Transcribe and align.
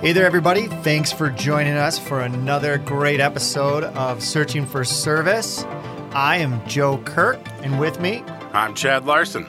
Hey 0.00 0.12
there, 0.12 0.26
everybody. 0.26 0.68
Thanks 0.68 1.10
for 1.10 1.28
joining 1.28 1.72
us 1.72 1.98
for 1.98 2.20
another 2.20 2.78
great 2.78 3.18
episode 3.18 3.82
of 3.82 4.22
Searching 4.22 4.64
for 4.64 4.84
Service. 4.84 5.64
I 6.12 6.36
am 6.36 6.64
Joe 6.68 6.98
Kirk, 6.98 7.40
and 7.64 7.80
with 7.80 8.00
me, 8.00 8.22
I'm 8.52 8.76
Chad 8.76 9.06
Larson. 9.06 9.44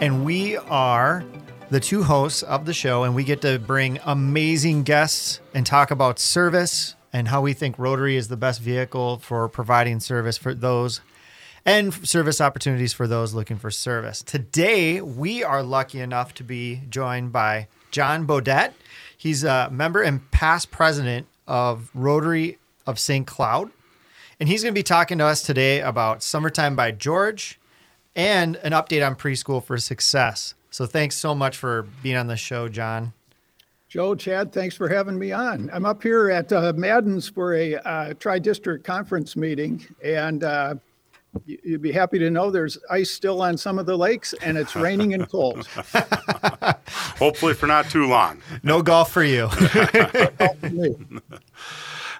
And 0.00 0.24
we 0.24 0.56
are 0.56 1.24
the 1.70 1.78
two 1.78 2.02
hosts 2.02 2.42
of 2.42 2.66
the 2.66 2.74
show, 2.74 3.04
and 3.04 3.14
we 3.14 3.22
get 3.22 3.40
to 3.42 3.60
bring 3.60 4.00
amazing 4.04 4.82
guests 4.82 5.38
and 5.54 5.64
talk 5.64 5.92
about 5.92 6.18
service 6.18 6.96
and 7.12 7.28
how 7.28 7.40
we 7.40 7.52
think 7.52 7.78
Rotary 7.78 8.16
is 8.16 8.26
the 8.26 8.36
best 8.36 8.60
vehicle 8.60 9.18
for 9.18 9.48
providing 9.48 10.00
service 10.00 10.36
for 10.36 10.54
those 10.54 11.02
and 11.64 11.94
service 12.06 12.40
opportunities 12.40 12.92
for 12.92 13.06
those 13.06 13.32
looking 13.32 13.58
for 13.58 13.70
service. 13.70 14.22
Today, 14.22 15.00
we 15.00 15.44
are 15.44 15.62
lucky 15.62 16.00
enough 16.00 16.34
to 16.34 16.42
be 16.42 16.82
joined 16.90 17.32
by 17.32 17.68
John 17.92 18.26
Bodette. 18.26 18.72
He's 19.24 19.42
a 19.42 19.70
member 19.72 20.02
and 20.02 20.30
past 20.32 20.70
president 20.70 21.26
of 21.46 21.90
Rotary 21.94 22.58
of 22.86 22.98
St. 22.98 23.26
Cloud. 23.26 23.70
And 24.38 24.50
he's 24.50 24.62
going 24.62 24.74
to 24.74 24.78
be 24.78 24.82
talking 24.82 25.16
to 25.16 25.24
us 25.24 25.40
today 25.40 25.80
about 25.80 26.22
Summertime 26.22 26.76
by 26.76 26.90
George 26.90 27.58
and 28.14 28.56
an 28.56 28.72
update 28.72 29.04
on 29.04 29.16
preschool 29.16 29.64
for 29.64 29.78
success. 29.78 30.52
So 30.70 30.84
thanks 30.84 31.16
so 31.16 31.34
much 31.34 31.56
for 31.56 31.86
being 32.02 32.16
on 32.16 32.26
the 32.26 32.36
show, 32.36 32.68
John. 32.68 33.14
Joe, 33.88 34.14
Chad, 34.14 34.52
thanks 34.52 34.76
for 34.76 34.90
having 34.90 35.18
me 35.18 35.32
on. 35.32 35.70
I'm 35.72 35.86
up 35.86 36.02
here 36.02 36.28
at 36.28 36.52
uh, 36.52 36.74
Madden's 36.76 37.26
for 37.26 37.54
a 37.54 37.76
uh, 37.76 38.12
tri 38.20 38.38
district 38.38 38.84
conference 38.84 39.36
meeting, 39.36 39.86
and 40.04 40.44
uh, 40.44 40.74
you'd 41.46 41.82
be 41.82 41.92
happy 41.92 42.18
to 42.18 42.30
know 42.30 42.50
there's 42.50 42.78
ice 42.90 43.10
still 43.10 43.42
on 43.42 43.56
some 43.56 43.78
of 43.78 43.86
the 43.86 43.96
lakes 43.96 44.34
and 44.42 44.56
it's 44.56 44.74
raining 44.76 45.14
and 45.14 45.28
cold. 45.28 45.66
Hopefully 47.18 47.54
for 47.54 47.66
not 47.66 47.90
too 47.90 48.06
long. 48.06 48.40
No 48.62 48.82
golf 48.82 49.12
for 49.12 49.24
you. 49.24 49.48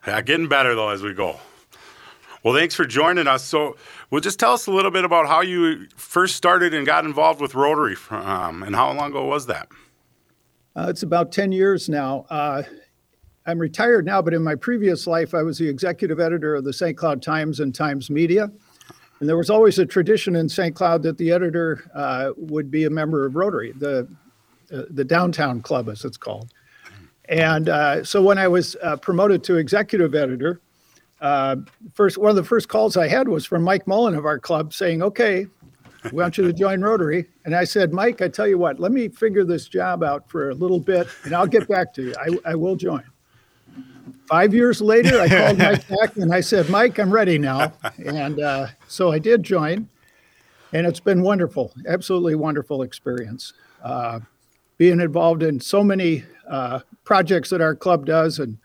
yeah, 0.07 0.21
getting 0.23 0.49
better 0.49 0.75
though 0.75 0.91
as 0.91 1.03
we 1.03 1.13
go. 1.15 1.39
Well, 2.43 2.55
thanks 2.55 2.75
for 2.75 2.85
joining 2.85 3.27
us. 3.27 3.43
So, 3.43 3.77
well, 4.11 4.21
just 4.21 4.39
tell 4.39 4.53
us 4.53 4.67
a 4.67 4.71
little 4.71 4.91
bit 4.91 5.05
about 5.05 5.27
how 5.27 5.41
you 5.41 5.87
first 5.97 6.37
started 6.37 6.75
and 6.75 6.85
got 6.87 7.07
involved 7.07 7.41
with 7.41 7.55
Rotary, 7.55 7.97
um, 8.11 8.63
and 8.63 8.77
how 8.77 8.93
long 8.93 9.11
ago 9.11 9.25
was 9.25 9.47
that? 9.47 9.69
Uh, 10.77 10.89
it's 10.91 11.03
about 11.03 11.33
10 11.33 11.53
years 11.53 11.89
now. 11.89 12.27
Uh, 12.29 12.63
I'm 13.47 13.59
retired 13.59 14.05
now, 14.05 14.21
but 14.21 14.35
in 14.35 14.43
my 14.43 14.55
previous 14.55 15.07
life, 15.07 15.35
I 15.35 15.43
was 15.43 15.57
the 15.57 15.69
executive 15.69 16.21
editor 16.21 16.55
of 16.55 16.65
the 16.65 16.73
St. 16.73 16.97
Cloud 16.97 17.23
Times 17.23 17.61
and 17.61 17.75
Times 17.75 18.11
Media. 18.11 18.51
And 19.21 19.29
there 19.29 19.37
was 19.37 19.51
always 19.51 19.79
a 19.79 19.87
tradition 19.87 20.37
in 20.37 20.49
St. 20.49 20.75
Cloud 20.75 21.03
that 21.05 21.19
the 21.19 21.31
editor 21.31 21.91
uh, 21.95 22.33
would 22.37 22.71
be 22.71 22.85
a 22.85 22.91
member 22.91 23.25
of 23.25 23.37
Rotary, 23.37 23.73
the, 23.73 24.09
uh, 24.73 24.83
the 24.91 25.05
downtown 25.05 25.63
club, 25.63 25.89
as 25.89 26.05
it's 26.05 26.17
called. 26.17 26.53
And 27.29 27.69
uh, 27.69 28.05
so 28.05 28.23
when 28.23 28.39
I 28.39 28.49
was 28.49 28.77
uh, 28.83 28.97
promoted 28.97 29.43
to 29.45 29.57
executive 29.57 30.15
editor, 30.15 30.61
uh, 31.21 31.57
first 31.95 32.19
one 32.19 32.29
of 32.29 32.37
the 32.37 32.45
first 32.45 32.69
calls 32.69 32.97
I 32.97 33.09
had 33.09 33.29
was 33.29 33.47
from 33.47 33.63
Mike 33.63 33.87
Mullen 33.87 34.15
of 34.15 34.27
our 34.27 34.39
club 34.39 34.75
saying, 34.75 35.03
"Okay, 35.03 35.47
we 36.05 36.23
want 36.23 36.37
you 36.37 36.45
to 36.45 36.53
join 36.53 36.83
Rotary." 36.83 37.27
And 37.47 37.55
I 37.55 37.65
said, 37.65 37.95
"Mike, 37.95 38.21
I 38.21 38.29
tell 38.29 38.47
you 38.47 38.59
what, 38.59 38.79
let 38.79 38.93
me 38.93 39.09
figure 39.09 39.45
this 39.45 39.69
job 39.69 40.03
out 40.03 40.29
for 40.29 40.51
a 40.51 40.55
little 40.55 40.81
bit, 40.81 41.09
and 41.25 41.35
I'll 41.35 41.47
get 41.47 41.67
back 41.67 41.95
to 41.95 42.03
you. 42.03 42.15
I, 42.21 42.51
I 42.51 42.55
will 42.57 42.77
join." 42.77 43.05
Five 44.29 44.55
years 44.55 44.81
later, 44.81 45.21
I 45.21 45.29
called 45.29 45.59
Mike 45.59 45.89
back 45.89 46.17
and 46.17 46.33
I 46.33 46.41
said, 46.41 46.69
Mike, 46.69 46.99
I'm 46.99 47.11
ready 47.11 47.39
now. 47.39 47.73
And 47.99 48.41
uh, 48.41 48.69
so 48.89 49.13
I 49.13 49.19
did 49.19 49.43
join, 49.43 49.89
and 50.73 50.87
it's 50.87 51.01
been 51.01 51.23
wonderful, 51.23 51.73
absolutely 51.87 52.35
wonderful 52.35 52.83
experience. 52.83 53.53
Uh, 53.83 54.21
being 54.77 55.01
involved 55.01 55.43
in 55.43 55.61
so 55.61 55.85
many 55.85 56.25
uh, 56.49 56.81
projects 57.05 57.51
that 57.51 57.61
our 57.61 57.75
club 57.75 58.07
does 58.07 58.39
and 58.39 58.59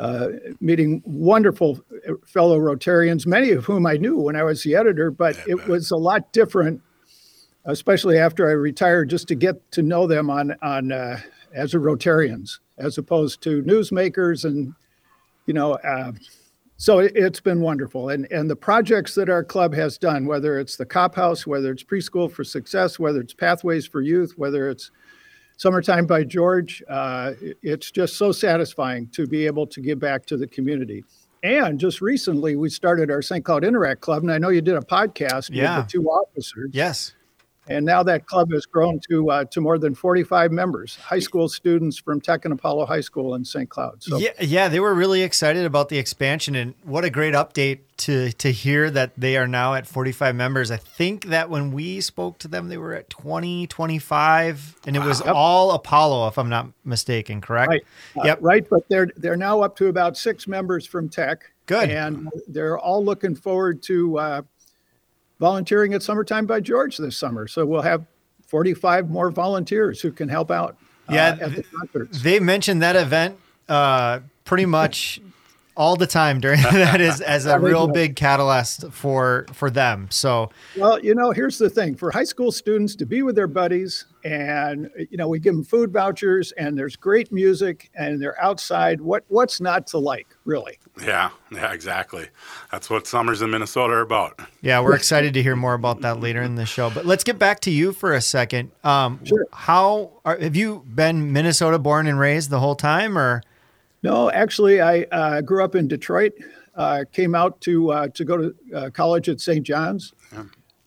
uh, 0.00 0.28
meeting 0.60 1.02
wonderful 1.04 1.80
fellow 2.26 2.58
Rotarians, 2.58 3.26
many 3.26 3.50
of 3.50 3.64
whom 3.64 3.86
I 3.86 3.96
knew 3.96 4.16
when 4.16 4.36
I 4.36 4.44
was 4.44 4.62
the 4.62 4.76
editor, 4.76 5.10
but 5.10 5.36
it 5.46 5.66
was 5.66 5.90
a 5.90 5.96
lot 5.96 6.32
different, 6.32 6.80
especially 7.64 8.18
after 8.18 8.48
I 8.48 8.52
retired, 8.52 9.10
just 9.10 9.26
to 9.28 9.34
get 9.34 9.72
to 9.72 9.82
know 9.82 10.06
them 10.06 10.30
on, 10.30 10.54
on 10.62 10.92
uh, 10.92 11.20
as 11.54 11.74
a 11.74 11.78
Rotarians, 11.78 12.58
as 12.78 12.98
opposed 12.98 13.42
to 13.42 13.62
newsmakers 13.62 14.44
and 14.44 14.74
you 15.46 15.54
know, 15.54 15.72
uh, 15.76 16.12
so 16.76 16.98
it, 17.00 17.16
has 17.16 17.40
been 17.40 17.60
wonderful. 17.60 18.10
And 18.10 18.30
and 18.30 18.48
the 18.48 18.56
projects 18.56 19.14
that 19.16 19.28
our 19.28 19.42
club 19.42 19.74
has 19.74 19.98
done, 19.98 20.26
whether 20.26 20.58
it's 20.58 20.76
the 20.76 20.86
Cop 20.86 21.14
House, 21.14 21.46
whether 21.46 21.72
it's 21.72 21.82
Preschool 21.82 22.30
for 22.30 22.44
Success, 22.44 22.98
whether 22.98 23.20
it's 23.20 23.34
Pathways 23.34 23.86
for 23.86 24.00
Youth, 24.00 24.34
whether 24.36 24.68
it's 24.68 24.90
Summertime 25.56 26.06
by 26.06 26.22
George, 26.22 26.84
uh, 26.88 27.32
it's 27.62 27.90
just 27.90 28.14
so 28.16 28.30
satisfying 28.30 29.08
to 29.08 29.26
be 29.26 29.44
able 29.44 29.66
to 29.66 29.80
give 29.80 29.98
back 29.98 30.24
to 30.26 30.36
the 30.36 30.46
community. 30.46 31.02
And 31.42 31.80
just 31.80 32.00
recently, 32.00 32.54
we 32.54 32.68
started 32.68 33.10
our 33.10 33.22
St. 33.22 33.44
Cloud 33.44 33.64
Interact 33.64 34.00
Club, 34.00 34.22
and 34.22 34.30
I 34.30 34.38
know 34.38 34.50
you 34.50 34.60
did 34.60 34.76
a 34.76 34.80
podcast 34.80 35.50
yeah. 35.52 35.78
with 35.78 35.86
the 35.86 35.92
two 35.92 36.04
officers. 36.04 36.70
Yes. 36.72 37.12
And 37.68 37.84
now 37.84 38.02
that 38.02 38.26
club 38.26 38.50
has 38.52 38.66
grown 38.66 39.00
to 39.10 39.30
uh, 39.30 39.44
to 39.46 39.60
more 39.60 39.78
than 39.78 39.94
45 39.94 40.52
members, 40.52 40.96
high 40.96 41.18
school 41.18 41.48
students 41.48 41.98
from 41.98 42.20
Tech 42.20 42.44
and 42.44 42.54
Apollo 42.54 42.86
High 42.86 43.00
School 43.00 43.34
in 43.34 43.44
St. 43.44 43.68
Cloud. 43.68 44.02
So 44.02 44.18
yeah, 44.18 44.30
yeah, 44.40 44.68
they 44.68 44.80
were 44.80 44.94
really 44.94 45.22
excited 45.22 45.64
about 45.64 45.88
the 45.88 45.98
expansion, 45.98 46.54
and 46.54 46.74
what 46.84 47.04
a 47.04 47.10
great 47.10 47.34
update 47.34 47.80
to 47.98 48.32
to 48.32 48.50
hear 48.50 48.90
that 48.90 49.12
they 49.16 49.36
are 49.36 49.46
now 49.46 49.74
at 49.74 49.86
45 49.86 50.34
members. 50.34 50.70
I 50.70 50.76
think 50.76 51.26
that 51.26 51.50
when 51.50 51.72
we 51.72 52.00
spoke 52.00 52.38
to 52.38 52.48
them, 52.48 52.68
they 52.68 52.78
were 52.78 52.94
at 52.94 53.10
20, 53.10 53.66
25, 53.66 54.76
and 54.86 54.96
it 54.96 55.00
was 55.00 55.20
all 55.20 55.72
Apollo, 55.72 56.28
if 56.28 56.38
I'm 56.38 56.48
not 56.48 56.68
mistaken. 56.84 57.40
Correct? 57.40 57.68
Right. 57.68 57.84
Uh, 58.16 58.22
yep. 58.24 58.38
Right, 58.40 58.66
but 58.68 58.88
they're 58.88 59.10
they're 59.16 59.36
now 59.36 59.60
up 59.60 59.76
to 59.76 59.86
about 59.88 60.16
six 60.16 60.46
members 60.46 60.86
from 60.86 61.08
Tech. 61.08 61.50
Good. 61.66 61.90
And 61.90 62.30
they're 62.46 62.78
all 62.78 63.04
looking 63.04 63.34
forward 63.34 63.82
to. 63.84 64.18
Uh, 64.18 64.42
volunteering 65.38 65.94
at 65.94 66.02
Summertime 66.02 66.46
by 66.46 66.60
George 66.60 66.96
this 66.96 67.16
summer. 67.16 67.46
So 67.46 67.64
we'll 67.64 67.82
have 67.82 68.06
45 68.46 69.10
more 69.10 69.30
volunteers 69.30 70.00
who 70.00 70.10
can 70.10 70.28
help 70.28 70.50
out. 70.50 70.76
Uh, 71.08 71.14
yeah, 71.14 71.34
the 71.34 72.08
they 72.22 72.40
mentioned 72.40 72.82
that 72.82 72.96
event 72.96 73.38
uh, 73.68 74.20
pretty 74.44 74.66
much 74.66 75.20
all 75.78 75.94
the 75.94 76.06
time 76.06 76.40
during 76.40 76.60
that 76.62 77.00
is 77.00 77.20
as 77.20 77.46
a 77.46 77.58
real 77.58 77.86
big 77.86 78.16
catalyst 78.16 78.90
for 78.90 79.46
for 79.52 79.70
them. 79.70 80.08
So 80.10 80.50
well, 80.76 80.98
you 80.98 81.14
know, 81.14 81.30
here's 81.30 81.56
the 81.56 81.70
thing: 81.70 81.94
for 81.94 82.10
high 82.10 82.24
school 82.24 82.52
students 82.52 82.94
to 82.96 83.06
be 83.06 83.22
with 83.22 83.36
their 83.36 83.46
buddies, 83.46 84.04
and 84.24 84.90
you 85.10 85.16
know, 85.16 85.28
we 85.28 85.38
give 85.38 85.54
them 85.54 85.64
food 85.64 85.92
vouchers, 85.92 86.52
and 86.52 86.76
there's 86.76 86.96
great 86.96 87.32
music, 87.32 87.90
and 87.94 88.20
they're 88.20 88.40
outside. 88.42 89.00
What 89.00 89.24
what's 89.28 89.60
not 89.60 89.86
to 89.88 89.98
like, 89.98 90.26
really? 90.48 90.78
Yeah, 91.00 91.30
yeah, 91.52 91.72
exactly. 91.72 92.28
That's 92.72 92.88
what 92.88 93.06
summers 93.06 93.42
in 93.42 93.50
Minnesota 93.50 93.92
are 93.92 94.00
about. 94.00 94.40
Yeah, 94.62 94.80
we're 94.80 94.96
excited 94.96 95.34
to 95.34 95.42
hear 95.42 95.54
more 95.54 95.74
about 95.74 96.00
that 96.00 96.20
later 96.20 96.42
in 96.42 96.56
the 96.56 96.66
show. 96.66 96.90
But 96.90 97.04
let's 97.04 97.22
get 97.22 97.38
back 97.38 97.60
to 97.60 97.70
you 97.70 97.92
for 97.92 98.14
a 98.14 98.20
second. 98.20 98.72
Um, 98.82 99.24
sure. 99.24 99.46
How 99.52 100.10
are, 100.24 100.38
have 100.38 100.56
you 100.56 100.84
been 100.92 101.32
Minnesota 101.32 101.78
born 101.78 102.06
and 102.06 102.18
raised 102.18 102.50
the 102.50 102.58
whole 102.58 102.74
time, 102.74 103.16
or? 103.16 103.42
No, 104.02 104.30
actually, 104.30 104.80
I 104.80 105.02
uh, 105.12 105.42
grew 105.42 105.62
up 105.62 105.74
in 105.74 105.86
Detroit. 105.86 106.32
Uh, 106.74 107.04
came 107.12 107.34
out 107.34 107.60
to 107.60 107.90
uh, 107.90 108.08
to 108.08 108.24
go 108.24 108.36
to 108.36 108.54
uh, 108.74 108.90
college 108.90 109.28
at 109.28 109.40
St. 109.40 109.64
John's. 109.64 110.14
Yeah. 110.32 110.44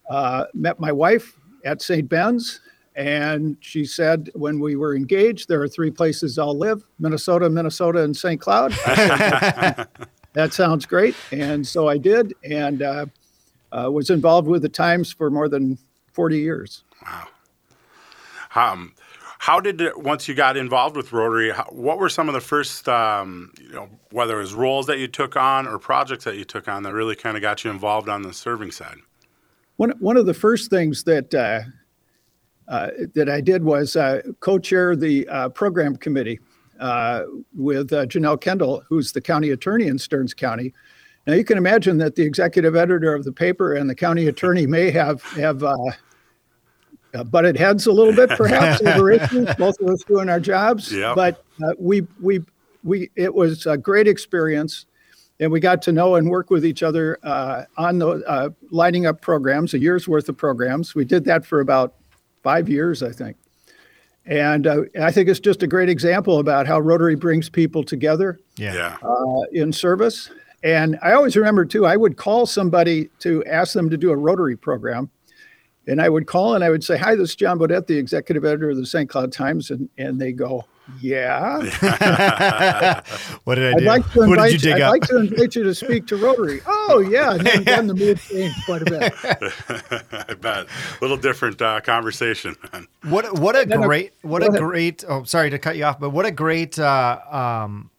Uh, 0.10 0.46
met 0.54 0.80
my 0.80 0.92
wife 0.92 1.38
at 1.64 1.82
St. 1.82 2.10
Ben's, 2.10 2.62
and 2.96 3.58
she 3.62 3.86
said 3.86 4.30
when 4.34 4.60
we 4.60 4.76
were 4.76 4.96
engaged, 4.96 5.48
there 5.48 5.62
are 5.62 5.68
three 5.68 5.92
places 5.92 6.38
I'll 6.38 6.58
live: 6.58 6.84
Minnesota, 7.00 7.50
Minnesota, 7.50 8.04
and 8.04 8.16
St. 8.16 8.40
Cloud. 8.40 8.72
that 10.34 10.54
sounds 10.54 10.86
great, 10.86 11.16
and 11.32 11.66
so 11.66 11.88
I 11.88 11.98
did, 11.98 12.34
and 12.44 12.82
uh, 12.82 13.06
was 13.72 14.10
involved 14.10 14.48
with 14.48 14.62
the 14.62 14.70
Times 14.70 15.12
for 15.12 15.30
more 15.30 15.48
than 15.50 15.78
forty 16.12 16.40
years. 16.40 16.84
Wow. 17.06 17.28
Um, 18.54 18.94
how 19.42 19.60
did 19.60 19.82
it, 19.82 19.98
once 19.98 20.28
you 20.28 20.36
got 20.36 20.56
involved 20.56 20.96
with 20.96 21.12
Rotary? 21.12 21.50
How, 21.50 21.64
what 21.72 21.98
were 21.98 22.10
some 22.10 22.28
of 22.28 22.36
the 22.36 22.42
first, 22.42 22.88
um, 22.88 23.52
you 23.60 23.72
know, 23.72 23.90
whether 24.12 24.38
it 24.38 24.42
was 24.42 24.54
roles 24.54 24.86
that 24.86 25.00
you 25.00 25.08
took 25.08 25.36
on 25.36 25.68
or 25.68 25.80
projects 25.80 26.26
that 26.26 26.38
you 26.38 26.44
took 26.44 26.68
on 26.68 26.84
that 26.84 26.94
really 26.94 27.16
kind 27.16 27.36
of 27.36 27.42
got 27.42 27.64
you 27.64 27.72
involved 27.72 28.08
on 28.08 28.22
the 28.22 28.34
serving 28.34 28.70
side? 28.70 28.98
One 29.78 29.92
one 30.00 30.16
of 30.16 30.28
the 30.28 30.36
first 30.36 30.70
things 30.70 31.06
that 31.06 31.34
uh, 31.34 31.38
uh, 31.40 31.62
that 33.14 33.30
I 33.30 33.42
did 33.42 33.64
was 33.64 33.96
uh, 33.96 34.22
co-chair 34.40 34.96
the 34.96 35.28
uh, 35.28 35.50
program 35.50 35.96
committee 35.98 36.40
uh, 36.80 37.24
with 37.54 37.92
uh, 37.94 38.06
Janelle 38.06 38.40
Kendall, 38.40 38.84
who's 38.88 39.12
the 39.12 39.22
county 39.22 39.52
attorney 39.52 39.88
in 39.88 39.98
Stearns 39.98 40.34
County. 40.34 40.74
Now 41.28 41.34
you 41.34 41.44
can 41.44 41.58
imagine 41.58 41.98
that 42.00 42.16
the 42.16 42.24
executive 42.24 42.76
editor 42.76 43.14
of 43.14 43.24
the 43.24 43.32
paper 43.32 43.76
and 43.76 43.90
the 43.90 43.96
county 43.96 44.28
attorney 44.28 44.66
may 44.66 44.90
have 44.90 45.22
have 45.34 45.64
uh, 45.64 45.76
butted 47.26 47.58
heads 47.58 47.86
a 47.86 47.92
little 47.92 48.14
bit, 48.14 48.30
perhaps 48.32 48.82
over 48.86 49.12
issues. 49.12 49.54
Both 49.56 49.80
of 49.82 49.90
us 49.90 50.04
doing 50.04 50.30
our 50.30 50.40
jobs, 50.40 50.92
yep. 50.92 51.16
but 51.16 51.44
uh, 51.64 51.74
we 51.78 52.08
we 52.20 52.40
we 52.84 53.12
it 53.16 53.34
was 53.34 53.68
a 53.68 53.78
great 53.78 54.08
experience, 54.08 54.88
and 55.40 55.52
we 55.52 55.60
got 55.60 55.82
to 55.84 55.92
know 55.92 56.16
and 56.16 56.30
work 56.30 56.50
with 56.50 56.66
each 56.66 56.82
other 56.82 57.20
uh, 57.22 57.66
on 57.78 58.00
the 58.00 58.24
uh, 58.28 58.50
lining 58.72 59.06
up 59.06 59.22
programs, 59.22 59.76
a 59.76 59.80
year's 59.80 60.08
worth 60.08 60.28
of 60.30 60.38
programs. 60.38 60.96
We 60.96 61.06
did 61.06 61.26
that 61.26 61.46
for 61.46 61.60
about 61.60 61.96
five 62.44 62.70
years, 62.70 63.04
I 63.04 63.12
think, 63.12 63.38
And 64.26 64.68
uh, 64.68 64.82
I 65.02 65.12
think 65.12 65.30
it's 65.30 65.40
just 65.40 65.64
a 65.64 65.68
great 65.68 65.90
example 65.90 66.40
about 66.40 66.68
how 66.68 66.80
Rotary 66.80 67.16
brings 67.16 67.50
people 67.50 67.84
together 67.84 68.40
Yeah. 68.58 68.74
Yeah. 68.74 68.98
uh, 69.04 69.42
in 69.52 69.72
service. 69.74 70.30
And 70.64 71.00
I 71.02 71.14
always 71.14 71.36
remember 71.36 71.66
too, 71.66 71.86
I 71.86 71.96
would 71.96 72.18
call 72.18 72.46
somebody 72.46 73.10
to 73.20 73.44
ask 73.46 73.74
them 73.74 73.90
to 73.90 73.98
do 73.98 74.12
a 74.12 74.16
Rotary 74.16 74.56
program. 74.56 75.10
And 75.88 76.00
I 76.00 76.10
would 76.10 76.28
call 76.28 76.54
and 76.54 76.64
I 76.64 76.70
would 76.70 76.84
say, 76.84 76.98
Hi, 76.98 77.16
this 77.16 77.32
is 77.32 77.36
John 77.36 77.58
Bodette, 77.58 77.88
the 77.88 77.98
executive 77.98 78.46
editor 78.46 78.70
of 78.70 78.78
the 78.78 78.86
St. 78.86 79.10
Cloud 79.10 79.32
Times. 79.32 79.72
And, 79.72 79.90
and 79.98 80.22
they 80.22 80.32
go, 80.32 80.66
Yeah. 81.00 81.58
what 83.44 83.56
did 83.56 83.66
I 83.68 83.72
I'd 83.76 83.80
do? 83.80 83.86
like 83.86 84.12
to 84.14 84.20
what 84.20 84.30
invite 84.30 84.52
did 84.52 84.64
you 84.64 84.70
you, 84.70 84.76
dig 84.76 84.82
I'd 84.84 84.90
like 84.90 85.02
to 85.04 85.18
invite 85.18 85.56
you 85.56 85.64
to 85.64 85.74
speak 85.76 86.08
to 86.08 86.18
Rotary. 86.18 86.62
Oh 86.66 87.00
yeah. 87.00 87.32
And 87.36 87.42
then, 87.46 87.64
then 87.64 87.88
the 87.88 87.94
mood 87.94 88.20
changed 88.20 88.56
quite 88.66 88.82
a 88.82 88.86
bit. 88.86 89.14
I 90.30 90.34
bet. 90.36 90.66
A 90.66 90.68
little 91.02 91.18
different 91.18 91.62
uh, 91.62 91.82
conversation. 91.82 92.56
What 93.04 93.40
what 93.40 93.56
a 93.56 93.66
Then 93.66 93.84
a- 93.84 93.86
great 93.86 94.14
what 94.22 94.44
a 94.44 94.48
ahead. 94.48 94.60
great 94.62 95.04
oh 95.08 95.24
sorry 95.24 95.50
to 95.50 95.60
cut 95.60 95.78
you 95.78 95.86
off, 95.86 96.00
but 96.00 96.10
what 96.12 96.26
a 96.26 96.32
great 96.32 96.78
uh, 96.78 97.20
um, 97.32 97.90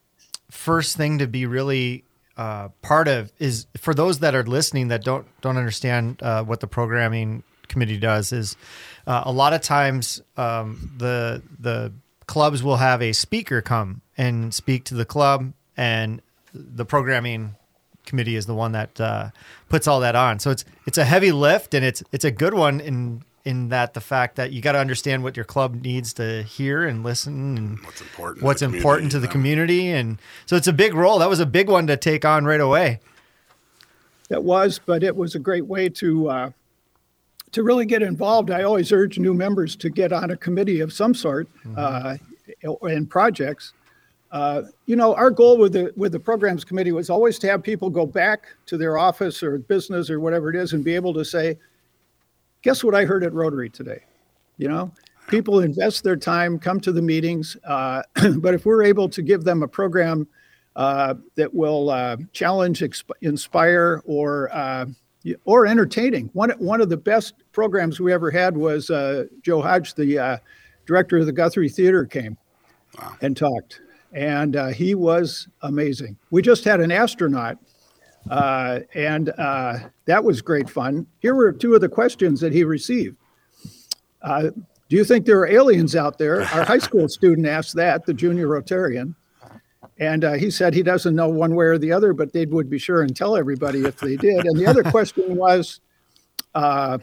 first 0.50 0.96
thing 0.96 1.18
to 1.18 1.26
be 1.26 1.46
really 1.46 2.04
uh, 2.36 2.68
part 2.82 3.08
of 3.08 3.32
is 3.38 3.66
for 3.76 3.94
those 3.94 4.20
that 4.20 4.34
are 4.34 4.44
listening 4.44 4.88
that 4.88 5.02
don't 5.04 5.26
don't 5.40 5.56
understand 5.56 6.22
uh, 6.22 6.42
what 6.44 6.60
the 6.60 6.66
programming 6.66 7.42
committee 7.68 7.98
does 7.98 8.32
is 8.32 8.56
uh, 9.06 9.22
a 9.24 9.32
lot 9.32 9.52
of 9.52 9.60
times 9.62 10.20
um, 10.36 10.90
the 10.98 11.42
the 11.58 11.92
clubs 12.32 12.62
will 12.62 12.78
have 12.78 13.02
a 13.02 13.12
speaker 13.12 13.60
come 13.60 14.00
and 14.16 14.54
speak 14.54 14.84
to 14.84 14.94
the 14.94 15.04
club 15.04 15.52
and 15.76 16.22
the 16.54 16.86
programming 16.86 17.54
committee 18.06 18.36
is 18.36 18.46
the 18.46 18.54
one 18.54 18.72
that 18.72 18.98
uh, 18.98 19.28
puts 19.68 19.86
all 19.86 20.00
that 20.00 20.16
on. 20.16 20.38
So 20.38 20.50
it's 20.50 20.64
it's 20.86 20.96
a 20.96 21.04
heavy 21.04 21.30
lift 21.30 21.74
and 21.74 21.84
it's 21.84 22.02
it's 22.10 22.24
a 22.24 22.30
good 22.30 22.54
one 22.54 22.80
in 22.80 23.22
in 23.44 23.68
that 23.68 23.92
the 23.92 24.00
fact 24.00 24.36
that 24.36 24.50
you 24.50 24.62
got 24.62 24.72
to 24.72 24.78
understand 24.78 25.22
what 25.22 25.36
your 25.36 25.44
club 25.44 25.74
needs 25.74 26.14
to 26.14 26.42
hear 26.44 26.84
and 26.84 27.04
listen 27.04 27.58
and 27.58 27.78
What's 27.80 28.00
important? 28.00 28.38
to 28.38 28.44
what's 28.46 28.60
the 28.60 28.66
important 28.66 29.12
to 29.12 29.20
the 29.20 29.28
community, 29.28 29.80
community 29.80 30.10
and 30.10 30.18
so 30.46 30.56
it's 30.56 30.66
a 30.66 30.72
big 30.72 30.94
role. 30.94 31.18
That 31.18 31.28
was 31.28 31.40
a 31.40 31.44
big 31.44 31.68
one 31.68 31.86
to 31.88 31.98
take 31.98 32.24
on 32.24 32.46
right 32.46 32.62
away. 32.62 33.00
It 34.30 34.42
was, 34.42 34.80
but 34.82 35.02
it 35.02 35.14
was 35.14 35.34
a 35.34 35.38
great 35.38 35.66
way 35.66 35.90
to 35.90 36.30
uh, 36.30 36.50
to 37.52 37.62
really 37.62 37.86
get 37.86 38.02
involved. 38.02 38.50
I 38.50 38.62
always 38.62 38.90
urge 38.92 39.18
new 39.18 39.34
members 39.34 39.76
to 39.76 39.90
get 39.90 40.12
on 40.12 40.30
a 40.30 40.36
committee 40.36 40.80
of 40.80 40.92
some 40.92 41.14
sort 41.14 41.48
uh, 41.76 42.16
in 42.82 43.06
projects. 43.06 43.74
Uh, 44.30 44.62
you 44.86 44.96
know, 44.96 45.14
our 45.14 45.30
goal 45.30 45.58
with 45.58 45.74
the 45.74 45.92
with 45.94 46.12
the 46.12 46.20
programs 46.20 46.64
committee 46.64 46.92
was 46.92 47.10
always 47.10 47.38
to 47.38 47.46
have 47.46 47.62
people 47.62 47.90
go 47.90 48.06
back 48.06 48.46
to 48.64 48.78
their 48.78 48.96
office 48.96 49.42
or 49.42 49.58
business 49.58 50.08
or 50.08 50.20
whatever 50.20 50.48
it 50.48 50.56
is 50.56 50.72
and 50.72 50.82
be 50.82 50.94
able 50.94 51.12
to 51.12 51.24
say, 51.24 51.58
"Guess 52.62 52.82
what 52.82 52.94
I 52.94 53.04
heard 53.04 53.24
at 53.24 53.34
Rotary 53.34 53.68
today?" 53.68 54.00
You 54.56 54.68
know, 54.68 54.90
people 55.28 55.60
invest 55.60 56.02
their 56.02 56.16
time, 56.16 56.58
come 56.58 56.80
to 56.80 56.92
the 56.92 57.02
meetings, 57.02 57.58
uh, 57.64 58.02
but 58.38 58.54
if 58.54 58.64
we're 58.64 58.82
able 58.82 59.08
to 59.10 59.20
give 59.20 59.44
them 59.44 59.62
a 59.62 59.68
program 59.68 60.26
uh, 60.76 61.14
that 61.34 61.52
will 61.52 61.90
uh, 61.90 62.16
challenge, 62.32 62.80
exp- 62.80 63.10
inspire, 63.20 64.02
or 64.06 64.50
uh, 64.54 64.86
or 65.44 65.66
entertaining. 65.66 66.30
One 66.32 66.50
one 66.52 66.80
of 66.80 66.88
the 66.88 66.96
best 66.96 67.34
programs 67.52 68.00
we 68.00 68.12
ever 68.12 68.30
had 68.30 68.56
was 68.56 68.90
uh, 68.90 69.24
Joe 69.42 69.62
Hodge, 69.62 69.94
the 69.94 70.18
uh, 70.18 70.36
director 70.86 71.18
of 71.18 71.26
the 71.26 71.32
Guthrie 71.32 71.68
Theater, 71.68 72.04
came 72.04 72.36
and 73.20 73.36
talked, 73.36 73.80
and 74.12 74.56
uh, 74.56 74.68
he 74.68 74.94
was 74.94 75.48
amazing. 75.62 76.16
We 76.30 76.42
just 76.42 76.64
had 76.64 76.80
an 76.80 76.90
astronaut, 76.90 77.58
uh, 78.30 78.80
and 78.94 79.30
uh, 79.38 79.78
that 80.06 80.22
was 80.22 80.42
great 80.42 80.68
fun. 80.68 81.06
Here 81.20 81.34
were 81.34 81.52
two 81.52 81.74
of 81.74 81.80
the 81.80 81.88
questions 81.88 82.40
that 82.40 82.52
he 82.52 82.64
received. 82.64 83.16
Uh, 84.22 84.50
do 84.88 84.96
you 84.96 85.04
think 85.04 85.24
there 85.24 85.38
are 85.38 85.46
aliens 85.46 85.96
out 85.96 86.18
there? 86.18 86.42
Our 86.42 86.64
high 86.64 86.78
school 86.78 87.08
student 87.08 87.46
asked 87.46 87.74
that, 87.76 88.04
the 88.04 88.14
junior 88.14 88.46
Rotarian. 88.46 89.14
And 90.02 90.24
uh, 90.24 90.32
he 90.32 90.50
said 90.50 90.74
he 90.74 90.82
doesn't 90.82 91.14
know 91.14 91.28
one 91.28 91.54
way 91.54 91.66
or 91.66 91.78
the 91.78 91.92
other, 91.92 92.12
but 92.12 92.32
they 92.32 92.44
would 92.44 92.68
be 92.68 92.78
sure 92.78 93.02
and 93.02 93.14
tell 93.14 93.36
everybody 93.36 93.84
if 93.84 93.98
they 93.98 94.16
did. 94.16 94.44
And 94.46 94.58
the 94.58 94.66
other 94.66 94.82
question 94.82 95.36
was 95.36 95.78
uh, 96.56 96.98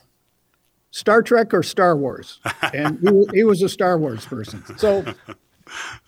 Star 0.92 1.22
Trek 1.22 1.54
or 1.54 1.64
Star 1.64 1.96
Wars? 1.96 2.42
And 2.74 3.00
he, 3.00 3.38
he 3.38 3.44
was 3.46 3.62
a 3.62 3.70
Star 3.70 3.98
Wars 3.98 4.26
person. 4.26 4.62
So 4.78 5.06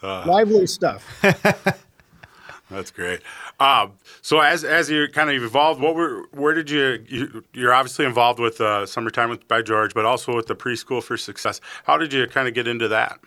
lively 0.04 0.68
stuff. 0.68 1.08
That's 2.70 2.92
great. 2.92 3.22
Um, 3.62 3.94
so 4.22 4.42
as 4.42 4.66
as 4.66 4.90
you 4.90 5.08
kind 5.08 5.30
of 5.30 5.42
evolved, 5.42 5.82
what 5.82 5.96
were 5.96 6.26
where 6.32 6.54
did 6.54 6.70
you, 6.70 7.06
you 7.08 7.44
you're 7.54 7.74
obviously 7.74 8.06
involved 8.06 8.40
with 8.40 8.60
uh, 8.60 8.86
summertime 8.86 9.30
with, 9.30 9.48
by 9.48 9.62
George, 9.62 9.94
but 9.94 10.04
also 10.04 10.36
with 10.36 10.48
the 10.48 10.56
preschool 10.56 11.02
for 11.02 11.16
success. 11.16 11.62
How 11.86 11.98
did 11.98 12.12
you 12.12 12.28
kind 12.28 12.50
of 12.50 12.54
get 12.54 12.68
into 12.68 12.90
that? 12.90 13.20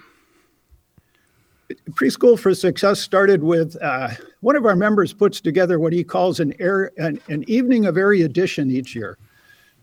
Preschool 1.90 2.38
for 2.38 2.54
Success 2.54 3.00
started 3.00 3.42
with 3.42 3.76
uh, 3.82 4.10
one 4.40 4.56
of 4.56 4.66
our 4.66 4.76
members 4.76 5.12
puts 5.12 5.40
together 5.40 5.78
what 5.78 5.92
he 5.92 6.04
calls 6.04 6.40
an, 6.40 6.54
air, 6.58 6.90
an, 6.98 7.20
an 7.28 7.44
evening 7.48 7.86
of 7.86 7.96
erudition 7.96 8.70
each 8.70 8.94
year, 8.94 9.18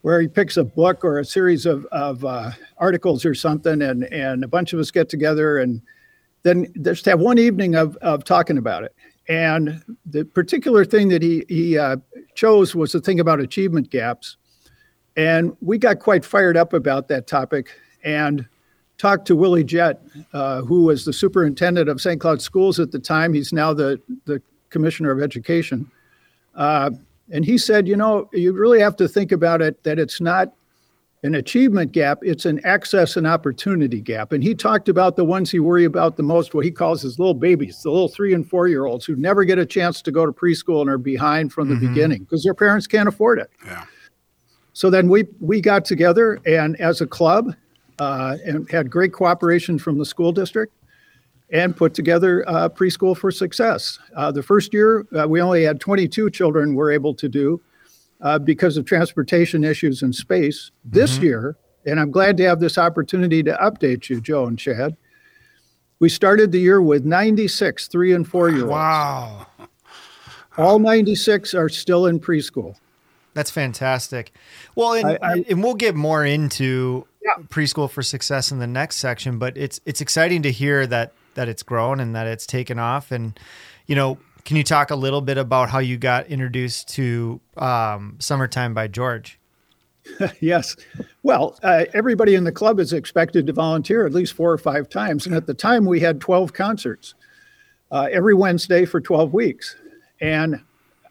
where 0.02 0.20
he 0.22 0.28
picks 0.28 0.58
a 0.58 0.64
book 0.64 1.04
or 1.04 1.20
a 1.20 1.26
series 1.26 1.66
of, 1.66 1.86
of 1.88 2.24
uh, 2.26 2.52
articles 2.78 3.26
or 3.26 3.34
something, 3.36 3.82
and, 3.82 4.06
and 4.06 4.44
a 4.44 4.48
bunch 4.48 4.74
of 4.74 4.80
us 4.80 4.92
get 4.92 5.10
together 5.10 5.60
and 5.60 5.82
then 6.44 6.72
just 6.82 7.06
have 7.06 7.20
one 7.20 7.38
evening 7.38 7.76
of, 7.76 7.96
of 7.98 8.24
talking 8.24 8.58
about 8.58 8.84
it. 8.84 8.96
And 9.30 9.82
the 10.06 10.26
particular 10.26 10.84
thing 10.84 11.10
that 11.10 11.22
he, 11.22 11.46
he 11.48 11.78
uh, 11.78 11.98
chose 12.34 12.76
was 12.76 12.92
the 12.92 13.02
thing 13.02 13.20
about 13.20 13.40
achievement 13.40 13.90
gaps. 13.90 14.38
And 15.16 15.56
we 15.62 15.78
got 15.78 16.00
quite 16.00 16.26
fired 16.26 16.58
up 16.58 16.74
about 16.74 17.08
that 17.10 17.28
topic 17.28 17.70
and 18.04 18.48
talked 19.02 19.26
to 19.26 19.36
Willie 19.36 19.64
Jett, 19.64 20.00
uh, 20.32 20.62
who 20.62 20.84
was 20.84 21.06
the 21.06 21.12
superintendent 21.12 21.90
of 21.90 22.00
St. 22.00 22.22
Cloud 22.22 22.40
Schools 22.40 22.80
at 22.80 22.92
the 22.92 23.00
time. 23.00 23.34
He's 23.34 23.52
now 23.52 23.74
the, 23.74 24.00
the 24.26 24.40
commissioner 24.70 25.10
of 25.10 25.20
education. 25.24 25.90
Uh, 26.54 26.92
and 27.32 27.44
he 27.44 27.58
said, 27.58 27.88
you 27.88 27.96
know, 27.96 28.30
you 28.32 28.54
really 28.54 28.80
have 28.80 28.96
to 28.98 29.08
think 29.08 29.32
about 29.32 29.60
it 29.60 29.84
that 29.86 29.98
it's 29.98 30.22
not 30.22 30.54
an 31.24 31.34
achievement 31.34 31.94
gap, 31.94 32.20
it's 32.22 32.46
an 32.46 32.64
access 32.64 33.18
and 33.18 33.26
opportunity 33.26 34.02
gap. 34.02 34.34
And 34.34 34.44
he 34.44 34.54
talked 34.54 34.88
about 34.88 35.16
the 35.16 35.26
ones 35.26 35.50
he 35.50 35.60
worry 35.60 35.86
about 35.86 36.16
the 36.16 36.24
most, 36.24 36.54
what 36.54 36.64
he 36.64 36.72
calls 36.72 37.02
his 37.02 37.18
little 37.18 37.34
babies, 37.34 37.82
the 37.82 37.90
little 37.90 38.08
three 38.08 38.36
and 38.36 38.48
four 38.48 38.68
year 38.68 38.86
olds 38.86 39.06
who 39.06 39.16
never 39.16 39.44
get 39.46 39.58
a 39.58 39.66
chance 39.66 40.04
to 40.04 40.12
go 40.12 40.28
to 40.28 40.32
preschool 40.32 40.82
and 40.82 40.90
are 40.92 41.00
behind 41.00 41.52
from 41.52 41.70
the 41.70 41.88
beginning 41.88 42.24
because 42.24 42.44
their 42.44 42.54
parents 42.54 42.86
can't 42.86 43.10
afford 43.10 43.40
it. 43.40 43.50
Yeah. 43.66 43.86
So 44.74 44.92
then 44.92 45.10
we 45.10 45.26
we 45.40 45.60
got 45.60 45.86
together 45.86 46.40
and 46.46 46.80
as 46.80 47.02
a 47.02 47.08
club, 47.08 47.56
uh, 48.00 48.38
and 48.46 48.70
had 48.72 48.90
great 48.90 49.14
cooperation 49.14 49.78
from 49.80 49.98
the 49.98 50.06
school 50.06 50.32
district, 50.32 50.74
and 51.52 51.76
put 51.76 51.94
together 51.94 52.48
uh, 52.48 52.70
preschool 52.70 53.16
for 53.16 53.32
success. 53.32 54.00
Uh, 54.16 54.32
the 54.32 54.42
first 54.44 54.74
year 54.74 55.06
uh, 55.20 55.28
we 55.28 55.42
only 55.42 55.64
had 55.64 55.80
22 55.80 56.30
children 56.30 56.76
were 56.76 56.92
able 56.92 57.14
to 57.16 57.28
do 57.28 57.60
uh, 58.22 58.40
because 58.40 58.78
of 58.78 58.86
transportation 58.86 59.64
issues 59.64 60.02
and 60.02 60.16
space. 60.16 60.72
This 60.86 61.18
year, 61.18 61.58
and 61.86 62.00
I'm 62.00 62.12
glad 62.12 62.38
to 62.38 62.44
have 62.44 62.60
this 62.60 62.78
opportunity 62.78 63.44
to 63.44 63.54
update 63.62 64.10
you, 64.10 64.22
Joe 64.22 64.46
and 64.46 64.58
Chad. 64.58 64.96
We 66.00 66.10
started 66.10 66.52
the 66.52 66.60
year 66.60 66.82
with 66.82 67.06
96 67.06 67.88
three 67.88 68.14
and 68.14 68.28
four 68.28 68.50
year 68.50 68.62
olds. 68.62 68.72
Wow. 68.72 69.48
All 70.58 70.80
96 70.80 71.54
are 71.54 71.70
still 71.70 72.06
in 72.08 72.20
preschool. 72.20 72.76
That's 73.34 73.52
fantastic. 73.52 74.34
Well, 74.76 74.94
and, 74.94 75.08
I- 75.08 75.18
I- 75.22 75.46
and 75.50 75.64
we'll 75.64 75.76
get 75.76 75.96
more 75.96 76.26
into 76.26 77.08
Yeah. 77.24 77.44
preschool 77.50 77.90
for 77.90 78.02
success 78.02 78.52
in 78.52 78.60
the 78.60 78.68
next 78.68 78.98
section, 78.98 79.38
but 79.38 79.56
it's 79.58 79.80
it's 79.86 80.02
exciting 80.02 80.42
to 80.44 80.52
hear 80.52 80.88
that 80.88 81.14
that 81.36 81.48
it's 81.48 81.64
grown 81.64 82.00
and 82.00 82.16
that 82.16 82.28
it's 82.28 82.46
taken 82.46 82.80
off. 82.80 83.12
And 83.12 83.40
you 83.86 83.96
know, 83.96 84.18
can 84.44 84.58
you 84.58 84.64
talk 84.64 84.90
a 84.92 84.96
little 84.96 85.22
bit 85.22 85.38
about 85.38 85.70
how 85.70 85.80
you 85.80 85.98
got 85.98 86.28
introduced 86.28 86.90
to 86.96 87.40
um, 87.58 88.16
"Summertime" 88.20 88.74
by 88.74 88.88
George? 88.88 89.40
Yes. 90.40 90.76
Well, 91.22 91.60
uh, 91.62 91.86
everybody 91.94 92.34
in 92.34 92.44
the 92.44 92.52
club 92.52 92.80
is 92.80 92.92
expected 92.92 93.46
to 93.48 93.54
volunteer 93.54 94.06
at 94.06 94.14
least 94.14 94.34
four 94.34 94.52
or 94.52 94.58
five 94.58 94.90
times. 94.90 95.28
And 95.28 95.36
at 95.36 95.46
the 95.46 95.54
time, 95.54 95.86
we 95.86 96.00
had 96.00 96.20
12 96.20 96.54
concerts 96.54 97.14
uh, 97.92 98.10
every 98.12 98.34
Wednesday 98.34 98.86
for 98.86 99.00
12 99.00 99.32
weeks. 99.34 99.76
And 100.20 100.60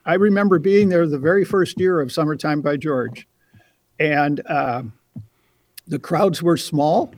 I 0.06 0.14
remember 0.14 0.58
being 0.58 0.88
there 0.88 1.06
the 1.06 1.18
very 1.18 1.44
first 1.44 1.78
year 1.78 2.00
of 2.00 2.10
Summertime 2.10 2.62
by 2.62 2.76
George. 2.76 3.28
And 4.00 4.42
uh, 4.46 4.82
the 5.90 5.98
crowds 5.98 6.42
were 6.42 6.56
small, 6.56 7.12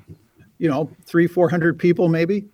you 0.59 0.69
know, 0.69 0.91
three, 1.05 1.27
400 1.27 1.79
people 1.79 2.09
maybe. 2.09 2.47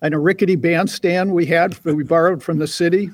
And 0.00 0.14
a 0.14 0.18
rickety 0.18 0.56
bandstand 0.56 1.32
we 1.32 1.46
had, 1.46 1.72
that 1.72 1.94
we 1.94 2.04
borrowed 2.04 2.42
from 2.42 2.58
the 2.58 2.66
city 2.66 3.10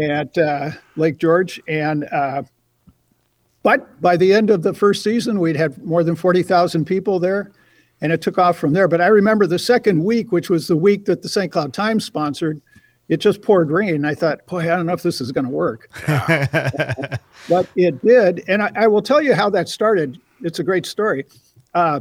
at 0.00 0.36
uh, 0.36 0.70
Lake 0.96 1.18
George. 1.18 1.60
And 1.66 2.04
uh, 2.12 2.42
but 3.62 4.00
by 4.00 4.16
the 4.16 4.32
end 4.34 4.50
of 4.50 4.62
the 4.62 4.74
first 4.74 5.02
season, 5.02 5.38
we'd 5.38 5.56
had 5.56 5.82
more 5.84 6.02
than 6.02 6.16
40,000 6.16 6.84
people 6.84 7.20
there, 7.20 7.52
and 8.00 8.12
it 8.12 8.20
took 8.20 8.36
off 8.36 8.58
from 8.58 8.72
there. 8.72 8.88
But 8.88 9.00
I 9.00 9.06
remember 9.06 9.46
the 9.46 9.58
second 9.58 10.02
week, 10.02 10.32
which 10.32 10.50
was 10.50 10.66
the 10.66 10.76
week 10.76 11.04
that 11.04 11.22
the 11.22 11.28
St. 11.28 11.50
Cloud 11.52 11.72
Times 11.72 12.04
sponsored, 12.04 12.60
it 13.08 13.18
just 13.18 13.40
poured 13.40 13.70
rain. 13.70 14.04
I 14.04 14.14
thought, 14.14 14.44
boy, 14.46 14.60
I 14.60 14.76
don't 14.76 14.86
know 14.86 14.92
if 14.92 15.02
this 15.02 15.20
is 15.20 15.30
going 15.30 15.44
to 15.44 15.50
work. 15.50 15.88
but 17.48 17.68
it 17.76 18.02
did. 18.04 18.42
And 18.48 18.62
I, 18.62 18.72
I 18.74 18.86
will 18.88 19.02
tell 19.02 19.22
you 19.22 19.34
how 19.34 19.48
that 19.50 19.68
started. 19.68 20.20
It's 20.42 20.58
a 20.58 20.64
great 20.64 20.86
story. 20.86 21.24
Uh, 21.74 22.00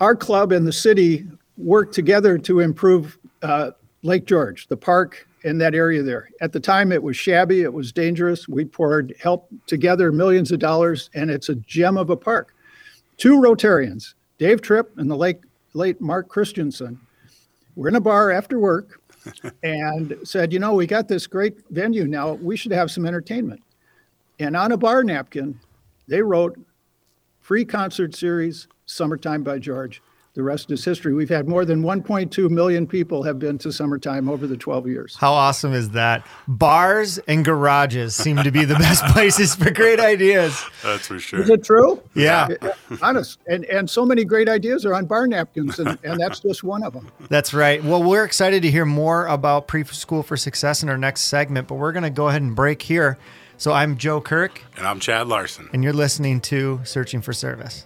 our 0.00 0.14
club 0.14 0.52
and 0.52 0.66
the 0.66 0.72
city 0.72 1.26
worked 1.56 1.94
together 1.94 2.38
to 2.38 2.60
improve 2.60 3.18
uh, 3.42 3.72
Lake 4.02 4.26
George, 4.26 4.68
the 4.68 4.76
park 4.76 5.26
in 5.44 5.58
that 5.58 5.74
area 5.74 6.02
there. 6.02 6.28
At 6.40 6.52
the 6.52 6.60
time, 6.60 6.92
it 6.92 7.02
was 7.02 7.16
shabby, 7.16 7.62
it 7.62 7.72
was 7.72 7.92
dangerous. 7.92 8.48
We 8.48 8.64
poured 8.64 9.14
help 9.20 9.48
together 9.66 10.12
millions 10.12 10.52
of 10.52 10.58
dollars, 10.58 11.10
and 11.14 11.30
it's 11.30 11.48
a 11.48 11.54
gem 11.56 11.96
of 11.96 12.10
a 12.10 12.16
park. 12.16 12.54
Two 13.16 13.40
Rotarians, 13.40 14.14
Dave 14.38 14.62
Tripp 14.62 14.96
and 14.98 15.10
the 15.10 15.16
late, 15.16 15.40
late 15.74 16.00
Mark 16.00 16.28
Christensen, 16.28 17.00
were 17.76 17.88
in 17.88 17.96
a 17.96 18.00
bar 18.00 18.30
after 18.30 18.58
work 18.58 19.00
and 19.62 20.16
said, 20.24 20.52
You 20.52 20.58
know, 20.58 20.74
we 20.74 20.86
got 20.86 21.08
this 21.08 21.26
great 21.26 21.58
venue 21.70 22.06
now. 22.06 22.34
We 22.34 22.56
should 22.56 22.72
have 22.72 22.90
some 22.90 23.06
entertainment. 23.06 23.62
And 24.40 24.56
on 24.56 24.72
a 24.72 24.76
bar 24.76 25.02
napkin, 25.02 25.58
they 26.06 26.22
wrote 26.22 26.58
free 27.48 27.64
concert 27.64 28.14
series, 28.14 28.68
Summertime 28.84 29.42
by 29.42 29.58
George. 29.58 30.02
The 30.34 30.42
rest 30.42 30.70
is 30.70 30.84
history. 30.84 31.14
We've 31.14 31.30
had 31.30 31.48
more 31.48 31.64
than 31.64 31.82
1.2 31.82 32.50
million 32.50 32.86
people 32.86 33.22
have 33.22 33.38
been 33.38 33.56
to 33.58 33.72
Summertime 33.72 34.28
over 34.28 34.46
the 34.46 34.58
12 34.58 34.86
years. 34.86 35.16
How 35.16 35.32
awesome 35.32 35.72
is 35.72 35.88
that? 35.92 36.26
Bars 36.46 37.16
and 37.26 37.46
garages 37.46 38.14
seem 38.14 38.36
to 38.36 38.50
be 38.50 38.66
the 38.66 38.74
best 38.74 39.02
places 39.14 39.54
for 39.54 39.70
great 39.70 39.98
ideas. 39.98 40.62
That's 40.82 41.06
for 41.06 41.18
sure. 41.18 41.40
Is 41.40 41.48
it 41.48 41.64
true? 41.64 42.02
Yeah. 42.14 42.48
Honest. 43.00 43.38
And 43.46 43.64
and 43.64 43.88
so 43.88 44.04
many 44.04 44.26
great 44.26 44.50
ideas 44.50 44.84
are 44.84 44.92
on 44.92 45.06
bar 45.06 45.26
napkins, 45.26 45.78
and, 45.78 45.98
and 46.04 46.20
that's 46.20 46.40
just 46.40 46.62
one 46.62 46.82
of 46.82 46.92
them. 46.92 47.10
That's 47.30 47.54
right. 47.54 47.82
Well, 47.82 48.02
we're 48.02 48.24
excited 48.24 48.60
to 48.60 48.70
hear 48.70 48.84
more 48.84 49.26
about 49.26 49.68
Preschool 49.68 50.22
for 50.22 50.36
Success 50.36 50.82
in 50.82 50.90
our 50.90 50.98
next 50.98 51.22
segment, 51.22 51.66
but 51.66 51.76
we're 51.76 51.92
going 51.92 52.02
to 52.02 52.10
go 52.10 52.28
ahead 52.28 52.42
and 52.42 52.54
break 52.54 52.82
here. 52.82 53.16
So 53.58 53.72
I'm 53.72 53.96
Joe 53.96 54.20
Kirk. 54.20 54.62
And 54.76 54.86
I'm 54.86 55.00
Chad 55.00 55.26
Larson. 55.26 55.68
And 55.72 55.82
you're 55.82 55.92
listening 55.92 56.40
to 56.42 56.80
Searching 56.84 57.20
for 57.20 57.32
Service. 57.32 57.84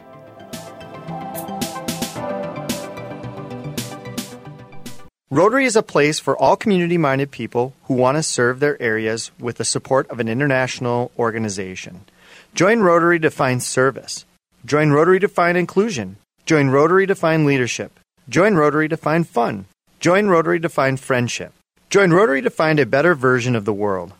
Rotary 5.30 5.64
is 5.64 5.74
a 5.74 5.82
place 5.82 6.20
for 6.20 6.36
all 6.36 6.56
community 6.56 6.98
minded 6.98 7.30
people 7.30 7.72
who 7.84 7.94
want 7.94 8.18
to 8.18 8.22
serve 8.22 8.60
their 8.60 8.80
areas 8.82 9.30
with 9.40 9.56
the 9.56 9.64
support 9.64 10.10
of 10.10 10.20
an 10.20 10.28
international 10.28 11.10
organization. 11.18 12.04
Join 12.54 12.80
Rotary 12.80 13.18
to 13.20 13.30
find 13.30 13.62
service. 13.62 14.26
Join 14.66 14.90
Rotary 14.90 15.20
to 15.20 15.28
find 15.28 15.56
inclusion. 15.56 16.16
Join 16.44 16.68
Rotary 16.68 17.06
to 17.06 17.14
find 17.14 17.46
leadership. 17.46 17.98
Join 18.28 18.56
Rotary 18.56 18.90
to 18.90 18.98
find 18.98 19.26
fun. 19.26 19.64
Join 20.00 20.26
Rotary 20.26 20.60
to 20.60 20.68
find 20.68 21.00
friendship. 21.00 21.54
Join 21.88 22.10
Rotary 22.10 22.42
to 22.42 22.50
find 22.50 22.78
a 22.78 22.84
better 22.84 23.14
version 23.14 23.56
of 23.56 23.64
the 23.64 23.72
world. 23.72 24.12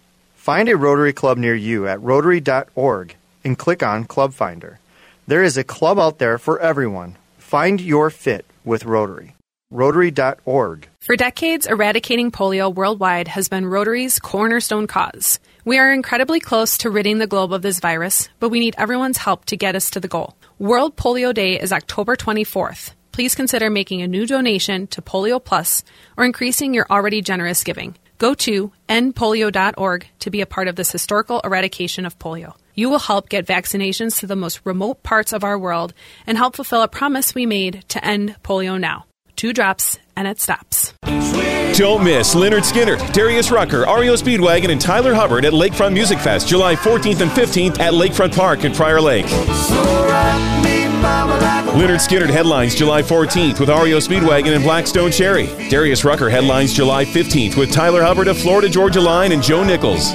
Find 0.43 0.69
a 0.69 0.77
Rotary 0.77 1.13
Club 1.13 1.39
near 1.39 1.55
you 1.55 1.87
at 1.87 2.03
rotary.org 2.03 3.15
and 3.45 3.57
click 3.57 3.81
on 3.81 4.07
Club 4.07 4.35
Finder. 4.35 4.81
There 5.29 5.45
is 5.45 5.57
a 5.57 5.63
club 5.63 6.01
out 6.01 6.19
there 6.19 6.37
for 6.37 6.59
everyone. 6.59 7.17
Find 7.39 7.81
your 7.81 8.11
fit 8.11 8.45
with 8.65 8.85
Rotary. 8.85 9.37
Rotary.org. 9.71 10.89
For 10.99 11.15
decades, 11.15 11.69
eradicating 11.69 12.33
polio 12.33 12.75
worldwide 12.75 13.29
has 13.29 13.49
been 13.49 13.67
Rotary's 13.67 14.19
cornerstone 14.19 14.89
cause. 14.89 15.39
We 15.65 15.79
are 15.79 15.93
incredibly 15.93 16.41
close 16.41 16.79
to 16.79 16.91
ridding 16.91 17.19
the 17.19 17.29
globe 17.29 17.53
of 17.53 17.63
this 17.63 17.79
virus, 17.79 18.29
but 18.41 18.49
we 18.49 18.59
need 18.59 18.75
everyone's 18.77 19.19
help 19.19 19.45
to 19.45 19.57
get 19.57 19.77
us 19.77 19.91
to 19.91 20.01
the 20.01 20.09
goal. 20.09 20.35
World 20.59 20.97
Polio 20.97 21.33
Day 21.33 21.61
is 21.61 21.73
October 21.73 22.17
24th. 22.17 22.95
Please 23.13 23.37
consider 23.37 23.71
making 23.71 24.03
a 24.03 24.09
new 24.09 24.27
donation 24.27 24.89
to 24.89 25.03
Polio 25.03 25.39
Plus 25.39 25.85
or 26.17 26.25
increasing 26.25 26.75
your 26.75 26.89
already 26.91 27.23
generous 27.23 27.63
giving. 27.63 27.95
Go 28.23 28.35
to 28.35 28.71
endpolio.org 28.88 30.07
to 30.21 30.31
be 30.31 30.43
a 30.43 30.47
part 30.47 30.69
of 30.69 30.76
this 30.76 30.93
historical 30.93 31.41
eradication 31.41 32.07
of 32.07 32.21
polio. 32.21 32.55
You 32.73 32.88
will 32.88 33.00
help 33.00 33.29
get 33.29 33.49
vaccinations 33.49 34.21
to 34.21 34.29
the 34.29 34.37
most 34.37 34.61
remote 34.62 35.02
parts 35.02 35.33
of 35.33 35.43
our 35.43 35.59
world 35.59 35.93
and 36.25 36.38
help 36.38 36.55
fulfill 36.55 36.83
a 36.83 36.88
promise 36.88 37.35
we 37.35 37.47
made 37.47 37.83
to 37.88 38.05
end 38.05 38.37
polio 38.45 38.79
now 38.79 39.07
two 39.43 39.52
drops, 39.52 39.99
and 40.14 40.29
it 40.29 40.38
stops. 40.38 40.95
Don't 41.02 42.05
miss 42.05 42.37
Lynyrd 42.37 42.62
Skynyrd, 42.62 43.12
Darius 43.12 43.50
Rucker, 43.50 43.81
REO 43.81 44.14
Speedwagon, 44.14 44.71
and 44.71 44.81
Tyler 44.81 45.14
Hubbard 45.14 45.45
at 45.45 45.52
Lakefront 45.52 45.95
Music 45.95 46.21
Fest, 46.21 46.47
July 46.47 46.76
14th 46.76 47.23
and 47.23 47.31
15th 47.33 47.81
at 47.81 47.93
Lakefront 47.93 48.37
Park 48.37 48.62
in 48.62 48.73
Prior 48.73 49.00
Lake. 49.00 49.26
Lynyrd 51.03 51.99
Skynyrd 51.99 52.31
headlines 52.31 52.75
July 52.75 53.03
14th 53.03 53.59
with 53.59 53.69
REO 53.69 53.99
Speedwagon 53.99 54.55
and 54.55 54.63
Blackstone 54.63 55.11
Cherry. 55.11 55.47
Darius 55.69 56.05
Rucker 56.05 56.31
headlines 56.31 56.73
July 56.73 57.05
15th 57.05 57.57
with 57.57 57.73
Tyler 57.73 58.03
Hubbard 58.03 58.29
of 58.29 58.39
Florida 58.39 58.69
Georgia 58.69 59.01
Line 59.01 59.33
and 59.33 59.43
Joe 59.43 59.65
Nichols. 59.65 60.13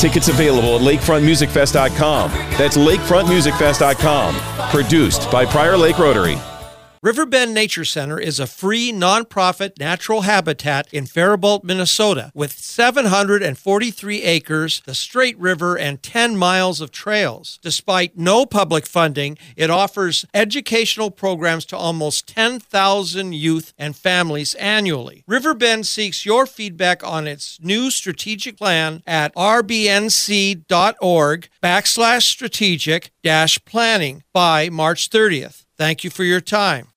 Tickets 0.00 0.28
available 0.28 0.76
at 0.76 0.82
lakefrontmusicfest.com. 0.82 2.30
That's 2.56 2.76
lakefrontmusicfest.com. 2.76 4.34
Produced 4.70 5.30
by 5.30 5.44
Prior 5.44 5.76
Lake 5.76 5.98
Rotary. 5.98 6.36
Riverbend 7.00 7.54
Nature 7.54 7.84
Center 7.84 8.18
is 8.18 8.40
a 8.40 8.46
free 8.48 8.90
nonprofit 8.92 9.78
natural 9.78 10.22
habitat 10.22 10.92
in 10.92 11.06
Faribault, 11.06 11.62
Minnesota, 11.62 12.32
with 12.34 12.58
743 12.58 14.22
acres, 14.24 14.82
the 14.84 14.96
Straight 14.96 15.38
River, 15.38 15.78
and 15.78 16.02
10 16.02 16.36
miles 16.36 16.80
of 16.80 16.90
trails. 16.90 17.60
Despite 17.62 18.18
no 18.18 18.44
public 18.44 18.84
funding, 18.84 19.38
it 19.56 19.70
offers 19.70 20.24
educational 20.34 21.12
programs 21.12 21.64
to 21.66 21.76
almost 21.76 22.26
10,000 22.26 23.32
youth 23.32 23.72
and 23.78 23.94
families 23.94 24.54
annually. 24.54 25.22
Riverbend 25.28 25.86
seeks 25.86 26.26
your 26.26 26.46
feedback 26.46 27.06
on 27.06 27.28
its 27.28 27.60
new 27.62 27.92
strategic 27.92 28.56
plan 28.56 29.04
at 29.06 29.32
rbnc.org 29.36 30.58
backslash 31.62 32.22
strategic 32.22 33.12
dash 33.22 33.64
planning 33.64 34.24
by 34.32 34.68
March 34.68 35.10
30th. 35.10 35.64
Thank 35.78 36.02
you 36.02 36.10
for 36.10 36.24
your 36.24 36.40
time. 36.40 36.88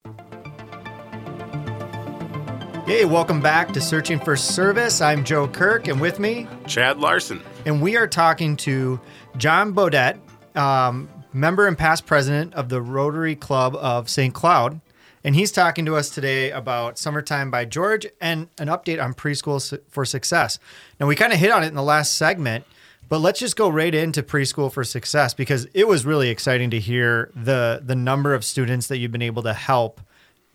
Hey, 2.87 3.05
welcome 3.05 3.39
back 3.39 3.71
to 3.73 3.79
Searching 3.79 4.19
for 4.19 4.35
Service. 4.35 5.01
I'm 5.01 5.23
Joe 5.23 5.47
Kirk, 5.47 5.87
and 5.87 6.01
with 6.01 6.17
me, 6.19 6.47
Chad 6.65 6.97
Larson. 6.97 7.43
And 7.67 7.79
we 7.79 7.95
are 7.95 8.07
talking 8.07 8.57
to 8.57 8.99
John 9.37 9.71
Bodette, 9.75 10.17
um, 10.57 11.07
member 11.31 11.67
and 11.67 11.77
past 11.77 12.07
president 12.07 12.55
of 12.55 12.69
the 12.69 12.81
Rotary 12.81 13.35
Club 13.35 13.75
of 13.75 14.09
St. 14.09 14.33
Cloud. 14.33 14.81
And 15.23 15.35
he's 15.35 15.51
talking 15.51 15.85
to 15.85 15.95
us 15.95 16.09
today 16.09 16.49
about 16.49 16.97
Summertime 16.97 17.51
by 17.51 17.65
George 17.65 18.07
and 18.19 18.47
an 18.57 18.67
update 18.67 19.01
on 19.01 19.13
Preschool 19.13 19.79
for 19.89 20.05
Success. 20.05 20.57
Now, 20.99 21.05
we 21.05 21.15
kind 21.15 21.31
of 21.31 21.37
hit 21.37 21.51
on 21.51 21.63
it 21.63 21.67
in 21.67 21.75
the 21.75 21.83
last 21.83 22.15
segment, 22.15 22.65
but 23.11 23.19
let's 23.19 23.41
just 23.41 23.57
go 23.57 23.67
right 23.67 23.93
into 23.93 24.23
preschool 24.23 24.71
for 24.71 24.85
success 24.85 25.33
because 25.33 25.67
it 25.73 25.85
was 25.85 26.05
really 26.05 26.29
exciting 26.29 26.69
to 26.69 26.79
hear 26.79 27.29
the 27.35 27.83
the 27.83 27.93
number 27.93 28.33
of 28.33 28.45
students 28.45 28.87
that 28.87 28.99
you've 28.99 29.11
been 29.11 29.21
able 29.21 29.43
to 29.43 29.53
help 29.53 29.99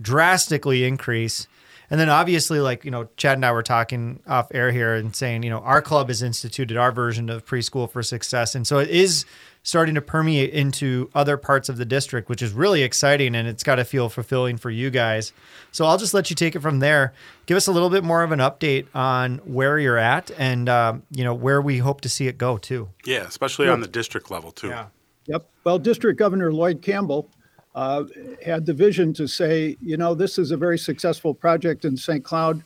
drastically 0.01 0.85
increase. 0.87 1.49
And 1.91 2.01
then 2.01 2.09
obviously, 2.09 2.59
like, 2.59 2.83
you 2.83 2.91
know, 2.91 3.11
Chad 3.19 3.37
and 3.37 3.45
I 3.45 3.53
were 3.53 3.63
talking 3.63 4.21
off 4.27 4.49
air 4.55 4.73
here 4.73 4.95
and 4.95 5.15
saying, 5.15 5.43
you 5.43 5.51
know, 5.51 5.59
our 5.59 5.83
club 5.83 6.09
has 6.09 6.23
instituted 6.23 6.79
our 6.79 6.93
version 6.93 7.29
of 7.29 7.45
preschool 7.45 7.91
for 7.91 8.03
success. 8.03 8.55
And 8.55 8.67
so 8.67 8.79
it 8.79 8.89
is 8.89 9.27
starting 9.67 9.97
to 9.97 10.01
permeate 10.01 10.51
into 10.51 11.11
other 11.13 11.37
parts 11.37 11.69
of 11.69 11.77
the 11.77 11.85
district, 11.85 12.29
which 12.29 12.41
is 12.41 12.53
really 12.53 12.85
exciting 12.85 13.35
and 13.35 13.49
it's 13.49 13.65
got 13.65 13.75
to 13.75 13.85
feel 13.85 14.09
fulfilling 14.09 14.57
for 14.57 14.71
you 14.71 14.91
guys. 14.91 15.33
So 15.73 15.85
I'll 15.85 15.99
just 15.99 16.15
let 16.15 16.31
you 16.31 16.37
take 16.37 16.55
it 16.55 16.61
from 16.61 16.79
there. 16.79 17.13
Give 17.47 17.57
us 17.57 17.67
a 17.67 17.73
little 17.73 17.91
bit 17.91 18.05
more 18.05 18.23
of 18.23 18.31
an 18.31 18.39
update 18.39 18.87
on 18.95 19.39
where 19.39 19.77
you're 19.77 19.99
at 19.99 20.31
and 20.39 20.69
um, 20.69 21.03
you 21.11 21.25
know 21.25 21.35
where 21.35 21.61
we 21.61 21.79
hope 21.79 22.01
to 22.03 22.09
see 22.09 22.29
it 22.29 22.39
go 22.39 22.59
too. 22.59 22.89
Yeah, 23.05 23.25
especially 23.27 23.69
on 23.69 23.81
the 23.81 23.89
district 23.89 24.31
level 24.31 24.53
too. 24.53 24.69
Yeah. 24.69 24.87
Yep. 25.27 25.49
Well, 25.65 25.81
District 25.81 26.17
Governor 26.17 26.53
Lloyd 26.53 26.81
Campbell 26.81 27.29
uh, 27.75 28.05
had 28.45 28.67
the 28.67 28.73
vision 28.73 29.13
to 29.15 29.27
say, 29.27 29.77
you 29.81 29.97
know, 29.97 30.15
this 30.15 30.39
is 30.39 30.53
a 30.53 30.57
very 30.57 30.79
successful 30.79 31.35
project 31.35 31.85
in 31.85 31.97
St. 31.97 32.23
Cloud. 32.23 32.63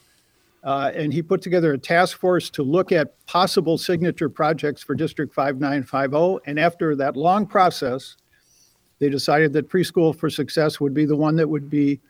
Uh, 0.63 0.91
and 0.95 1.13
he 1.13 1.23
put 1.23 1.41
together 1.41 1.73
a 1.73 1.79
task 1.79 2.19
force 2.19 2.51
to 2.51 2.63
look 2.63 2.93
at 2.93 3.15
possible 3.27 3.79
signature 3.79 4.29
projects 4.29 4.83
for 4.83 4.95
District 4.95 5.33
5950. 5.33 6.45
And 6.47 6.61
after 6.61 6.95
that 6.97 7.17
long 7.17 7.47
process, 7.47 8.17
they 8.99 9.09
decided 9.09 9.53
that 9.55 9.69
Preschool 9.69 10.15
for 10.15 10.29
Success 10.29 10.79
would 10.79 10.93
be 10.93 11.07
the 11.07 11.17
one 11.17 11.37
that 11.37 11.49
would 11.49 11.71
be. 11.71 12.01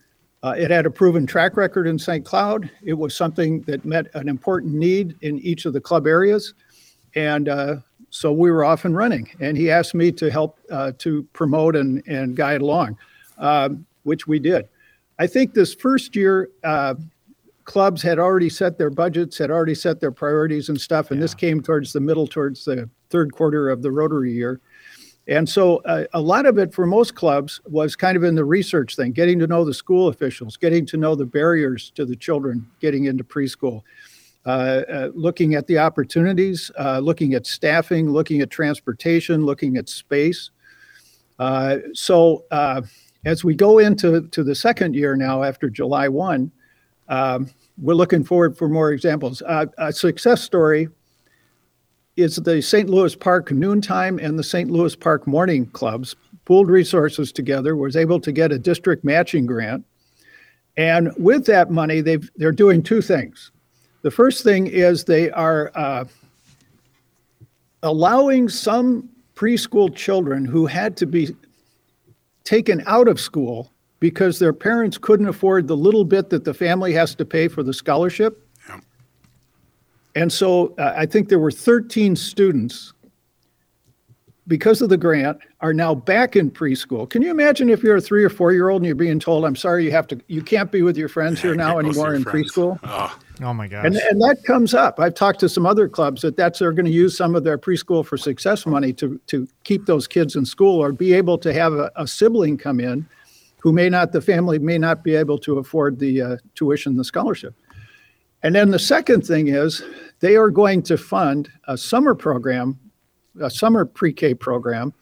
Uh, 0.42 0.54
it 0.56 0.70
had 0.70 0.86
a 0.86 0.90
proven 0.90 1.26
track 1.26 1.56
record 1.56 1.86
in 1.86 1.98
St. 1.98 2.24
Cloud. 2.24 2.68
It 2.82 2.94
was 2.94 3.14
something 3.14 3.60
that 3.62 3.84
met 3.84 4.06
an 4.14 4.26
important 4.26 4.74
need 4.74 5.14
in 5.20 5.38
each 5.40 5.66
of 5.66 5.74
the 5.74 5.80
club 5.80 6.06
areas. 6.06 6.54
And 7.14 7.48
uh, 7.48 7.76
so 8.08 8.32
we 8.32 8.50
were 8.50 8.64
off 8.64 8.84
and 8.84 8.96
running. 8.96 9.30
And 9.40 9.56
he 9.56 9.70
asked 9.70 9.94
me 9.94 10.10
to 10.12 10.30
help 10.30 10.58
uh, 10.70 10.92
to 10.98 11.22
promote 11.34 11.76
and, 11.76 12.02
and 12.06 12.34
guide 12.36 12.62
along, 12.62 12.96
um, 13.38 13.86
which 14.04 14.26
we 14.26 14.38
did. 14.38 14.66
I 15.18 15.26
think 15.26 15.52
this 15.52 15.74
first 15.74 16.16
year, 16.16 16.48
uh, 16.64 16.94
clubs 17.64 18.02
had 18.02 18.18
already 18.18 18.48
set 18.48 18.78
their 18.78 18.90
budgets, 18.90 19.38
had 19.38 19.50
already 19.50 19.74
set 19.74 20.00
their 20.00 20.12
priorities 20.12 20.68
and 20.68 20.80
stuff. 20.80 21.10
And 21.10 21.18
yeah. 21.18 21.24
this 21.24 21.34
came 21.34 21.62
towards 21.62 21.92
the 21.92 22.00
middle, 22.00 22.26
towards 22.26 22.64
the 22.64 22.88
third 23.10 23.32
quarter 23.32 23.68
of 23.68 23.82
the 23.82 23.90
Rotary 23.90 24.32
year. 24.32 24.60
And 25.28 25.48
so 25.48 25.76
uh, 25.84 26.04
a 26.12 26.20
lot 26.20 26.46
of 26.46 26.58
it 26.58 26.74
for 26.74 26.86
most 26.86 27.14
clubs 27.14 27.60
was 27.66 27.94
kind 27.94 28.16
of 28.16 28.24
in 28.24 28.34
the 28.34 28.44
research 28.44 28.96
thing, 28.96 29.12
getting 29.12 29.38
to 29.38 29.46
know 29.46 29.64
the 29.64 29.74
school 29.74 30.08
officials, 30.08 30.56
getting 30.56 30.84
to 30.86 30.96
know 30.96 31.14
the 31.14 31.26
barriers 31.26 31.92
to 31.94 32.04
the 32.04 32.16
children 32.16 32.66
getting 32.80 33.04
into 33.04 33.22
preschool, 33.22 33.82
uh, 34.46 34.82
uh, 34.92 35.10
looking 35.14 35.54
at 35.54 35.66
the 35.66 35.78
opportunities, 35.78 36.70
uh, 36.78 36.98
looking 36.98 37.34
at 37.34 37.46
staffing, 37.46 38.10
looking 38.10 38.40
at 38.40 38.50
transportation, 38.50 39.44
looking 39.44 39.76
at 39.76 39.88
space. 39.88 40.50
Uh, 41.38 41.78
so 41.92 42.44
uh, 42.50 42.82
as 43.24 43.44
we 43.44 43.54
go 43.54 43.78
into 43.78 44.26
to 44.28 44.42
the 44.42 44.54
second 44.54 44.94
year 44.94 45.14
now 45.14 45.42
after 45.42 45.70
July 45.70 46.08
1, 46.08 46.50
um, 47.10 47.50
we're 47.76 47.94
looking 47.94 48.24
forward 48.24 48.56
for 48.56 48.68
more 48.68 48.92
examples. 48.92 49.42
Uh, 49.42 49.66
a 49.78 49.92
success 49.92 50.42
story 50.42 50.88
is 52.16 52.36
the 52.36 52.62
St. 52.62 52.88
Louis 52.88 53.14
Park 53.14 53.50
Noontime 53.52 54.18
and 54.18 54.38
the 54.38 54.44
St. 54.44 54.70
Louis 54.70 54.94
Park 54.96 55.26
Morning 55.26 55.66
Clubs 55.66 56.16
pooled 56.44 56.70
resources 56.70 57.32
together, 57.32 57.76
was 57.76 57.96
able 57.96 58.20
to 58.20 58.32
get 58.32 58.52
a 58.52 58.58
district 58.58 59.04
matching 59.04 59.46
grant. 59.46 59.84
And 60.76 61.12
with 61.18 61.46
that 61.46 61.70
money, 61.70 62.00
they've, 62.00 62.28
they're 62.36 62.52
doing 62.52 62.82
two 62.82 63.02
things. 63.02 63.50
The 64.02 64.10
first 64.10 64.42
thing 64.42 64.66
is 64.66 65.04
they 65.04 65.30
are 65.30 65.70
uh, 65.74 66.04
allowing 67.82 68.48
some 68.48 69.08
preschool 69.34 69.94
children 69.94 70.44
who 70.44 70.66
had 70.66 70.96
to 70.98 71.06
be 71.06 71.34
taken 72.44 72.82
out 72.86 73.08
of 73.08 73.20
school 73.20 73.72
because 74.00 74.38
their 74.38 74.52
parents 74.52 74.98
couldn't 74.98 75.28
afford 75.28 75.68
the 75.68 75.76
little 75.76 76.04
bit 76.04 76.30
that 76.30 76.44
the 76.44 76.54
family 76.54 76.92
has 76.94 77.14
to 77.14 77.24
pay 77.24 77.48
for 77.48 77.62
the 77.62 77.74
scholarship. 77.74 78.46
Yeah. 78.68 78.80
And 80.16 80.32
so 80.32 80.74
uh, 80.78 80.94
I 80.96 81.06
think 81.06 81.28
there 81.28 81.38
were 81.38 81.52
13 81.52 82.16
students 82.16 82.92
because 84.48 84.82
of 84.82 84.88
the 84.88 84.96
grant 84.96 85.38
are 85.60 85.72
now 85.72 85.94
back 85.94 86.34
in 86.34 86.50
preschool. 86.50 87.08
Can 87.08 87.22
you 87.22 87.30
imagine 87.30 87.68
if 87.68 87.82
you're 87.82 87.96
a 87.96 88.00
3 88.00 88.24
or 88.24 88.30
4 88.30 88.52
year 88.52 88.70
old 88.70 88.82
and 88.82 88.86
you're 88.86 88.96
being 88.96 89.20
told 89.20 89.44
I'm 89.44 89.54
sorry 89.54 89.84
you 89.84 89.92
have 89.92 90.08
to 90.08 90.20
you 90.26 90.42
can't 90.42 90.72
be 90.72 90.82
with 90.82 90.96
your 90.96 91.08
friends 91.08 91.40
here 91.40 91.54
now 91.54 91.74
Can't 91.74 91.86
go 91.86 91.92
see 91.92 92.00
anymore 92.00 92.14
in 92.16 92.24
friends. 92.24 92.52
preschool? 92.52 92.80
Oh, 92.82 93.16
Oh 93.42 93.54
my 93.54 93.68
gosh. 93.68 93.86
And, 93.86 93.96
and 93.96 94.20
that 94.20 94.44
comes 94.44 94.74
up. 94.74 95.00
I've 95.00 95.14
talked 95.14 95.40
to 95.40 95.48
some 95.48 95.64
other 95.64 95.88
clubs 95.88 96.20
that 96.22 96.36
that's 96.36 96.58
they're 96.58 96.72
going 96.72 96.84
to 96.84 96.90
use 96.92 97.16
some 97.16 97.34
of 97.34 97.42
their 97.42 97.56
preschool 97.56 98.04
for 98.04 98.18
success 98.18 98.66
money 98.66 98.92
to 98.94 99.18
to 99.28 99.48
keep 99.64 99.86
those 99.86 100.06
kids 100.06 100.36
in 100.36 100.44
school 100.44 100.82
or 100.82 100.92
be 100.92 101.14
able 101.14 101.38
to 101.38 101.52
have 101.52 101.72
a, 101.72 101.90
a 101.96 102.06
sibling 102.06 102.58
come 102.58 102.80
in 102.80 103.08
who 103.62 103.72
may 103.72 103.88
not 103.88 104.12
the 104.12 104.20
family 104.20 104.58
may 104.58 104.78
not 104.78 105.04
be 105.04 105.14
able 105.14 105.38
to 105.38 105.58
afford 105.58 105.98
the 105.98 106.22
uh, 106.22 106.36
tuition 106.54 106.96
the 106.96 107.04
scholarship. 107.04 107.54
And 108.42 108.54
then 108.54 108.70
the 108.70 108.78
second 108.78 109.26
thing 109.26 109.48
is 109.48 109.82
they 110.20 110.36
are 110.36 110.50
going 110.50 110.82
to 110.84 110.96
fund 110.96 111.50
a 111.68 111.76
summer 111.76 112.14
program, 112.14 112.78
a 113.40 113.50
summer 113.50 113.84
pre-K 113.84 114.34
program 114.34 114.94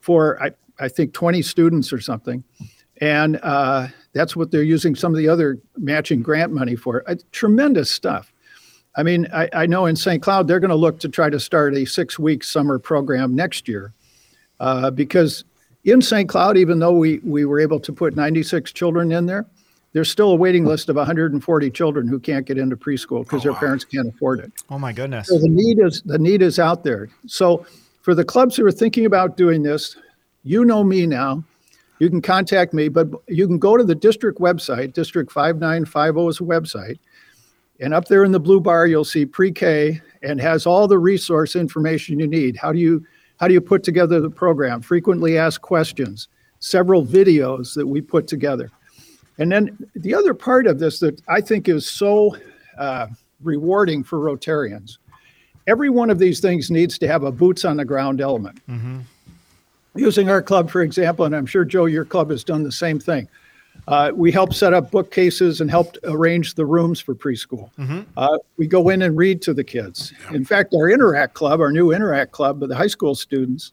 for 0.00 0.42
I, 0.42 0.52
I 0.78 0.88
think 0.88 1.12
20 1.12 1.42
students 1.42 1.92
or 1.92 2.00
something. 2.00 2.42
And 3.00 3.38
uh, 3.42 3.88
that's 4.12 4.36
what 4.36 4.50
they're 4.50 4.62
using 4.62 4.94
some 4.94 5.12
of 5.12 5.18
the 5.18 5.28
other 5.28 5.58
matching 5.76 6.22
grant 6.22 6.52
money 6.52 6.76
for. 6.76 7.08
Uh, 7.08 7.16
tremendous 7.32 7.90
stuff. 7.90 8.32
I 8.96 9.02
mean, 9.02 9.26
I, 9.32 9.48
I 9.52 9.66
know 9.66 9.86
in 9.86 9.96
St. 9.96 10.22
Cloud, 10.22 10.46
they're 10.46 10.60
going 10.60 10.70
to 10.70 10.76
look 10.76 11.00
to 11.00 11.08
try 11.08 11.30
to 11.30 11.40
start 11.40 11.74
a 11.74 11.84
six 11.84 12.18
week 12.18 12.44
summer 12.44 12.78
program 12.78 13.34
next 13.34 13.66
year 13.66 13.94
uh, 14.60 14.90
because 14.90 15.44
in 15.84 16.00
St. 16.00 16.28
Cloud, 16.28 16.56
even 16.56 16.78
though 16.78 16.92
we, 16.92 17.18
we 17.18 17.44
were 17.44 17.60
able 17.60 17.80
to 17.80 17.92
put 17.92 18.14
96 18.14 18.72
children 18.72 19.12
in 19.12 19.26
there, 19.26 19.46
there's 19.92 20.10
still 20.10 20.30
a 20.30 20.36
waiting 20.36 20.64
list 20.64 20.88
of 20.88 20.96
140 20.96 21.70
children 21.70 22.08
who 22.08 22.18
can't 22.18 22.46
get 22.46 22.56
into 22.56 22.76
preschool 22.76 23.24
because 23.24 23.44
oh, 23.44 23.50
their 23.50 23.60
parents 23.60 23.84
can't 23.84 24.08
afford 24.08 24.40
it. 24.40 24.52
oh 24.70 24.78
my 24.78 24.92
goodness. 24.92 25.28
So 25.28 25.38
the 25.38 25.48
need 25.48 25.78
is 25.80 26.02
the 26.02 26.18
need 26.18 26.40
is 26.40 26.58
out 26.58 26.82
there. 26.82 27.08
So 27.26 27.66
for 28.00 28.14
the 28.14 28.24
clubs 28.24 28.56
who 28.56 28.64
are 28.66 28.72
thinking 28.72 29.06
about 29.06 29.36
doing 29.36 29.62
this, 29.62 29.96
you 30.44 30.64
know 30.64 30.82
me 30.82 31.06
now. 31.06 31.44
You 31.98 32.10
can 32.10 32.22
contact 32.22 32.72
me, 32.72 32.88
but 32.88 33.08
you 33.28 33.46
can 33.46 33.58
go 33.58 33.76
to 33.76 33.84
the 33.84 33.94
district 33.94 34.40
website, 34.40 34.92
District 34.92 35.30
5950's 35.30 36.40
website, 36.40 36.98
and 37.78 37.94
up 37.94 38.06
there 38.06 38.24
in 38.24 38.32
the 38.32 38.40
blue 38.40 38.60
bar 38.60 38.86
you'll 38.86 39.04
see 39.04 39.24
pre-K 39.24 40.00
and 40.22 40.40
has 40.40 40.66
all 40.66 40.88
the 40.88 40.98
resource 40.98 41.54
information 41.54 42.18
you 42.18 42.26
need. 42.26 42.56
How 42.56 42.72
do 42.72 42.78
you 42.78 43.04
how 43.42 43.48
do 43.48 43.54
you 43.54 43.60
put 43.60 43.82
together 43.82 44.20
the 44.20 44.30
program? 44.30 44.80
Frequently 44.80 45.36
asked 45.36 45.62
questions, 45.62 46.28
several 46.60 47.04
videos 47.04 47.74
that 47.74 47.84
we 47.84 48.00
put 48.00 48.28
together. 48.28 48.70
And 49.36 49.50
then 49.50 49.76
the 49.96 50.14
other 50.14 50.32
part 50.32 50.68
of 50.68 50.78
this 50.78 51.00
that 51.00 51.20
I 51.26 51.40
think 51.40 51.68
is 51.68 51.84
so 51.84 52.36
uh, 52.78 53.08
rewarding 53.42 54.04
for 54.04 54.20
Rotarians, 54.20 54.98
every 55.66 55.90
one 55.90 56.08
of 56.08 56.20
these 56.20 56.38
things 56.38 56.70
needs 56.70 56.98
to 56.98 57.08
have 57.08 57.24
a 57.24 57.32
boots 57.32 57.64
on 57.64 57.78
the 57.78 57.84
ground 57.84 58.20
element. 58.20 58.60
Using 59.96 60.30
our 60.30 60.40
club, 60.40 60.70
for 60.70 60.82
example, 60.82 61.24
and 61.24 61.34
I'm 61.34 61.46
sure, 61.46 61.64
Joe, 61.64 61.86
your 61.86 62.04
club 62.04 62.30
has 62.30 62.44
done 62.44 62.62
the 62.62 62.70
same 62.70 63.00
thing. 63.00 63.28
Uh, 63.88 64.12
we 64.14 64.30
helped 64.30 64.54
set 64.54 64.72
up 64.72 64.90
bookcases 64.90 65.60
and 65.60 65.68
helped 65.68 65.98
arrange 66.04 66.54
the 66.54 66.64
rooms 66.64 67.00
for 67.00 67.14
preschool. 67.14 67.68
Uh, 68.16 68.38
we 68.56 68.66
go 68.66 68.88
in 68.88 69.02
and 69.02 69.16
read 69.16 69.42
to 69.42 69.52
the 69.52 69.64
kids. 69.64 70.12
In 70.32 70.44
fact, 70.44 70.72
our 70.74 70.88
Interact 70.88 71.34
Club, 71.34 71.60
our 71.60 71.72
new 71.72 71.90
Interact 71.90 72.30
Club, 72.30 72.60
with 72.60 72.70
the 72.70 72.76
high 72.76 72.86
school 72.86 73.14
students, 73.14 73.72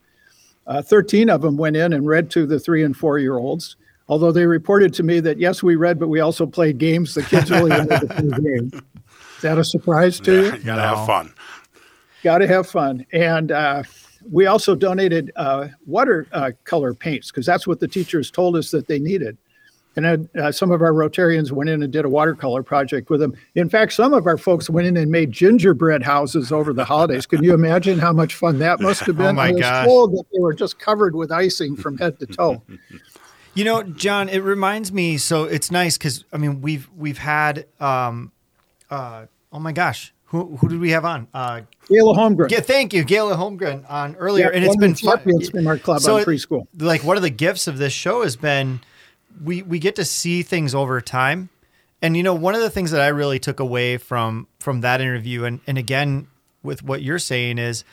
uh, 0.66 0.82
13 0.82 1.30
of 1.30 1.42
them 1.42 1.58
went 1.58 1.76
in 1.76 1.94
and 1.94 2.08
read 2.08 2.32
to 2.32 2.48
the 2.48 2.60
three 2.60 2.84
and 2.84 2.98
four 2.98 3.20
year 3.20 3.38
olds. 3.38 3.76
Although 4.08 4.32
they 4.32 4.48
reported 4.48 4.94
to 4.96 5.04
me 5.04 5.20
that 5.20 5.38
yes, 5.38 5.62
we 5.62 5.76
read, 5.76 6.00
but 6.00 6.08
we 6.08 6.20
also 6.20 6.48
played 6.48 6.80
games. 6.80 7.14
The 7.14 7.22
kids 7.22 7.52
really 7.52 7.70
wanted 7.70 8.00
to 8.00 8.08
play 8.08 8.42
games. 8.42 8.74
Is 8.74 9.42
that 9.44 9.60
a 9.60 9.64
surprise 9.64 10.20
to 10.22 10.34
you? 10.34 10.46
you 10.54 10.64
gotta 10.64 10.82
have 10.82 11.06
fun. 11.06 11.32
Got 12.24 12.40
to 12.40 12.48
have 12.48 12.68
fun. 12.68 13.06
And 13.14 13.52
uh, 13.52 13.84
we 14.30 14.46
also 14.46 14.76
donated 14.76 15.32
uh, 15.36 15.70
watercolor 15.86 16.94
paints 16.94 17.32
because 17.32 17.46
that's 17.46 17.66
what 17.66 17.80
the 17.80 17.88
teachers 17.88 18.30
told 18.30 18.58
us 18.58 18.72
that 18.72 18.88
they 18.88 19.00
needed. 19.00 19.38
And 20.06 20.30
then, 20.34 20.44
uh, 20.44 20.52
some 20.52 20.72
of 20.72 20.82
our 20.82 20.94
Rotarians 20.94 21.52
went 21.52 21.70
in 21.70 21.84
and 21.84 21.92
did 21.92 22.06
a 22.06 22.10
watercolor 22.10 22.64
project 22.64 23.10
with 23.10 23.20
them. 23.20 23.36
In 23.56 23.70
fact, 23.70 23.92
some 23.92 24.14
of 24.14 24.26
our 24.28 24.38
folks 24.38 24.70
went 24.70 24.88
in 24.88 24.96
and 24.96 25.12
made 25.12 25.32
gingerbread 25.34 26.04
houses 26.04 26.52
over 26.54 26.72
the 26.72 26.86
holidays. 26.86 27.26
Can 27.26 27.44
you 27.44 27.54
imagine 27.54 28.00
how 28.00 28.14
much 28.14 28.36
fun 28.36 28.60
that 28.60 28.80
must 28.88 29.02
have 29.02 29.18
been? 29.18 29.36
my 29.36 29.50
I 29.50 29.52
was 29.52 29.62
gosh. 29.62 29.86
told 29.86 30.14
that 30.14 30.24
they 30.32 30.40
were 30.40 30.54
just 30.54 30.80
covered 30.80 31.16
with 31.16 31.32
icing 31.34 31.76
from 31.76 31.98
head 31.98 32.18
to 32.20 32.26
toe. 32.26 32.62
You 33.56 33.66
know, 33.66 33.84
John, 33.84 34.30
it 34.30 34.40
reminds 34.44 34.94
me. 34.94 35.18
So 35.18 35.44
it's 35.44 35.70
nice 35.72 35.98
because 35.98 36.24
I 36.32 36.38
mean 36.38 36.62
we've 36.62 36.88
we've 36.96 37.18
had. 37.18 37.66
um 37.80 38.32
uh 38.90 39.26
Oh 39.52 39.60
my 39.60 39.72
gosh, 39.74 40.14
who 40.26 40.56
who 40.58 40.70
did 40.70 40.80
we 40.80 40.92
have 40.92 41.04
on? 41.04 41.28
Uh 41.34 41.62
Gayla 41.90 42.16
Holmgren. 42.16 42.52
yeah, 42.52 42.60
thank 42.62 42.94
you, 42.94 43.04
Gayla 43.04 43.36
Holmgren 43.36 43.90
on 43.90 44.16
earlier, 44.18 44.46
Yeah, 44.52 44.56
and 44.56 44.64
it's 44.64 44.70
one 44.76 44.80
been 44.80 44.92
of 44.92 44.98
the 45.02 45.42
fun. 45.42 45.52
from 45.52 45.68
our 45.68 45.78
club 45.80 46.02
on 46.08 46.20
it- 46.22 46.28
preschool. 46.28 46.68
Like 46.78 47.04
one 47.04 47.18
of 47.18 47.24
the 47.24 47.32
gifts 47.32 47.68
of 47.68 47.80
this 47.80 47.92
show 47.92 48.22
has 48.22 48.36
been 48.38 48.80
we 49.44 49.62
we 49.62 49.80
get 49.80 49.96
to 49.96 50.06
see 50.06 50.44
things 50.44 50.76
over 50.76 51.02
time. 51.02 51.50
And 52.02 52.16
you 52.16 52.24
know, 52.24 52.34
one 52.34 52.56
of 52.56 52.62
the 52.62 52.70
things 52.70 52.92
that 52.92 53.02
I 53.02 53.08
really 53.08 53.40
took 53.40 53.60
away 53.60 53.98
from 53.98 54.48
from 54.60 54.82
that 54.82 55.02
interview 55.02 55.44
and 55.44 55.60
and 55.68 55.78
again 55.78 56.28
with 56.64 56.84
what 56.84 57.02
you're 57.02 57.20
saying 57.20 57.58
is 57.58 57.84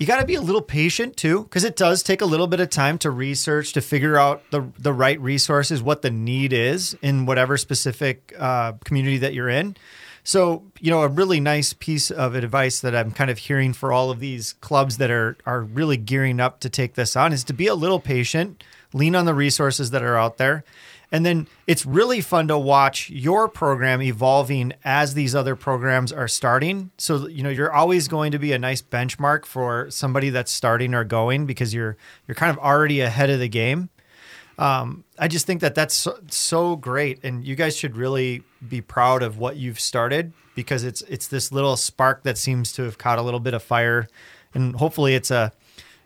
you 0.00 0.06
got 0.06 0.18
to 0.18 0.26
be 0.26 0.34
a 0.34 0.40
little 0.40 0.62
patient 0.62 1.16
too 1.16 1.44
because 1.44 1.62
it 1.62 1.76
does 1.76 2.02
take 2.02 2.22
a 2.22 2.24
little 2.24 2.46
bit 2.46 2.58
of 2.58 2.70
time 2.70 2.96
to 2.98 3.10
research 3.10 3.74
to 3.74 3.80
figure 3.80 4.16
out 4.16 4.42
the 4.50 4.66
the 4.78 4.92
right 4.92 5.20
resources 5.20 5.82
what 5.82 6.02
the 6.02 6.10
need 6.10 6.52
is 6.52 6.96
in 7.02 7.26
whatever 7.26 7.56
specific 7.56 8.34
uh, 8.38 8.72
community 8.84 9.18
that 9.18 9.34
you're 9.34 9.48
in 9.48 9.76
so 10.24 10.62
you 10.80 10.90
know 10.90 11.02
a 11.02 11.08
really 11.08 11.38
nice 11.38 11.74
piece 11.74 12.10
of 12.10 12.34
advice 12.34 12.80
that 12.80 12.94
i'm 12.96 13.10
kind 13.10 13.30
of 13.30 13.38
hearing 13.38 13.72
for 13.72 13.92
all 13.92 14.10
of 14.10 14.20
these 14.20 14.54
clubs 14.54 14.96
that 14.96 15.10
are 15.10 15.36
are 15.44 15.60
really 15.62 15.98
gearing 15.98 16.40
up 16.40 16.60
to 16.60 16.70
take 16.70 16.94
this 16.94 17.14
on 17.14 17.32
is 17.32 17.44
to 17.44 17.52
be 17.52 17.66
a 17.66 17.74
little 17.74 18.00
patient 18.00 18.64
lean 18.92 19.14
on 19.14 19.24
the 19.24 19.34
resources 19.34 19.90
that 19.90 20.02
are 20.02 20.16
out 20.16 20.36
there 20.36 20.64
and 21.12 21.26
then 21.26 21.48
it's 21.66 21.84
really 21.84 22.20
fun 22.20 22.48
to 22.48 22.58
watch 22.58 23.10
your 23.10 23.48
program 23.48 24.00
evolving 24.00 24.72
as 24.84 25.14
these 25.14 25.34
other 25.34 25.56
programs 25.56 26.12
are 26.12 26.28
starting. 26.28 26.90
So, 26.98 27.26
you 27.26 27.42
know, 27.42 27.50
you're 27.50 27.72
always 27.72 28.06
going 28.06 28.32
to 28.32 28.38
be 28.38 28.52
a 28.52 28.58
nice 28.58 28.80
benchmark 28.80 29.44
for 29.44 29.90
somebody 29.90 30.30
that's 30.30 30.52
starting 30.52 30.94
or 30.94 31.04
going 31.04 31.46
because 31.46 31.74
you're 31.74 31.96
you're 32.28 32.36
kind 32.36 32.50
of 32.50 32.58
already 32.58 33.00
ahead 33.00 33.30
of 33.30 33.40
the 33.40 33.48
game. 33.48 33.90
Um, 34.58 35.04
I 35.18 35.26
just 35.26 35.46
think 35.46 35.62
that 35.62 35.74
that's 35.74 35.94
so, 35.94 36.18
so 36.28 36.76
great, 36.76 37.24
and 37.24 37.44
you 37.46 37.56
guys 37.56 37.76
should 37.76 37.96
really 37.96 38.42
be 38.68 38.82
proud 38.82 39.22
of 39.22 39.38
what 39.38 39.56
you've 39.56 39.80
started 39.80 40.32
because 40.54 40.84
it's 40.84 41.00
it's 41.02 41.28
this 41.28 41.50
little 41.50 41.76
spark 41.76 42.24
that 42.24 42.36
seems 42.36 42.72
to 42.74 42.82
have 42.82 42.98
caught 42.98 43.18
a 43.18 43.22
little 43.22 43.40
bit 43.40 43.54
of 43.54 43.62
fire, 43.62 44.06
and 44.52 44.76
hopefully 44.76 45.14
it's 45.14 45.30
a 45.30 45.52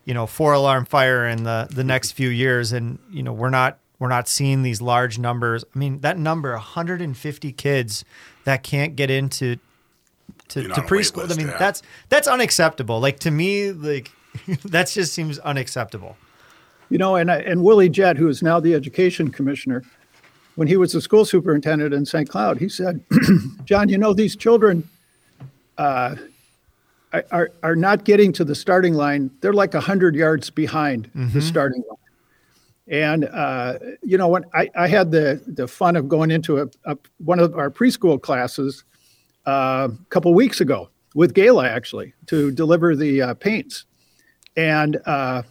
you 0.04 0.14
know 0.14 0.26
four 0.26 0.52
alarm 0.52 0.84
fire 0.84 1.26
in 1.26 1.44
the 1.44 1.68
the 1.70 1.84
next 1.84 2.12
few 2.12 2.28
years, 2.28 2.72
and 2.72 2.98
you 3.10 3.22
know 3.22 3.32
we're 3.32 3.50
not 3.50 3.78
we're 3.98 4.08
not 4.08 4.28
seeing 4.28 4.62
these 4.62 4.80
large 4.80 5.18
numbers. 5.18 5.64
I 5.74 5.78
mean 5.78 6.00
that 6.00 6.18
number 6.18 6.52
150 6.52 7.52
kids 7.52 8.04
that 8.44 8.62
can't 8.62 8.96
get 8.96 9.10
into 9.10 9.56
to, 10.48 10.62
to 10.62 10.72
on 10.72 10.78
a 10.78 10.82
preschool. 10.82 11.30
I 11.30 11.34
mean 11.36 11.48
yeah. 11.48 11.58
that's 11.58 11.82
that's 12.08 12.28
unacceptable. 12.28 13.00
Like 13.00 13.18
to 13.20 13.30
me, 13.30 13.72
like 13.72 14.10
that 14.64 14.88
just 14.88 15.12
seems 15.12 15.38
unacceptable. 15.40 16.16
You 16.90 16.98
know, 16.98 17.16
and 17.16 17.30
and 17.30 17.62
Willie 17.62 17.88
Jett, 17.88 18.16
who 18.16 18.28
is 18.28 18.42
now 18.42 18.60
the 18.60 18.74
education 18.74 19.30
commissioner, 19.30 19.82
when 20.54 20.68
he 20.68 20.76
was 20.76 20.92
the 20.92 21.00
school 21.00 21.24
superintendent 21.24 21.94
in 21.94 22.04
St. 22.04 22.28
Cloud, 22.28 22.58
he 22.58 22.68
said, 22.68 23.00
"John, 23.64 23.88
you 23.88 23.96
know 23.96 24.12
these 24.12 24.36
children 24.36 24.88
uh, 25.78 26.16
are- 27.30 27.50
are 27.62 27.76
not 27.76 28.04
getting 28.04 28.32
to 28.34 28.44
the 28.44 28.54
starting 28.54 28.94
line. 28.94 29.30
They're 29.40 29.52
like 29.52 29.74
hundred 29.74 30.14
yards 30.14 30.50
behind 30.50 31.10
the 31.14 31.40
starting 31.42 31.82
line." 31.88 31.98
And 32.86 33.24
uh, 33.26 33.78
you 34.02 34.18
know, 34.18 34.28
when 34.28 34.44
I, 34.52 34.68
I 34.76 34.88
had 34.88 35.10
the 35.10 35.40
the 35.46 35.66
fun 35.68 35.96
of 35.96 36.08
going 36.08 36.30
into 36.30 36.58
a, 36.60 36.68
a 36.84 36.98
one 37.18 37.40
of 37.40 37.54
our 37.56 37.70
preschool 37.70 38.20
classes 38.20 38.84
uh, 39.46 39.88
a 39.90 40.04
couple 40.10 40.34
weeks 40.34 40.60
ago 40.60 40.90
with 41.14 41.32
Gayla, 41.34 41.66
actually 41.68 42.12
to 42.26 42.50
deliver 42.50 42.94
the 42.96 43.22
uh, 43.22 43.34
paints, 43.34 43.84
and 44.56 45.00
uh, 45.06 45.42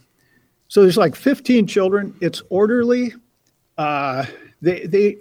so 0.67 0.82
there's 0.82 0.97
like 0.97 1.15
15 1.15 1.65
children. 1.67 2.13
It's 2.21 2.41
orderly. 2.49 3.13
They 4.63 4.86
they 4.86 5.17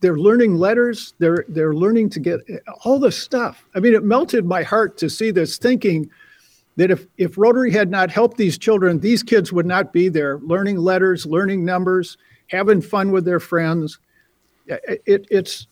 they're 0.00 0.18
learning 0.18 0.54
letters. 0.54 1.12
They're 1.18 1.44
they're 1.48 1.74
learning 1.74 2.08
to 2.10 2.20
get 2.20 2.40
all 2.82 2.98
the 2.98 3.12
stuff. 3.12 3.62
I 3.74 3.80
mean, 3.80 3.94
it 3.94 4.02
melted 4.02 4.46
my 4.46 4.62
heart 4.62 4.96
to 4.98 5.10
see 5.10 5.30
this, 5.30 5.58
thinking 5.58 6.10
that 6.76 6.90
if 6.90 7.06
if 7.18 7.36
Rotary 7.36 7.72
had 7.72 7.90
not 7.90 8.10
helped 8.10 8.38
these 8.38 8.56
children, 8.56 8.98
these 8.98 9.22
kids 9.22 9.52
would 9.52 9.66
not 9.66 9.92
be 9.92 10.08
there, 10.08 10.38
learning 10.38 10.78
letters, 10.78 11.26
learning 11.26 11.62
numbers, 11.62 12.16
having 12.46 12.80
fun 12.80 13.12
with 13.12 13.26
their 13.26 13.38
friends. 13.38 13.98
It, 14.66 15.02
it 15.04 15.26
it's 15.30 15.66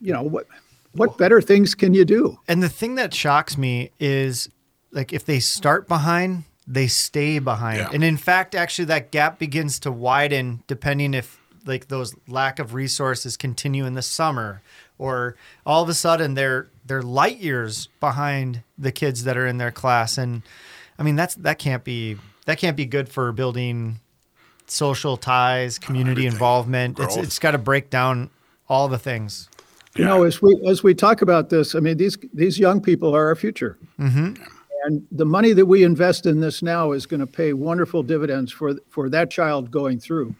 you 0.00 0.12
know 0.12 0.22
what 0.22 0.46
what 0.92 1.18
better 1.18 1.40
things 1.40 1.74
can 1.74 1.94
you 1.94 2.04
do? 2.04 2.38
And 2.46 2.62
the 2.62 2.68
thing 2.68 2.94
that 2.94 3.12
shocks 3.12 3.58
me 3.58 3.90
is 3.98 4.48
like 4.92 5.12
if 5.12 5.24
they 5.24 5.40
start 5.40 5.88
behind, 5.88 6.44
they 6.64 6.86
stay 6.86 7.40
behind. 7.40 7.78
Yeah. 7.78 7.90
And 7.92 8.04
in 8.04 8.16
fact, 8.16 8.54
actually 8.54 8.84
that 8.84 9.10
gap 9.10 9.40
begins 9.40 9.80
to 9.80 9.90
widen 9.90 10.62
depending 10.68 11.12
if 11.12 11.40
like 11.66 11.88
those 11.88 12.14
lack 12.28 12.58
of 12.58 12.74
resources 12.74 13.36
continue 13.36 13.84
in 13.84 13.94
the 13.94 14.02
summer 14.02 14.62
or 14.98 15.36
all 15.64 15.82
of 15.82 15.88
a 15.88 15.94
sudden 15.94 16.34
they're 16.34 16.68
they're 16.84 17.02
light 17.02 17.38
years 17.38 17.88
behind 18.00 18.62
the 18.78 18.92
kids 18.92 19.24
that 19.24 19.36
are 19.36 19.46
in 19.46 19.58
their 19.58 19.70
class 19.70 20.18
and 20.18 20.42
I 20.98 21.02
mean 21.02 21.16
that's 21.16 21.34
that 21.36 21.58
can't 21.58 21.84
be 21.84 22.16
that 22.46 22.58
can't 22.58 22.76
be 22.76 22.86
good 22.86 23.08
for 23.08 23.32
building 23.32 24.00
social 24.66 25.16
ties, 25.16 25.78
community 25.78 26.22
Everything. 26.22 26.32
involvement. 26.32 26.98
It's 26.98 27.16
it's 27.16 27.38
got 27.38 27.52
to 27.52 27.58
break 27.58 27.90
down 27.90 28.30
all 28.68 28.88
the 28.88 28.98
things. 28.98 29.48
You 29.96 30.04
know, 30.04 30.24
as 30.24 30.42
we 30.42 30.60
as 30.66 30.82
we 30.82 30.94
talk 30.94 31.22
about 31.22 31.50
this, 31.50 31.74
I 31.74 31.80
mean 31.80 31.96
these 31.96 32.18
these 32.32 32.58
young 32.58 32.80
people 32.80 33.14
are 33.14 33.26
our 33.26 33.34
future, 33.34 33.78
mm-hmm. 33.98 34.34
and 34.84 35.06
the 35.10 35.24
money 35.24 35.52
that 35.52 35.66
we 35.66 35.84
invest 35.84 36.26
in 36.26 36.40
this 36.40 36.62
now 36.62 36.92
is 36.92 37.06
going 37.06 37.20
to 37.20 37.26
pay 37.26 37.52
wonderful 37.52 38.02
dividends 38.02 38.52
for 38.52 38.74
for 38.88 39.08
that 39.10 39.30
child 39.30 39.70
going 39.70 39.98
through. 39.98 40.34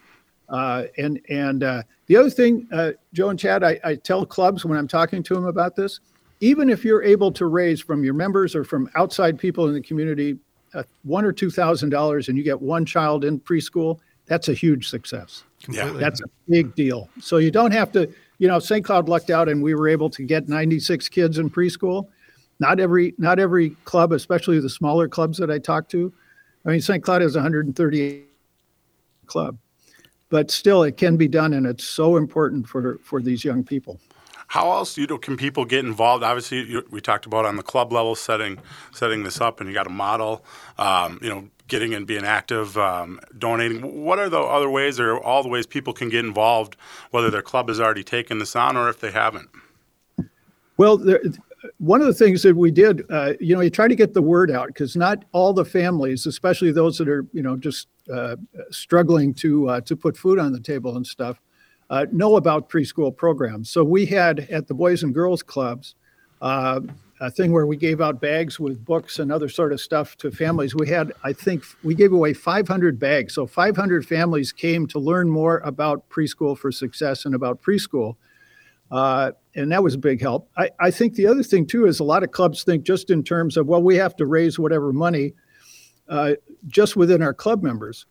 Uh, 0.49 0.85
and 0.99 1.21
and 1.29 1.63
uh, 1.63 1.83
the 2.07 2.17
other 2.17 2.31
thing, 2.31 2.69
uh, 2.73 2.93
Joe 3.13 3.31
and 3.31 3.39
Chad, 3.39 3.65
I, 3.65 3.81
I 3.83 3.95
tell 3.97 4.25
clubs 4.25 4.65
when 4.65 4.79
I'm 4.79 4.89
talking 4.89 5.23
to 5.25 5.35
them 5.35 5.47
about 5.47 5.75
this, 5.75 6.01
even 6.41 6.71
if 6.71 6.85
you're 6.85 7.03
able 7.03 7.33
to 7.33 7.47
raise 7.47 7.81
from 7.81 8.05
your 8.05 8.15
members 8.15 8.55
or 8.55 8.65
from 8.65 8.89
outside 8.95 9.39
people 9.39 9.67
in 9.67 9.75
the 9.75 9.81
community 9.81 10.39
uh, 10.75 10.85
one 11.03 11.25
or 11.25 11.33
two 11.33 11.51
thousand 11.51 11.91
dollars, 11.91 12.29
and 12.29 12.39
you 12.39 12.45
get 12.45 12.61
one 12.61 12.85
child 12.85 13.25
in 13.25 13.41
preschool, 13.41 13.99
that's 14.27 14.49
a 14.49 14.55
huge 14.55 14.89
success. 14.89 15.45
Yeah. 15.69 15.91
That's 15.91 16.21
a 16.21 16.27
big 16.49 16.75
deal. 16.75 17.09
So 17.21 17.39
you 17.39 17.51
don't 17.51 17.71
have 17.71 17.93
to, 17.93 18.13
you 18.39 18.49
know, 18.49 18.59
St. 18.59 18.85
Cloud 18.85 19.09
lucked 19.09 19.31
out 19.31 19.49
and 19.49 19.63
we 19.63 19.75
were 19.75 19.89
able 19.89 20.11
to 20.11 20.23
get 20.23 20.49
96 20.49 21.09
kids 21.09 21.39
in 21.39 21.49
preschool. 21.49 22.09
Not 22.59 22.81
every 22.81 23.15
not 23.19 23.39
every 23.39 23.71
club, 23.85 24.13
especially 24.13 24.61
the 24.61 24.71
smaller 24.71 25.09
clubs 25.09 25.39
that 25.39 25.51
I 25.51 25.59
talk 25.59 25.89
to. 25.91 26.13
I 26.65 26.71
mean, 26.71 26.81
St. 26.81 27.03
Cloud 27.03 27.23
has 27.23 27.35
138 27.35 28.27
club. 29.27 29.59
But 30.29 30.51
still 30.51 30.83
it 30.83 30.97
can 30.97 31.17
be 31.17 31.29
done 31.29 31.53
and 31.53 31.67
it's 31.67 31.85
so 31.85 32.17
important 32.17 32.69
for 32.69 32.99
for 32.99 33.21
these 33.21 33.45
young 33.45 33.65
people. 33.65 34.01
How 34.49 34.71
else 34.71 34.97
you 34.97 35.07
know, 35.07 35.19
can 35.19 35.37
people 35.37 35.65
get 35.65 35.85
involved? 35.85 36.23
Obviously, 36.23 36.63
you, 36.71 36.87
we 36.91 37.01
talked 37.01 37.27
about 37.27 37.45
on 37.45 37.57
the 37.57 37.63
club 37.63 37.93
level 37.93 38.15
setting 38.15 38.59
setting 38.93 39.25
this 39.25 39.41
up, 39.41 39.61
and 39.61 39.69
you 39.69 39.75
got 39.75 39.87
a 39.87 39.91
model. 39.91 40.45
Um, 40.79 41.19
you 41.21 41.29
know, 41.29 41.49
getting 41.69 41.95
and 41.95 42.07
being 42.07 42.25
active, 42.25 42.79
um, 42.79 43.21
donating. 43.37 44.05
What 44.05 44.19
are 44.19 44.29
the 44.29 44.39
other 44.39 44.71
ways, 44.71 45.01
or 45.01 45.19
all 45.19 45.43
the 45.43 45.49
ways 45.49 45.67
people 45.67 45.93
can 45.93 46.09
get 46.09 46.25
involved, 46.25 46.77
whether 47.11 47.31
their 47.31 47.43
club 47.43 47.69
has 47.69 47.81
already 47.81 48.05
taken 48.05 48.39
this 48.39 48.55
on 48.55 48.77
or 48.77 48.89
if 48.89 49.01
they 49.01 49.11
haven't? 49.11 49.49
Well, 50.77 50.97
there, 50.97 51.21
one 51.79 52.01
of 52.01 52.07
the 52.07 52.15
things 52.15 52.43
that 52.43 52.57
we 52.57 52.71
did, 52.71 53.03
uh, 53.11 53.33
you 53.41 53.55
know, 53.55 53.61
you 53.61 53.71
try 53.71 53.89
to 53.89 53.95
get 53.95 54.15
the 54.15 54.23
word 54.23 54.51
out 54.51 54.69
because 54.69 54.97
not 54.97 55.25
all 55.33 55.53
the 55.53 55.65
families, 55.65 56.27
especially 56.27 56.73
those 56.73 56.99
that 56.99 57.09
are, 57.09 57.27
you 57.33 57.43
know, 57.43 57.57
just 57.57 57.89
uh, 58.13 58.37
struggling 58.71 59.35
to 59.35 59.69
uh, 59.69 59.81
to 59.83 59.97
put 59.97 60.17
food 60.17 60.39
on 60.39 60.53
the 60.53 60.61
table 60.61 60.97
and 60.97 61.07
stuff, 61.07 61.41
uh, 61.91 62.07
know 62.13 62.37
about 62.37 62.69
preschool 62.69 63.15
programs. 63.15 63.71
So 63.71 63.85
we 63.85 64.07
had 64.07 64.41
at 64.51 64.67
the 64.69 64.75
Boys 64.75 65.03
and 65.03 65.15
Girls 65.15 65.43
Clubs 65.43 65.95
uh, 66.41 66.81
a 67.21 67.31
thing 67.31 67.53
where 67.53 67.67
we 67.67 67.77
gave 67.77 68.01
out 68.01 68.21
bags 68.21 68.61
with 68.61 68.85
books 68.85 69.19
and 69.19 69.33
other 69.33 69.49
sort 69.49 69.73
of 69.73 69.81
stuff 69.81 70.17
to 70.19 70.31
families. 70.31 70.75
We 70.75 70.89
had, 70.89 71.13
I 71.25 71.33
think, 71.33 71.65
we 71.83 71.95
gave 71.95 72.13
away 72.13 72.35
500 72.35 72.99
bags. 72.99 73.35
So 73.35 73.47
500 73.47 74.07
families 74.07 74.53
came 74.53 74.87
to 74.89 74.99
learn 74.99 75.29
more 75.29 75.59
about 75.59 76.09
preschool 76.11 76.59
for 76.59 76.71
success 76.71 77.25
and 77.25 77.35
about 77.35 77.63
preschool. 77.63 78.17
And 79.57 79.73
that 79.73 79.83
was 79.83 79.95
a 79.95 79.99
big 79.99 80.21
help. 80.21 80.49
I, 80.57 80.69
I 80.79 80.91
think 80.91 81.15
the 81.15 81.27
other 81.27 81.43
thing 81.43 81.67
too 81.67 81.87
is 81.87 81.99
a 81.99 82.05
lot 82.05 82.23
of 82.23 82.31
clubs 82.31 82.63
think 82.63 82.85
just 82.85 83.11
in 83.11 83.25
terms 83.25 83.57
of 83.57 83.67
well, 83.67 83.83
we 83.83 83.97
have 83.97 84.15
to 84.17 84.27
raise 84.27 84.59
whatever 84.59 84.93
money 84.93 85.33
uh, 86.09 86.35
just 86.69 86.95
within 86.95 87.23
our 87.23 87.35
club 87.35 87.63
members. 87.63 88.07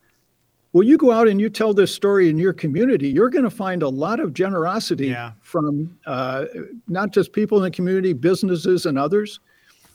Well, 0.73 0.83
you 0.83 0.97
go 0.97 1.11
out 1.11 1.29
and 1.29 1.39
you 1.39 1.49
tell 1.49 1.73
this 1.73 1.93
story 1.95 2.29
in 2.29 2.37
your 2.37 2.51
community, 2.51 3.07
you're 3.07 3.29
going 3.29 3.45
to 3.45 3.49
find 3.49 3.81
a 3.81 3.87
lot 3.87 4.19
of 4.19 4.33
generosity 4.33 5.07
Yeah. 5.07 5.31
from 5.41 5.97
uh, 6.05 6.45
not 6.89 7.11
just 7.11 7.31
people 7.31 7.57
in 7.59 7.63
the 7.63 7.71
community, 7.71 8.11
businesses, 8.11 8.85
and 8.85 8.99
others. 8.99 9.39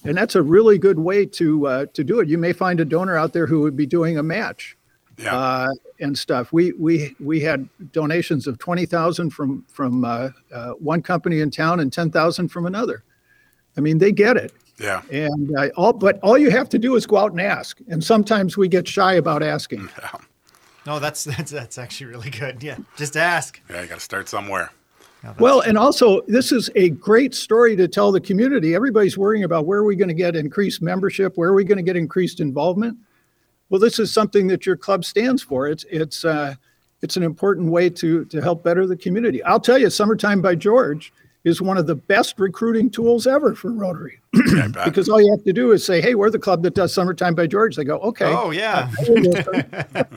And 0.05 0.17
that's 0.17 0.37
a 0.37 0.43
really 0.43 0.79
good 0.79 0.99
way 0.99 1.27
to 1.27 1.67
uh, 1.67 1.87
to 1.93 2.03
do 2.03 2.21
it. 2.21 2.29
You 2.29 2.39
may 2.39 2.55
find 2.55 2.81
a 2.81 2.87
donor 2.87 3.19
out 3.19 3.35
there 3.35 3.47
who 3.47 3.61
would 3.61 3.77
be 3.77 3.85
doing 3.85 4.17
a 4.17 4.23
match 4.23 4.79
Yeah, 5.21 5.37
uh, 5.37 5.69
and 6.01 6.19
stuff. 6.19 6.53
We 6.53 6.73
we 6.73 7.15
we 7.21 7.41
had 7.41 7.69
donations 7.93 8.47
of 8.47 8.59
twenty 8.59 8.87
thousand 8.87 9.31
from 9.31 9.65
from 9.69 10.05
uh, 10.05 10.31
uh, 10.53 10.71
one 10.73 11.03
company 11.03 11.41
in 11.41 11.51
town 11.51 11.81
and 11.81 11.93
ten 11.93 12.11
thousand 12.11 12.49
from 12.49 12.67
another. 12.67 13.05
I 13.77 13.81
mean, 13.81 13.99
they 13.99 14.13
get 14.13 14.37
it, 14.37 14.53
yeah, 14.79 15.03
and 15.11 15.57
uh, 15.57 15.69
all 15.77 15.93
but 15.93 16.19
all 16.21 16.39
you 16.39 16.51
have 16.51 16.69
to 16.71 16.79
do 16.79 16.97
is 16.97 17.07
go 17.07 17.19
out 17.19 17.33
and 17.33 17.41
ask. 17.41 17.79
And 17.89 18.03
sometimes 18.03 18.57
we 18.57 18.69
get 18.69 18.89
shy 18.89 19.15
about 19.15 19.43
asking. 19.43 19.89
No, 20.87 20.99
that's 20.99 21.25
that's 21.25 21.51
that's 21.51 21.77
actually 21.77 22.07
really 22.07 22.31
good. 22.31 22.63
Yeah, 22.63 22.79
just 22.97 23.15
ask. 23.15 23.61
yeah. 23.69 23.83
You 23.83 23.89
got 23.89 23.97
to 23.97 24.01
start 24.01 24.31
somewhere. 24.31 24.71
Well, 25.39 25.61
and 25.61 25.77
also 25.77 26.23
this 26.23 26.51
is 26.51 26.71
a 26.75 26.91
great 26.91 27.35
story 27.35 27.77
to 27.77 27.87
tell 27.87 28.11
the 28.11 28.21
community. 28.21 28.75
Everybody's 28.75 29.19
worrying 29.19 29.45
about 29.45 29.67
where 29.67 29.81
are 29.81 29.85
we 29.85 29.95
going 29.95 30.09
to 30.09 30.15
get 30.15 30.35
increased 30.35 30.81
membership, 30.81 31.37
where 31.37 31.51
are 31.51 31.55
we 31.55 31.65
going 31.65 31.77
to 31.77 31.83
get 31.83 31.97
increased 31.97 32.41
involvement. 32.41 32.97
Well, 33.71 33.81
this 33.81 33.99
is 33.99 34.13
something 34.13 34.49
that 34.49 34.67
your 34.67 34.77
club 34.77 35.05
stands 35.05 35.43
for. 35.43 35.67
It's 35.69 35.85
it's 35.91 36.25
uh, 36.25 36.55
it's 37.03 37.17
an 37.17 37.23
important 37.23 37.71
way 37.71 37.89
to 37.91 38.25
to 38.27 38.43
help 38.43 38.63
better 38.63 38.87
the 38.87 38.97
community. 38.97 39.43
I'll 39.45 39.61
tell 39.61 39.79
you, 39.79 39.89
"Summertime 39.89 40.43
by 40.43 40.55
George" 40.57 41.13
is 41.45 41.63
one 41.63 41.79
of 41.79 41.87
the 41.87 41.95
best 41.95 42.39
recruiting 42.39 42.91
tools 42.91 43.27
ever 43.27 43.55
for 43.55 43.73
Rotary 43.73 44.19
Yeah, 44.35 44.43
I 44.65 44.69
bet. 44.69 44.85
because 44.85 45.09
all 45.09 45.23
you 45.23 45.31
have 45.31 45.43
to 45.45 45.53
do 45.55 45.73
is 45.73 45.83
say, 45.85 46.01
"Hey, 46.03 46.15
we're 46.15 46.29
the 46.31 46.39
club 46.39 46.63
that 46.65 46.75
does 46.75 46.93
"Summertime 46.93 47.35
by 47.35 47.47
George." 47.47 47.77
They 47.77 47.85
go, 47.85 47.99
"Okay." 48.01 48.27
Oh 48.27 48.51
yeah. 48.51 48.91
yeah. 49.09 50.03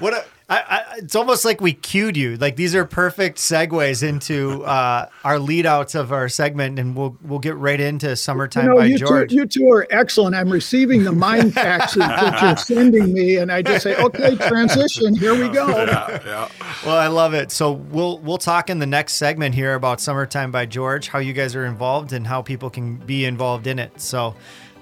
What 0.00 0.12
a, 0.12 0.24
I, 0.46 0.58
I, 0.58 0.84
it's 0.98 1.16
almost 1.16 1.46
like 1.46 1.62
we 1.62 1.72
cued 1.72 2.18
you. 2.18 2.36
Like 2.36 2.56
these 2.56 2.74
are 2.74 2.84
perfect 2.84 3.38
segues 3.38 4.06
into 4.06 4.62
uh, 4.64 5.08
our 5.24 5.38
lead 5.38 5.64
outs 5.64 5.94
of 5.94 6.12
our 6.12 6.28
segment, 6.28 6.78
and 6.78 6.94
we'll 6.94 7.16
we'll 7.22 7.38
get 7.38 7.56
right 7.56 7.80
into 7.80 8.14
summertime 8.14 8.64
You 8.64 8.70
know, 8.70 8.76
by 8.76 8.84
you 8.84 8.98
George. 8.98 9.30
Two, 9.30 9.36
you 9.36 9.46
two 9.46 9.70
are 9.70 9.86
excellent. 9.88 10.34
I'm 10.36 10.50
receiving 10.50 11.02
the 11.02 11.12
mind 11.12 11.52
faxes 11.54 11.96
that 11.96 12.42
you're 12.42 12.56
sending 12.58 13.14
me, 13.14 13.36
and 13.36 13.50
I 13.50 13.62
just 13.62 13.84
say, 13.84 13.96
"Okay, 13.96 14.36
transition. 14.36 15.14
Here 15.16 15.34
we 15.34 15.48
go." 15.48 15.66
yeah, 15.68 16.20
yeah. 16.26 16.48
well, 16.84 16.98
I 16.98 17.06
love 17.06 17.32
it. 17.32 17.50
So 17.50 17.72
we'll 17.72 18.18
we'll 18.18 18.36
talk 18.36 18.68
in 18.68 18.78
the 18.80 18.86
next 18.86 19.14
segment 19.14 19.54
here 19.54 19.74
about 19.74 19.98
summertime 20.02 20.50
by 20.50 20.66
George, 20.66 21.08
how 21.08 21.20
you 21.20 21.32
guys 21.32 21.54
are 21.56 21.64
involved, 21.64 22.12
and 22.12 22.26
how 22.26 22.42
people 22.42 22.68
can 22.68 22.96
be 22.96 23.24
involved 23.24 23.66
in 23.66 23.78
it. 23.78 23.98
So. 24.00 24.34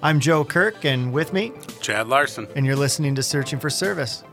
I'm 0.04 0.18
Joe 0.18 0.44
Kirk, 0.44 0.84
and 0.84 1.12
with 1.12 1.32
me, 1.32 1.52
Chad 1.80 2.08
Larson. 2.08 2.48
and 2.56 2.66
you're 2.66 2.74
listening 2.74 3.14
to 3.14 3.22
Searching 3.22 3.60
for 3.60 3.70
Service. 3.70 4.24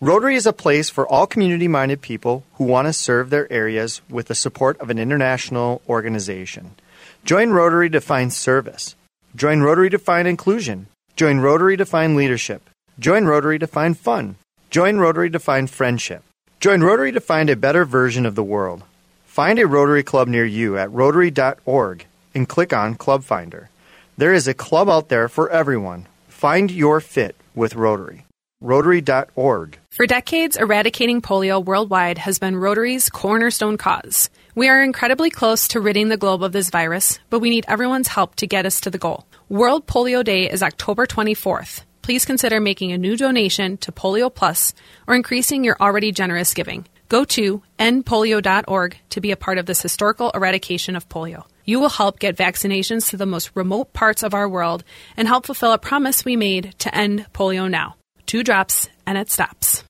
Rotary 0.00 0.36
is 0.36 0.46
a 0.46 0.52
place 0.52 0.88
for 0.88 1.08
all 1.08 1.26
community 1.26 1.66
minded 1.66 2.00
people 2.00 2.44
who 2.54 2.62
want 2.62 2.86
to 2.86 2.92
serve 2.92 3.30
their 3.30 3.52
areas 3.52 4.00
with 4.08 4.28
the 4.28 4.34
support 4.36 4.78
of 4.78 4.90
an 4.90 4.98
international 4.98 5.82
organization. 5.88 6.76
Join 7.24 7.50
Rotary 7.50 7.90
to 7.90 8.00
find 8.00 8.32
service. 8.32 8.94
Join 9.34 9.60
Rotary 9.60 9.90
to 9.90 9.98
find 9.98 10.28
inclusion. 10.28 10.86
Join 11.16 11.40
Rotary 11.40 11.76
to 11.76 11.84
find 11.84 12.14
leadership. 12.14 12.70
Join 13.00 13.24
Rotary 13.24 13.58
to 13.58 13.66
find 13.66 13.98
fun. 13.98 14.36
Join 14.70 14.98
Rotary 14.98 15.30
to 15.30 15.40
find 15.40 15.68
friendship. 15.68 16.22
Join 16.60 16.80
Rotary 16.82 17.10
to 17.10 17.20
find 17.20 17.50
a 17.50 17.56
better 17.56 17.84
version 17.84 18.24
of 18.24 18.36
the 18.36 18.44
world. 18.44 18.84
Find 19.24 19.58
a 19.58 19.66
Rotary 19.66 20.04
Club 20.04 20.28
near 20.28 20.44
you 20.44 20.78
at 20.78 20.92
rotary.org 20.92 22.06
and 22.36 22.48
click 22.48 22.72
on 22.72 22.94
Club 22.94 23.24
Finder. 23.24 23.68
There 24.16 24.32
is 24.32 24.46
a 24.46 24.54
club 24.54 24.88
out 24.88 25.08
there 25.08 25.28
for 25.28 25.50
everyone. 25.50 26.06
Find 26.28 26.70
your 26.70 27.00
fit 27.00 27.34
with 27.56 27.74
Rotary. 27.74 28.26
Rotary.org. 28.60 29.78
For 29.98 30.06
decades, 30.06 30.56
eradicating 30.56 31.22
polio 31.22 31.58
worldwide 31.64 32.18
has 32.18 32.38
been 32.38 32.54
Rotary's 32.54 33.10
cornerstone 33.10 33.76
cause. 33.76 34.30
We 34.54 34.68
are 34.68 34.80
incredibly 34.80 35.28
close 35.28 35.66
to 35.68 35.80
ridding 35.80 36.08
the 36.08 36.16
globe 36.16 36.44
of 36.44 36.52
this 36.52 36.70
virus, 36.70 37.18
but 37.30 37.40
we 37.40 37.50
need 37.50 37.64
everyone's 37.66 38.06
help 38.06 38.36
to 38.36 38.46
get 38.46 38.64
us 38.64 38.82
to 38.82 38.90
the 38.90 38.98
goal. 38.98 39.26
World 39.48 39.88
Polio 39.88 40.22
Day 40.22 40.48
is 40.48 40.62
October 40.62 41.04
24th. 41.04 41.82
Please 42.00 42.24
consider 42.24 42.60
making 42.60 42.92
a 42.92 42.96
new 42.96 43.16
donation 43.16 43.76
to 43.78 43.90
Polio 43.90 44.32
Plus 44.32 44.72
or 45.08 45.16
increasing 45.16 45.64
your 45.64 45.76
already 45.80 46.12
generous 46.12 46.54
giving. 46.54 46.86
Go 47.08 47.24
to 47.24 47.60
endpolio.org 47.80 48.96
to 49.10 49.20
be 49.20 49.32
a 49.32 49.36
part 49.36 49.58
of 49.58 49.66
this 49.66 49.82
historical 49.82 50.30
eradication 50.30 50.94
of 50.94 51.08
polio. 51.08 51.42
You 51.64 51.80
will 51.80 51.88
help 51.88 52.20
get 52.20 52.36
vaccinations 52.36 53.10
to 53.10 53.16
the 53.16 53.26
most 53.26 53.50
remote 53.56 53.92
parts 53.94 54.22
of 54.22 54.32
our 54.32 54.48
world 54.48 54.84
and 55.16 55.26
help 55.26 55.46
fulfill 55.46 55.72
a 55.72 55.78
promise 55.78 56.24
we 56.24 56.36
made 56.36 56.76
to 56.78 56.94
end 56.94 57.26
polio 57.34 57.68
now. 57.68 57.96
Two 58.28 58.44
drops 58.44 58.90
and 59.08 59.16
it 59.16 59.30
stops. 59.30 59.82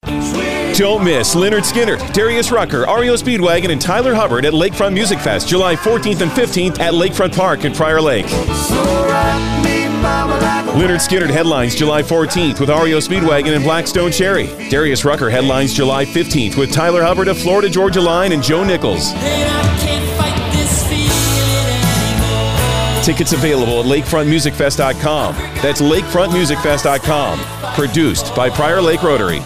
Don't 0.79 1.03
miss 1.03 1.35
Lynyrd 1.35 1.65
Skynyrd, 1.65 2.13
Darius 2.13 2.53
Rucker, 2.53 2.83
REO 2.83 3.15
Speedwagon, 3.15 3.71
and 3.73 3.81
Tyler 3.81 4.15
Hubbard 4.15 4.45
at 4.45 4.53
Lakefront 4.53 4.95
Music 4.95 5.19
Fest, 5.19 5.49
July 5.49 5.75
14th 5.75 6.21
and 6.21 6.31
15th 6.31 6.79
at 6.79 6.95
Lakefront 6.95 7.37
Park 7.37 7.65
in 7.65 7.75
Prior 7.75 8.01
Lake. 8.01 8.27
Lynyrd 10.77 11.01
Skynyrd 11.01 11.31
headlines 11.31 11.75
July 11.75 12.01
14th 12.01 12.61
with 12.61 12.69
REO 12.69 12.99
Speedwagon 12.99 13.57
and 13.57 13.65
Blackstone 13.65 14.13
Cherry. 14.13 14.47
Darius 14.71 15.05
Rucker 15.05 15.29
headlines 15.29 15.75
July 15.75 16.05
15th 16.05 16.57
with 16.57 16.73
Tyler 16.73 17.03
Hubbard 17.03 17.27
of 17.27 17.37
Florida 17.37 17.69
Georgia 17.69 18.01
Line 18.01 18.31
and 18.31 18.41
Joe 18.41 18.63
Nichols. 18.63 19.13
Tickets 23.05 23.33
available 23.33 23.81
at 23.81 23.87
lakefrontmusicfest.com. 23.87 25.35
That's 25.61 25.81
lakefrontmusicfest.com. 25.81 27.58
Produced 27.79 28.35
by 28.35 28.51
Prior 28.51 28.83
Lake 28.83 29.05
Rotary. 29.05 29.41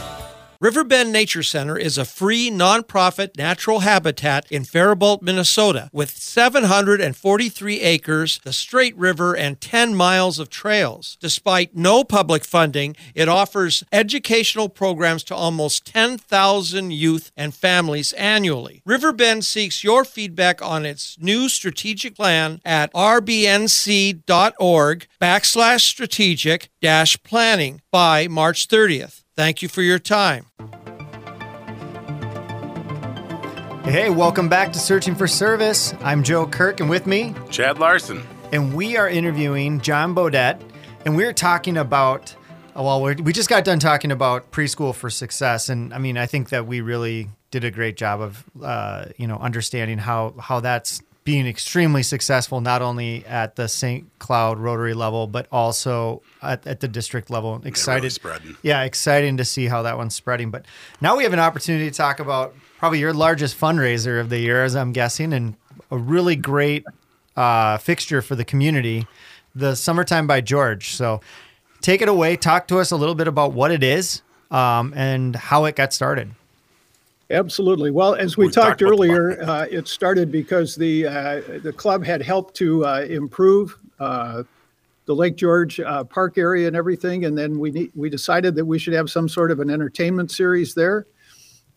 Riverbend 0.62 1.12
Nature 1.12 1.42
Center 1.42 1.76
is 1.76 1.98
a 1.98 2.04
free 2.04 2.48
nonprofit 2.48 3.36
natural 3.36 3.80
habitat 3.80 4.46
in 4.48 4.62
Faribault, 4.62 5.20
Minnesota, 5.20 5.90
with 5.92 6.10
743 6.10 7.80
acres, 7.80 8.38
the 8.44 8.52
Straight 8.52 8.96
River, 8.96 9.34
and 9.36 9.60
10 9.60 9.96
miles 9.96 10.38
of 10.38 10.50
trails. 10.50 11.18
Despite 11.20 11.74
no 11.74 12.04
public 12.04 12.44
funding, 12.44 12.94
it 13.12 13.28
offers 13.28 13.82
educational 13.90 14.68
programs 14.68 15.24
to 15.24 15.34
almost 15.34 15.84
10,000 15.84 16.92
youth 16.92 17.32
and 17.36 17.52
families 17.52 18.12
annually. 18.12 18.82
Riverbend 18.86 19.44
seeks 19.44 19.82
your 19.82 20.04
feedback 20.04 20.62
on 20.62 20.86
its 20.86 21.18
new 21.18 21.48
strategic 21.48 22.14
plan 22.14 22.60
at 22.64 22.92
rbnc.org 22.92 24.16
backslash 25.20 25.80
strategic 25.80 26.70
dash 26.80 27.20
planning 27.24 27.80
by 27.90 28.28
March 28.28 28.68
30th. 28.68 29.21
Thank 29.34 29.62
you 29.62 29.68
for 29.68 29.82
your 29.82 29.98
time. 29.98 30.46
Hey, 33.84 34.10
welcome 34.10 34.48
back 34.48 34.72
to 34.74 34.78
Searching 34.78 35.14
for 35.14 35.26
Service. 35.26 35.92
I'm 36.02 36.22
Joe 36.22 36.46
Kirk, 36.46 36.80
and 36.80 36.88
with 36.88 37.06
me, 37.06 37.34
Chad 37.50 37.78
Larson. 37.78 38.22
and 38.52 38.74
we 38.74 38.96
are 38.96 39.08
interviewing 39.08 39.80
John 39.80 40.14
Bodette, 40.14 40.60
and 41.04 41.16
we're 41.16 41.32
talking 41.32 41.76
about. 41.76 42.34
Well, 42.74 43.02
we're, 43.02 43.14
we 43.16 43.34
just 43.34 43.50
got 43.50 43.64
done 43.64 43.80
talking 43.80 44.10
about 44.12 44.50
preschool 44.50 44.94
for 44.94 45.10
success, 45.10 45.68
and 45.68 45.92
I 45.92 45.98
mean, 45.98 46.16
I 46.16 46.24
think 46.26 46.50
that 46.50 46.66
we 46.66 46.80
really 46.80 47.28
did 47.50 47.64
a 47.64 47.70
great 47.70 47.96
job 47.98 48.22
of, 48.22 48.44
uh, 48.62 49.06
you 49.18 49.26
know, 49.26 49.36
understanding 49.36 49.98
how 49.98 50.34
how 50.38 50.60
that's 50.60 51.02
being 51.24 51.46
extremely 51.46 52.02
successful, 52.02 52.60
not 52.60 52.82
only 52.82 53.24
at 53.26 53.54
the 53.54 53.68
St. 53.68 54.06
Cloud 54.18 54.58
Rotary 54.58 54.94
level, 54.94 55.26
but 55.26 55.46
also 55.52 56.20
at, 56.42 56.66
at 56.66 56.80
the 56.80 56.88
district 56.88 57.30
level. 57.30 57.60
Excited, 57.64 58.10
spreading. 58.10 58.56
yeah, 58.62 58.82
exciting 58.82 59.36
to 59.36 59.44
see 59.44 59.66
how 59.66 59.82
that 59.82 59.96
one's 59.96 60.14
spreading. 60.14 60.50
But 60.50 60.64
now 61.00 61.16
we 61.16 61.22
have 61.22 61.32
an 61.32 61.38
opportunity 61.38 61.88
to 61.88 61.96
talk 61.96 62.18
about 62.18 62.54
probably 62.78 62.98
your 62.98 63.12
largest 63.12 63.58
fundraiser 63.58 64.20
of 64.20 64.30
the 64.30 64.38
year, 64.38 64.64
as 64.64 64.74
I'm 64.74 64.92
guessing, 64.92 65.32
and 65.32 65.54
a 65.90 65.96
really 65.96 66.34
great 66.34 66.84
uh, 67.36 67.78
fixture 67.78 68.20
for 68.20 68.34
the 68.34 68.44
community, 68.44 69.06
the 69.54 69.76
Summertime 69.76 70.26
by 70.26 70.40
George. 70.40 70.90
So 70.90 71.20
take 71.80 72.02
it 72.02 72.08
away. 72.08 72.36
Talk 72.36 72.66
to 72.68 72.78
us 72.78 72.90
a 72.90 72.96
little 72.96 73.14
bit 73.14 73.28
about 73.28 73.52
what 73.52 73.70
it 73.70 73.84
is 73.84 74.22
um, 74.50 74.92
and 74.96 75.36
how 75.36 75.66
it 75.66 75.76
got 75.76 75.92
started. 75.92 76.32
Absolutely. 77.32 77.90
Well, 77.90 78.14
as 78.14 78.36
we, 78.36 78.46
We 78.46 78.52
talked, 78.52 78.80
talked 78.80 78.82
earlier, 78.82 79.42
uh, 79.42 79.66
it 79.70 79.88
started 79.88 80.30
because 80.30 80.76
the 80.76 81.06
uh, 81.06 81.40
the 81.62 81.72
club 81.72 82.04
had 82.04 82.20
helped 82.20 82.54
to 82.56 82.84
uh, 82.84 83.06
improve 83.08 83.78
uh, 83.98 84.42
the 85.06 85.14
Lake 85.14 85.36
George 85.36 85.80
uh, 85.80 86.04
Park 86.04 86.36
area 86.36 86.66
and 86.66 86.76
everything, 86.76 87.24
and 87.24 87.36
then 87.36 87.58
we 87.58 87.70
need, 87.70 87.90
we 87.94 88.10
decided 88.10 88.54
that 88.56 88.64
we 88.64 88.78
should 88.78 88.92
have 88.92 89.10
some 89.10 89.28
sort 89.28 89.50
of 89.50 89.60
an 89.60 89.70
entertainment 89.70 90.30
series 90.30 90.74
there, 90.74 91.06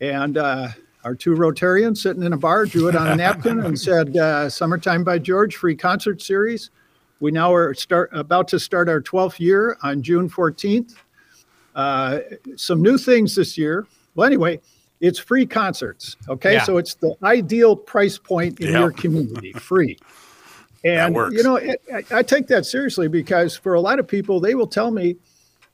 and 0.01 0.37
uh, 0.37 0.67
our 1.05 1.15
two 1.15 1.35
Rotarians 1.35 1.97
sitting 1.97 2.23
in 2.23 2.33
a 2.33 2.37
bar 2.37 2.65
drew 2.65 2.89
it 2.89 2.95
on 2.95 3.07
a 3.07 3.15
napkin 3.15 3.61
and 3.61 3.79
said, 3.89 4.17
uh, 4.17 4.49
"Summertime 4.49 5.05
by 5.05 5.19
George, 5.19 5.55
free 5.55 5.75
concert 5.75 6.21
series." 6.21 6.69
We 7.21 7.31
now 7.31 7.53
are 7.53 7.73
start 7.73 8.09
about 8.11 8.49
to 8.49 8.59
start 8.59 8.89
our 8.89 9.01
12th 9.01 9.39
year 9.39 9.77
on 9.83 10.01
June 10.01 10.29
14th. 10.29 10.95
Uh, 11.73 12.19
some 12.57 12.81
new 12.81 12.97
things 12.97 13.35
this 13.35 13.57
year. 13.57 13.87
Well, 14.15 14.25
anyway, 14.25 14.59
it's 15.01 15.19
free 15.19 15.45
concerts. 15.45 16.15
Okay, 16.29 16.53
Yeah. 16.53 16.63
so 16.63 16.77
it's 16.77 16.95
the 16.95 17.15
ideal 17.23 17.75
price 17.75 18.17
point 18.17 18.59
in 18.59 18.71
your 18.73 18.91
community, 18.91 19.53
free. 19.53 19.97
And 20.83 21.15
you 21.33 21.41
know, 21.41 21.55
it, 21.55 21.81
I, 21.91 22.19
I 22.19 22.21
take 22.21 22.45
that 22.47 22.63
seriously 22.63 23.07
because 23.07 23.57
for 23.57 23.73
a 23.73 23.81
lot 23.81 23.97
of 23.97 24.07
people, 24.07 24.39
they 24.39 24.53
will 24.53 24.67
tell 24.67 24.91
me, 24.91 25.15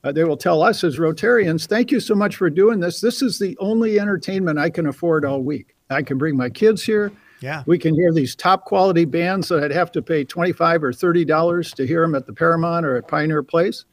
uh, 0.06 0.14
they 0.14 0.24
will 0.24 0.38
tell 0.38 0.64
us 0.64 0.86
as 0.86 1.00
Rotarians, 1.00 1.68
"Thank 1.68 1.92
you 1.92 2.00
so 2.00 2.16
much 2.16 2.38
for 2.38 2.50
doing 2.50 2.80
this. 2.80 3.02
This 3.02 3.22
is 3.22 3.38
the 3.38 3.58
only 3.60 4.00
entertainment 4.00 4.58
I 4.58 4.70
can 4.70 4.86
afford 4.88 5.26
all 5.26 5.42
week. 5.42 5.76
I 5.90 6.02
can 6.02 6.18
bring 6.18 6.38
my 6.38 6.50
kids 6.50 6.82
here. 6.82 7.12
Yeah. 7.42 7.64
We 7.66 7.78
can 7.78 7.94
hear 7.94 8.14
these 8.14 8.36
top 8.36 8.64
quality 8.64 9.04
bands 9.04 9.50
that 9.50 9.62
I'd 9.62 9.72
have 9.72 9.92
to 9.94 10.02
pay 10.02 10.24
twenty 10.24 10.54
five 10.54 10.82
or 10.82 10.94
thirty 10.94 11.26
dollars 11.26 11.74
to 11.74 11.86
hear 11.86 12.04
them 12.04 12.16
at 12.16 12.26
the 12.26 12.32
Paramount 12.34 12.86
or 12.86 12.96
at 12.96 13.10
Pioneer 13.10 13.44
Place." 13.44 13.84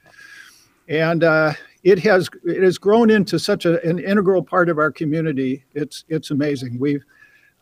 and 0.88 1.24
uh, 1.24 1.52
it 1.84 1.98
has 2.00 2.28
it 2.44 2.62
has 2.62 2.78
grown 2.78 3.10
into 3.10 3.38
such 3.38 3.64
a, 3.64 3.80
an 3.88 3.98
integral 3.98 4.42
part 4.42 4.68
of 4.68 4.78
our 4.78 4.90
community. 4.90 5.64
It's 5.74 6.04
it's 6.08 6.30
amazing. 6.30 6.78
We've 6.78 7.04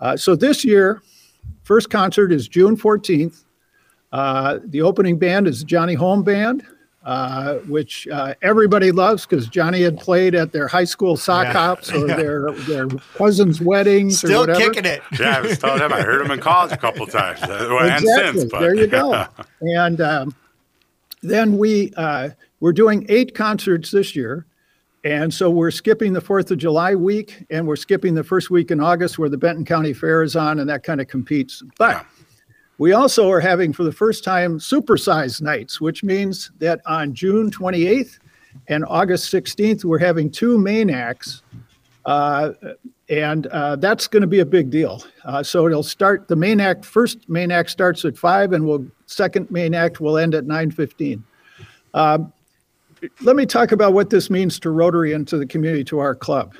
uh, 0.00 0.16
so 0.16 0.34
this 0.36 0.64
year, 0.64 1.02
first 1.62 1.90
concert 1.90 2.32
is 2.32 2.48
June 2.48 2.76
fourteenth. 2.76 3.44
Uh, 4.12 4.58
the 4.64 4.82
opening 4.82 5.18
band 5.18 5.46
is 5.46 5.64
Johnny 5.64 5.94
Holm 5.94 6.22
Band, 6.22 6.64
uh, 7.04 7.54
which 7.68 8.06
uh, 8.08 8.34
everybody 8.40 8.90
loves 8.92 9.26
because 9.26 9.48
Johnny 9.48 9.82
had 9.82 9.98
played 9.98 10.34
at 10.34 10.52
their 10.52 10.68
high 10.68 10.84
school 10.84 11.16
sock 11.16 11.44
Yeah. 11.46 11.52
hops 11.52 11.92
or 11.92 12.06
their 12.20 12.50
their 12.68 12.86
cousins' 13.16 13.60
weddings. 13.60 14.22
or 14.24 14.28
Still 14.28 14.40
whatever. 14.42 14.60
kicking 14.60 14.84
it. 14.86 15.02
Yeah, 15.18 15.38
I 15.38 15.40
was 15.42 15.58
telling 15.58 15.82
him 15.82 15.92
I 15.92 16.00
heard 16.02 16.24
him 16.24 16.30
in 16.30 16.40
college 16.40 16.72
a 16.72 16.76
couple 16.76 17.06
times, 17.06 17.42
uh, 17.42 17.66
well, 17.70 17.80
and 17.80 18.02
exactly. 18.02 18.40
since. 18.40 18.50
But 18.50 18.60
there 18.60 18.74
you 18.74 18.86
go. 18.86 19.26
and 19.60 20.00
um, 20.00 20.34
then 21.22 21.58
we 21.58 21.92
uh, 21.96 22.30
we're 22.60 22.72
doing 22.72 23.06
eight 23.08 23.34
concerts 23.34 23.90
this 23.90 24.14
year, 24.16 24.46
and 25.04 25.32
so 25.32 25.50
we're 25.50 25.70
skipping 25.70 26.12
the 26.12 26.20
Fourth 26.20 26.50
of 26.50 26.58
July 26.58 26.94
week, 26.94 27.44
and 27.50 27.66
we're 27.66 27.76
skipping 27.76 28.14
the 28.14 28.24
first 28.24 28.50
week 28.50 28.70
in 28.70 28.80
August 28.80 29.18
where 29.18 29.28
the 29.28 29.38
Benton 29.38 29.64
County 29.64 29.92
Fair 29.92 30.22
is 30.22 30.36
on, 30.36 30.58
and 30.58 30.68
that 30.68 30.82
kind 30.82 31.00
of 31.00 31.08
competes. 31.08 31.62
But 31.78 32.04
we 32.78 32.92
also 32.92 33.30
are 33.30 33.40
having 33.40 33.72
for 33.72 33.84
the 33.84 33.92
first 33.92 34.24
time 34.24 34.58
supersize 34.58 35.40
nights, 35.40 35.80
which 35.80 36.04
means 36.04 36.50
that 36.58 36.80
on 36.86 37.14
June 37.14 37.50
28th 37.50 38.18
and 38.68 38.84
August 38.86 39.32
16th 39.32 39.84
we're 39.84 39.98
having 39.98 40.30
two 40.30 40.58
main 40.58 40.90
acts. 40.90 41.42
Uh, 42.04 42.52
and 43.08 43.46
uh, 43.48 43.76
that's 43.76 44.08
going 44.08 44.22
to 44.22 44.26
be 44.26 44.40
a 44.40 44.46
big 44.46 44.70
deal. 44.70 45.02
Uh, 45.24 45.42
so 45.42 45.66
it'll 45.66 45.82
start. 45.82 46.28
The 46.28 46.36
main 46.36 46.60
act 46.60 46.84
first 46.84 47.28
main 47.28 47.50
act 47.50 47.70
starts 47.70 48.04
at 48.04 48.18
five, 48.18 48.52
and 48.52 48.66
will 48.66 48.86
second 49.06 49.50
main 49.50 49.74
act 49.74 50.00
will 50.00 50.18
end 50.18 50.34
at 50.34 50.46
nine 50.46 50.70
fifteen. 50.70 51.22
Um, 51.94 52.32
let 53.20 53.36
me 53.36 53.46
talk 53.46 53.72
about 53.72 53.92
what 53.92 54.10
this 54.10 54.30
means 54.30 54.58
to 54.60 54.70
Rotary 54.70 55.12
and 55.12 55.28
to 55.28 55.38
the 55.38 55.46
community, 55.46 55.84
to 55.84 55.98
our 55.98 56.14
club. 56.14 56.54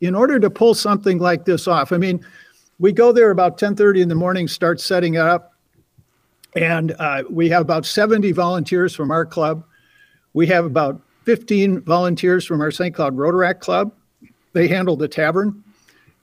In 0.00 0.14
order 0.14 0.40
to 0.40 0.50
pull 0.50 0.74
something 0.74 1.18
like 1.18 1.44
this 1.44 1.68
off, 1.68 1.92
I 1.92 1.96
mean, 1.96 2.24
we 2.78 2.92
go 2.92 3.12
there 3.12 3.30
about 3.30 3.58
ten 3.58 3.76
thirty 3.76 4.00
in 4.00 4.08
the 4.08 4.14
morning, 4.14 4.48
start 4.48 4.80
setting 4.80 5.14
it 5.14 5.20
up, 5.20 5.52
and 6.56 6.96
uh, 6.98 7.24
we 7.28 7.48
have 7.50 7.60
about 7.60 7.84
seventy 7.84 8.32
volunteers 8.32 8.94
from 8.94 9.10
our 9.10 9.26
club. 9.26 9.64
We 10.32 10.46
have 10.46 10.64
about 10.64 11.00
fifteen 11.24 11.82
volunteers 11.82 12.46
from 12.46 12.62
our 12.62 12.70
St. 12.70 12.94
Cloud 12.94 13.16
Rotaract 13.16 13.60
Club 13.60 13.92
they 14.52 14.68
handle 14.68 14.96
the 14.96 15.08
tavern. 15.08 15.62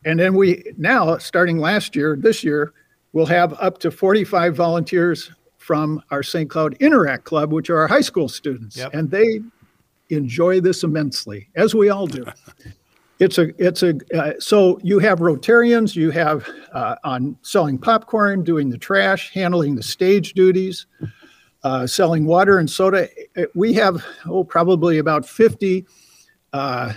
And 0.05 0.19
then 0.19 0.33
we 0.33 0.63
now, 0.77 1.17
starting 1.17 1.59
last 1.59 1.95
year, 1.95 2.15
this 2.19 2.43
year, 2.43 2.73
we'll 3.13 3.25
have 3.25 3.53
up 3.59 3.79
to 3.79 3.91
45 3.91 4.55
volunteers 4.55 5.31
from 5.57 6.01
our 6.09 6.23
St. 6.23 6.49
Cloud 6.49 6.75
Interact 6.79 7.25
Club, 7.25 7.51
which 7.51 7.69
are 7.69 7.77
our 7.77 7.87
high 7.87 8.01
school 8.01 8.29
students. 8.29 8.77
Yep. 8.77 8.93
And 8.93 9.11
they 9.11 9.41
enjoy 10.09 10.61
this 10.61 10.83
immensely, 10.83 11.49
as 11.55 11.75
we 11.75 11.89
all 11.89 12.07
do. 12.07 12.25
It's 13.19 13.37
a, 13.37 13.49
it's 13.61 13.83
a, 13.83 13.95
uh, 14.17 14.31
so 14.39 14.79
you 14.81 14.97
have 14.99 15.19
Rotarians, 15.19 15.93
you 15.93 16.09
have 16.11 16.47
uh, 16.71 16.95
on 17.03 17.35
selling 17.41 17.77
popcorn, 17.77 18.45
doing 18.45 18.69
the 18.69 18.77
trash, 18.77 19.33
handling 19.33 19.75
the 19.75 19.83
stage 19.83 20.31
duties, 20.31 20.85
uh, 21.63 21.85
selling 21.85 22.25
water 22.25 22.59
and 22.59 22.69
soda. 22.69 23.09
We 23.55 23.73
have, 23.73 24.05
oh, 24.25 24.45
probably 24.45 24.99
about 24.99 25.27
50 25.27 25.85
uh, 26.53 26.93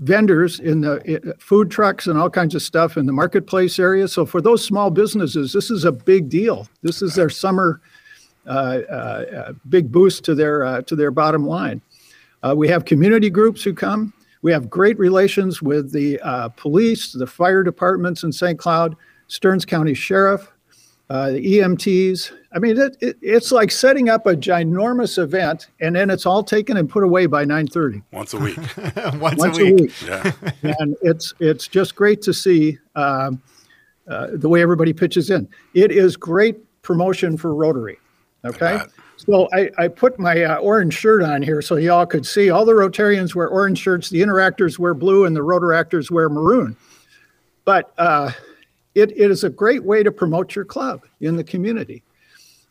vendors 0.00 0.60
in 0.60 0.80
the 0.80 1.34
food 1.38 1.70
trucks 1.70 2.06
and 2.06 2.18
all 2.18 2.30
kinds 2.30 2.54
of 2.54 2.62
stuff 2.62 2.96
in 2.96 3.06
the 3.06 3.12
marketplace 3.12 3.78
area. 3.78 4.08
So 4.08 4.26
for 4.26 4.40
those 4.40 4.64
small 4.64 4.90
businesses, 4.90 5.52
this 5.52 5.70
is 5.70 5.84
a 5.84 5.92
big 5.92 6.28
deal. 6.28 6.68
This 6.82 7.00
is 7.00 7.14
their 7.14 7.30
summer 7.30 7.80
uh, 8.46 8.80
uh, 8.90 8.92
uh, 8.92 9.52
big 9.68 9.90
boost 9.90 10.24
to 10.24 10.34
their 10.34 10.64
uh, 10.64 10.82
to 10.82 10.96
their 10.96 11.10
bottom 11.10 11.46
line. 11.46 11.80
Uh, 12.42 12.54
we 12.54 12.68
have 12.68 12.84
community 12.84 13.30
groups 13.30 13.62
who 13.62 13.72
come. 13.72 14.12
We 14.42 14.52
have 14.52 14.68
great 14.68 14.98
relations 14.98 15.62
with 15.62 15.92
the 15.92 16.20
uh, 16.20 16.50
police, 16.50 17.12
the 17.12 17.26
fire 17.26 17.62
departments 17.62 18.22
in 18.22 18.32
St. 18.32 18.58
Cloud, 18.58 18.96
Stearns 19.28 19.64
County 19.64 19.94
Sheriff. 19.94 20.52
Uh, 21.14 21.30
the 21.30 21.58
EMTs. 21.58 22.32
I 22.52 22.58
mean, 22.58 22.76
it, 22.76 22.96
it, 23.00 23.16
it's 23.22 23.52
like 23.52 23.70
setting 23.70 24.08
up 24.08 24.26
a 24.26 24.34
ginormous 24.34 25.16
event, 25.16 25.68
and 25.80 25.94
then 25.94 26.10
it's 26.10 26.26
all 26.26 26.42
taken 26.42 26.76
and 26.76 26.90
put 26.90 27.04
away 27.04 27.26
by 27.26 27.44
9:30 27.44 28.02
Once 28.10 28.34
a 28.34 28.38
week. 28.38 28.56
Once, 29.20 29.38
once 29.38 29.58
a 29.58 29.74
week. 29.74 29.92
yeah. 30.04 30.32
and 30.80 30.96
it's 31.02 31.32
it's 31.38 31.68
just 31.68 31.94
great 31.94 32.20
to 32.22 32.34
see 32.34 32.78
um, 32.96 33.40
uh, 34.08 34.28
the 34.32 34.48
way 34.48 34.60
everybody 34.60 34.92
pitches 34.92 35.30
in. 35.30 35.48
It 35.72 35.92
is 35.92 36.16
great 36.16 36.56
promotion 36.82 37.36
for 37.36 37.54
Rotary. 37.54 37.98
Okay, 38.44 38.80
so 39.16 39.48
I, 39.52 39.70
I 39.78 39.86
put 39.86 40.18
my 40.18 40.42
uh, 40.42 40.56
orange 40.56 40.94
shirt 40.94 41.22
on 41.22 41.42
here 41.42 41.62
so 41.62 41.76
y'all 41.76 42.06
could 42.06 42.26
see. 42.26 42.50
All 42.50 42.64
the 42.64 42.72
Rotarians 42.72 43.36
wear 43.36 43.46
orange 43.46 43.78
shirts, 43.78 44.10
the 44.10 44.20
Interactors 44.20 44.80
wear 44.80 44.94
blue, 44.94 45.26
and 45.26 45.36
the 45.36 45.40
Rotaractors 45.40 46.10
wear 46.10 46.28
maroon. 46.28 46.76
But 47.64 47.94
uh, 47.98 48.32
it, 48.94 49.10
it 49.12 49.30
is 49.30 49.44
a 49.44 49.50
great 49.50 49.84
way 49.84 50.02
to 50.02 50.12
promote 50.12 50.54
your 50.54 50.64
club 50.64 51.02
in 51.20 51.36
the 51.36 51.44
community. 51.44 52.02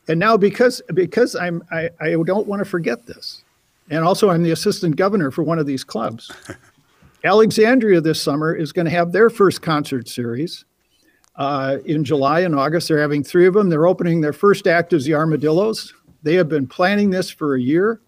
And 0.08 0.20
now 0.20 0.36
because 0.36 0.82
because 0.94 1.36
I'm 1.36 1.64
I, 1.72 1.90
I 2.02 2.16
don't 2.26 2.48
want 2.48 2.60
to 2.60 2.66
forget 2.66 3.06
this, 3.06 3.44
and 3.90 4.04
also 4.04 4.30
I'm 4.30 4.44
the 4.44 4.52
assistant 4.52 4.98
governor 4.98 5.32
for 5.32 5.44
one 5.44 5.60
of 5.60 5.66
these 5.66 5.84
clubs. 5.84 6.32
Alexandria 7.24 8.02
this 8.02 8.22
summer 8.22 8.54
is 8.54 8.74
going 8.74 8.86
to 8.86 8.92
have 8.92 9.14
their 9.14 9.30
first 9.30 9.62
concert 9.62 10.10
series 10.10 10.66
uh, 11.38 11.78
in 11.86 12.04
July 12.04 12.42
and 12.42 12.54
August. 12.54 12.90
They're 12.90 13.00
having 13.00 13.24
three 13.24 13.48
of 13.48 13.54
them. 13.54 13.70
They're 13.70 13.88
opening 13.88 14.20
their 14.20 14.34
first 14.34 14.68
act 14.68 14.92
as 14.92 15.06
the 15.06 15.14
Armadillos. 15.14 15.94
They 16.24 16.36
have 16.36 16.50
been 16.50 16.68
planning 16.68 17.10
this 17.10 17.30
for 17.30 17.56
a 17.56 17.62
year, 17.62 18.02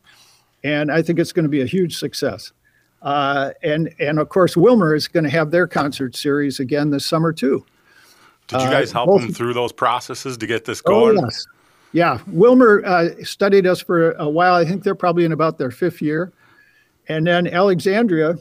and 0.66 0.92
I 0.92 1.02
think 1.02 1.18
it's 1.18 1.32
going 1.32 1.44
to 1.44 1.50
be 1.50 1.62
a 1.62 1.66
huge 1.66 1.98
success. 1.98 2.52
Uh, 3.02 3.52
and 3.64 3.94
and 4.00 4.20
of 4.20 4.28
course, 4.28 4.56
Willmar 4.56 4.98
is 4.98 5.08
going 5.08 5.24
to 5.24 5.30
have 5.30 5.52
their 5.52 5.68
concert 5.68 6.16
series 6.16 6.60
again 6.60 6.90
this 6.90 7.06
summer 7.06 7.32
too. 7.32 7.66
Did 8.48 8.62
you 8.62 8.70
guys 8.70 8.92
help 8.92 9.20
them 9.20 9.34
through 9.34 9.54
those 9.54 9.72
processes 9.72 10.38
to 10.38 10.46
get 10.48 10.66
this 10.66 10.82
Oh 10.86 10.90
going? 10.90 11.18
yes, 11.18 11.46
yeah. 11.94 12.20
Willmar 12.30 12.84
uh, 12.86 13.24
studied 13.24 13.66
us 13.66 13.82
for 13.82 14.12
a 14.14 14.30
while. 14.30 14.54
I 14.54 14.66
think 14.66 14.84
they're 14.84 14.96
probably 14.96 15.26
in 15.26 15.32
about 15.32 15.58
their 15.58 15.72
fifth 15.72 16.02
year, 16.02 16.32
and 17.08 17.26
then 17.26 17.48
Alexandria 17.48 18.38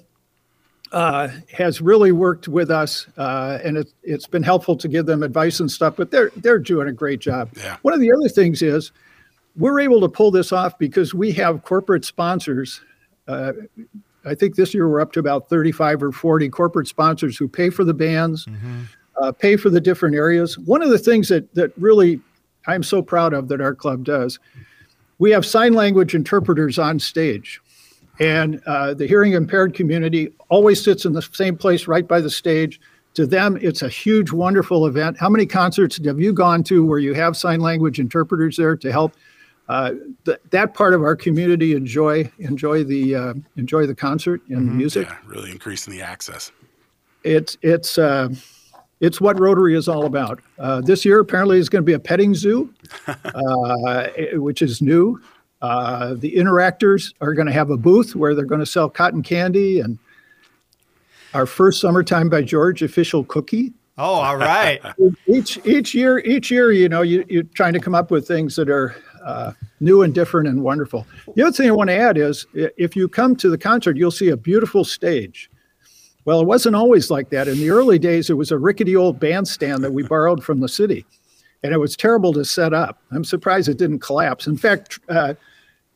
uh, 0.92 1.28
has 1.52 1.80
really 1.80 2.12
worked 2.12 2.48
with 2.48 2.70
us, 2.70 3.06
uh, 3.16 3.58
and 3.64 3.78
it, 3.78 3.92
it's 4.02 4.26
been 4.26 4.42
helpful 4.42 4.76
to 4.76 4.88
give 4.88 5.06
them 5.06 5.22
advice 5.22 5.58
and 5.60 5.70
stuff. 5.70 5.94
But 5.96 6.10
they're 6.10 6.30
they're 6.36 6.58
doing 6.58 6.88
a 6.88 6.92
great 6.92 7.20
job. 7.20 7.50
Yeah. 7.56 7.78
One 7.82 7.94
of 7.94 8.00
the 8.00 8.12
other 8.12 8.28
things 8.28 8.60
is 8.62 8.92
we're 9.56 9.80
able 9.80 10.00
to 10.02 10.08
pull 10.08 10.30
this 10.30 10.52
off 10.52 10.76
because 10.78 11.14
we 11.14 11.32
have 11.32 11.62
corporate 11.62 12.04
sponsors. 12.04 12.80
Uh, 13.26 13.52
I 14.26 14.34
think 14.34 14.56
this 14.56 14.74
year 14.74 14.88
we're 14.88 15.00
up 15.00 15.12
to 15.12 15.20
about 15.20 15.48
35 15.48 16.02
or 16.02 16.12
40 16.12 16.48
corporate 16.48 16.88
sponsors 16.88 17.36
who 17.36 17.46
pay 17.46 17.70
for 17.70 17.84
the 17.84 17.94
bands, 17.94 18.46
uh, 19.20 19.33
pay 19.33 19.57
for 19.57 19.70
the 19.70 19.81
different 19.81 20.14
areas. 20.14 20.59
One 20.59 20.83
of 20.83 20.90
the 20.90 20.98
things 20.98 21.29
that 21.29 21.53
that 21.55 21.72
really 21.77 22.20
I'm 22.66 22.83
so 22.83 23.03
proud 23.03 23.33
of 23.35 23.48
that 23.48 23.61
our 23.61 23.74
club 23.74 24.05
does, 24.05 24.38
we 25.18 25.31
have 25.31 25.44
sign 25.44 25.74
language 25.74 26.14
interpreters 26.14 26.79
on 26.79 26.98
stage, 26.98 27.61
and 28.18 28.61
uh, 28.66 28.94
the 28.94 29.07
hearing 29.07 29.33
impaired 29.33 29.74
community 29.74 30.33
always 30.48 30.83
sits 30.83 31.05
in 31.05 31.12
the 31.12 31.22
same 31.22 31.57
place 31.57 31.87
right 31.87 32.07
by 32.07 32.20
the 32.20 32.31
stage. 32.31 32.81
To 33.14 33.27
them, 33.27 33.57
it's 33.61 33.83
a 33.83 33.88
huge, 33.88 34.33
wonderful 34.33 34.87
event. 34.87 35.18
How 35.20 35.29
many 35.29 35.46
concerts 35.46 36.05
have 36.05 36.18
you 36.18 36.33
gone 36.33 36.64
to 36.64 36.85
where 36.85 36.98
you 36.98 37.14
have 37.14 37.37
sign 37.37 37.61
language 37.61 38.00
interpreters 38.00 38.57
there 38.57 38.77
to 38.77 38.90
help 38.90 39.14
uh, 39.68 39.92
th- 40.24 40.38
that 40.50 40.74
part 40.74 40.94
of 40.94 41.03
our 41.03 41.14
community 41.14 41.74
enjoy 41.74 42.29
enjoy 42.40 42.83
the 42.83 43.14
uh, 43.14 43.35
enjoy 43.57 43.87
the 43.87 43.94
concert 43.94 44.42
and 44.48 44.68
the 44.68 44.72
music? 44.72 45.07
Yeah, 45.07 45.16
really 45.27 45.53
increasing 45.53 45.92
the 45.92 46.03
access. 46.03 46.50
it's 47.22 47.57
it's 47.62 47.98
uh, 47.98 48.31
it's 49.00 49.20
what 49.20 49.38
Rotary 49.38 49.76
is 49.76 49.88
all 49.88 50.07
about. 50.07 50.40
Uh, 50.59 50.80
this 50.80 51.04
year, 51.04 51.20
apparently, 51.20 51.59
is 51.59 51.68
going 51.68 51.83
to 51.83 51.87
be 51.87 51.92
a 51.92 51.98
petting 51.98 52.35
zoo, 52.35 52.72
uh, 53.07 54.09
which 54.35 54.62
is 54.62 54.80
new. 54.80 55.20
Uh, 55.62 56.14
the 56.14 56.35
interactors 56.35 57.14
are 57.20 57.33
going 57.33 57.46
to 57.46 57.52
have 57.52 57.70
a 57.70 57.76
booth 57.76 58.14
where 58.14 58.35
they're 58.35 58.44
going 58.44 58.61
to 58.61 58.66
sell 58.66 58.88
cotton 58.88 59.22
candy 59.22 59.80
and 59.80 59.98
our 61.33 61.46
first 61.46 61.80
summertime 61.80 62.28
by 62.28 62.42
George 62.42 62.83
official 62.83 63.24
cookie. 63.24 63.72
Oh, 63.96 64.14
all 64.14 64.37
right. 64.37 64.80
Each 65.26 65.59
each 65.64 65.94
year, 65.94 66.18
each 66.18 66.50
year, 66.50 66.72
you 66.72 66.88
know, 66.88 67.02
you, 67.02 67.24
you're 67.28 67.44
trying 67.54 67.72
to 67.74 67.80
come 67.80 67.94
up 67.94 68.11
with 68.11 68.26
things 68.26 68.57
that 68.57 68.68
are 68.68 68.94
uh, 69.24 69.52
new 69.80 70.02
and 70.02 70.14
different 70.14 70.48
and 70.48 70.62
wonderful. 70.62 71.07
The 71.35 71.42
other 71.42 71.52
thing 71.52 71.68
I 71.68 71.72
want 71.72 71.88
to 71.90 71.96
add 71.96 72.18
is, 72.18 72.46
if 72.54 72.94
you 72.96 73.09
come 73.09 73.37
to 73.37 73.48
the 73.48 73.59
concert, 73.59 73.96
you'll 73.96 74.11
see 74.11 74.28
a 74.28 74.37
beautiful 74.37 74.85
stage. 74.85 75.48
Well, 76.24 76.40
it 76.40 76.46
wasn't 76.46 76.76
always 76.76 77.10
like 77.10 77.30
that. 77.30 77.48
In 77.48 77.58
the 77.58 77.70
early 77.70 77.98
days, 77.98 78.30
it 78.30 78.34
was 78.34 78.50
a 78.50 78.58
rickety 78.58 78.96
old 78.96 79.20
bandstand 79.20 79.84
that 79.84 79.92
we 79.92 80.02
borrowed 80.08 80.42
from 80.42 80.60
the 80.60 80.68
city, 80.68 81.04
and 81.62 81.72
it 81.72 81.78
was 81.78 81.96
terrible 81.96 82.32
to 82.32 82.44
set 82.44 82.72
up. 82.72 83.02
I'm 83.10 83.24
surprised 83.24 83.68
it 83.68 83.78
didn't 83.78 84.00
collapse. 84.00 84.46
In 84.46 84.56
fact, 84.56 84.98
uh, 85.08 85.34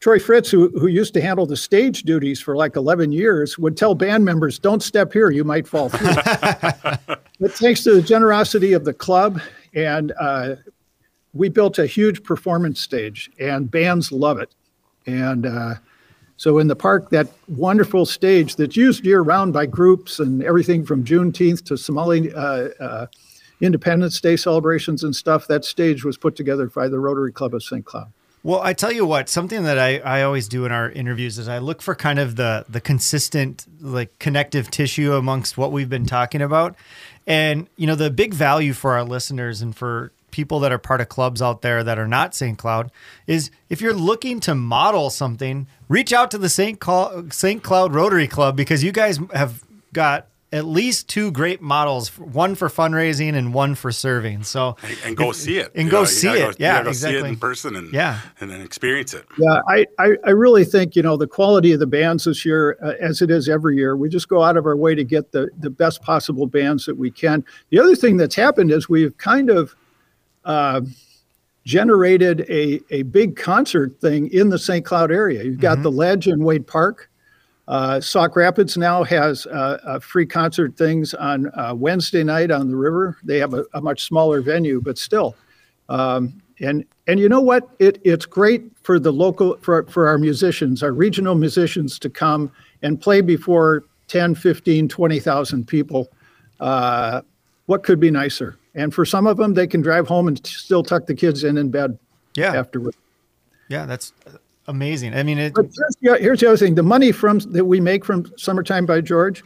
Troy 0.00 0.20
Fritz, 0.20 0.48
who, 0.50 0.68
who 0.78 0.86
used 0.86 1.12
to 1.14 1.20
handle 1.20 1.44
the 1.44 1.56
stage 1.56 2.04
duties 2.04 2.40
for 2.40 2.56
like 2.56 2.76
11 2.76 3.10
years, 3.10 3.58
would 3.58 3.76
tell 3.76 3.94
band 3.94 4.24
members, 4.24 4.58
"Don't 4.58 4.82
step 4.82 5.12
here; 5.12 5.30
you 5.30 5.44
might 5.44 5.66
fall 5.66 5.88
through." 5.88 6.08
but 7.40 7.52
thanks 7.52 7.82
to 7.84 7.94
the 7.94 8.02
generosity 8.02 8.74
of 8.74 8.84
the 8.84 8.94
club, 8.94 9.40
and 9.74 10.12
uh, 10.20 10.56
we 11.32 11.48
built 11.48 11.78
a 11.78 11.86
huge 11.86 12.22
performance 12.22 12.80
stage, 12.80 13.30
and 13.40 13.70
bands 13.70 14.12
love 14.12 14.38
it. 14.38 14.54
And 15.06 15.46
uh, 15.46 15.74
so 16.38 16.58
in 16.58 16.68
the 16.68 16.76
park, 16.76 17.10
that 17.10 17.28
wonderful 17.48 18.06
stage 18.06 18.54
that's 18.54 18.76
used 18.76 19.04
year 19.04 19.20
round 19.20 19.52
by 19.52 19.66
groups 19.66 20.20
and 20.20 20.42
everything 20.42 20.86
from 20.86 21.04
Juneteenth 21.04 21.64
to 21.64 21.76
Somali 21.76 22.32
uh, 22.32 22.68
uh, 22.80 23.06
Independence 23.60 24.20
Day 24.20 24.36
celebrations 24.36 25.02
and 25.02 25.14
stuff, 25.14 25.48
that 25.48 25.64
stage 25.64 26.04
was 26.04 26.16
put 26.16 26.36
together 26.36 26.68
by 26.68 26.86
the 26.86 27.00
Rotary 27.00 27.32
Club 27.32 27.54
of 27.54 27.64
St. 27.64 27.84
Cloud. 27.84 28.12
Well, 28.44 28.60
I 28.62 28.72
tell 28.72 28.92
you 28.92 29.04
what, 29.04 29.28
something 29.28 29.64
that 29.64 29.80
I, 29.80 29.98
I 29.98 30.22
always 30.22 30.46
do 30.46 30.64
in 30.64 30.70
our 30.70 30.88
interviews 30.92 31.38
is 31.38 31.48
I 31.48 31.58
look 31.58 31.82
for 31.82 31.96
kind 31.96 32.20
of 32.20 32.36
the 32.36 32.64
the 32.68 32.80
consistent 32.80 33.66
like 33.80 34.16
connective 34.20 34.70
tissue 34.70 35.14
amongst 35.14 35.58
what 35.58 35.72
we've 35.72 35.90
been 35.90 36.06
talking 36.06 36.40
about. 36.40 36.76
And 37.26 37.66
you 37.76 37.88
know, 37.88 37.96
the 37.96 38.10
big 38.10 38.32
value 38.32 38.74
for 38.74 38.92
our 38.92 39.02
listeners 39.02 39.60
and 39.60 39.74
for 39.74 40.12
people 40.30 40.60
that 40.60 40.72
are 40.72 40.78
part 40.78 41.00
of 41.00 41.08
clubs 41.08 41.40
out 41.42 41.62
there 41.62 41.82
that 41.84 41.98
are 41.98 42.08
not 42.08 42.34
St. 42.34 42.58
Cloud 42.58 42.90
is 43.26 43.50
if 43.68 43.80
you're 43.80 43.94
looking 43.94 44.40
to 44.40 44.54
model 44.54 45.10
something, 45.10 45.66
reach 45.88 46.12
out 46.12 46.30
to 46.32 46.38
the 46.38 46.48
St. 46.48 46.78
Cloud, 46.80 47.32
St. 47.32 47.62
Cloud 47.62 47.94
Rotary 47.94 48.28
Club 48.28 48.56
because 48.56 48.84
you 48.84 48.92
guys 48.92 49.18
have 49.34 49.64
got 49.92 50.26
at 50.50 50.64
least 50.64 51.10
two 51.10 51.30
great 51.30 51.60
models, 51.60 52.08
one 52.18 52.54
for 52.54 52.70
fundraising 52.70 53.34
and 53.34 53.52
one 53.52 53.74
for 53.74 53.92
serving. 53.92 54.42
So 54.42 54.76
And, 54.82 54.96
and 55.04 55.16
go 55.16 55.30
see 55.32 55.58
it. 55.58 55.70
And 55.74 55.84
You 55.84 55.90
go 55.90 55.98
know, 56.00 56.04
see 56.06 56.28
it. 56.28 56.38
go- 56.38 56.52
Yeah, 56.58 56.78
gotta 56.82 56.94
see 56.94 57.06
it 57.08 57.10
exactly. 57.10 57.28
in 57.28 57.36
person 57.36 57.76
and 57.76 57.92
Yeah. 57.92 58.20
and 58.40 58.50
then 58.50 58.62
experience 58.62 59.12
it. 59.12 59.26
Yeah, 59.36 59.60
I, 59.68 59.84
I, 59.98 60.12
I 60.24 60.30
really 60.30 60.64
think, 60.64 60.96
you 60.96 61.02
know, 61.02 61.18
the 61.18 61.26
quality 61.26 61.72
of 61.74 61.80
the 61.80 61.86
bands 61.86 62.24
this 62.24 62.46
year, 62.46 62.78
uh, 62.82 62.92
as 62.98 63.20
it 63.20 63.30
is 63.30 63.46
every 63.50 63.76
year, 63.76 63.94
we 63.94 64.08
just 64.08 64.28
go 64.30 64.42
out 64.42 64.56
of 64.56 64.64
our 64.64 64.74
way 64.76 64.94
to 64.94 65.04
get 65.04 65.32
the, 65.32 65.50
the 65.58 65.68
best 65.68 66.00
possible 66.00 66.46
bands 66.46 66.86
that 66.86 66.96
we 66.96 67.10
can. 67.10 67.44
The 67.68 67.78
other 67.78 67.94
thing 67.94 68.16
that's 68.16 68.34
happened 68.34 68.70
is 68.70 68.88
we've 68.88 69.14
kind 69.18 69.50
of 69.50 69.74
uh, 70.48 70.80
generated 71.64 72.46
a, 72.48 72.80
a 72.90 73.02
big 73.02 73.36
concert 73.36 74.00
thing 74.00 74.32
in 74.32 74.48
the 74.48 74.58
St. 74.58 74.84
Cloud 74.84 75.12
area. 75.12 75.44
You've 75.44 75.60
got 75.60 75.82
the 75.82 75.90
Ledge 75.90 76.26
in 76.26 76.42
Waite 76.42 76.66
Park. 76.66 77.10
Uh, 77.68 78.00
Sauk 78.00 78.34
Rapids 78.34 78.78
now 78.78 79.04
has 79.04 79.44
uh, 79.46 79.78
uh, 79.84 79.98
free 79.98 80.24
concert 80.24 80.76
things 80.78 81.12
on 81.12 81.50
uh, 81.54 81.74
Wednesday 81.74 82.24
night 82.24 82.50
on 82.50 82.70
the 82.70 82.76
river. 82.76 83.18
They 83.22 83.38
have 83.38 83.52
a, 83.52 83.66
a 83.74 83.82
much 83.82 84.04
smaller 84.04 84.40
venue, 84.40 84.80
but 84.80 84.96
still. 84.96 85.36
Um, 85.90 86.40
and 86.60 86.84
and 87.06 87.20
you 87.20 87.28
know 87.28 87.42
what? 87.42 87.68
It 87.78 88.00
it's 88.04 88.26
great 88.26 88.64
for 88.82 88.98
the 88.98 89.12
local 89.12 89.58
for 89.60 89.84
for 89.84 90.08
our 90.08 90.18
musicians, 90.18 90.82
our 90.82 90.92
regional 90.92 91.34
musicians 91.34 91.98
to 92.00 92.10
come 92.10 92.50
and 92.82 93.00
play 93.00 93.20
before 93.20 93.84
10, 94.08 94.34
15, 94.34 94.88
20,000 94.88 95.68
people. 95.68 96.08
Uh, 96.60 97.20
what 97.66 97.82
could 97.82 98.00
be 98.00 98.10
nicer? 98.10 98.56
And 98.74 98.94
for 98.94 99.04
some 99.04 99.26
of 99.26 99.36
them, 99.36 99.54
they 99.54 99.66
can 99.66 99.80
drive 99.80 100.06
home 100.06 100.28
and 100.28 100.44
still 100.46 100.82
tuck 100.82 101.06
the 101.06 101.14
kids 101.14 101.44
in 101.44 101.56
in 101.58 101.70
bed 101.70 101.98
yeah, 102.34 102.54
afterward. 102.54 102.94
yeah, 103.68 103.86
that's 103.86 104.12
amazing. 104.66 105.14
I 105.14 105.22
mean, 105.22 105.38
it, 105.38 105.54
But 105.54 105.66
here's 105.66 105.96
the, 106.00 106.18
here's 106.22 106.40
the 106.40 106.48
other 106.48 106.56
thing: 106.56 106.74
the 106.74 106.82
money 106.82 107.12
from 107.12 107.38
that 107.40 107.64
we 107.64 107.80
make 107.80 108.04
from 108.04 108.30
Summertime 108.36 108.86
by 108.86 109.00
George 109.00 109.42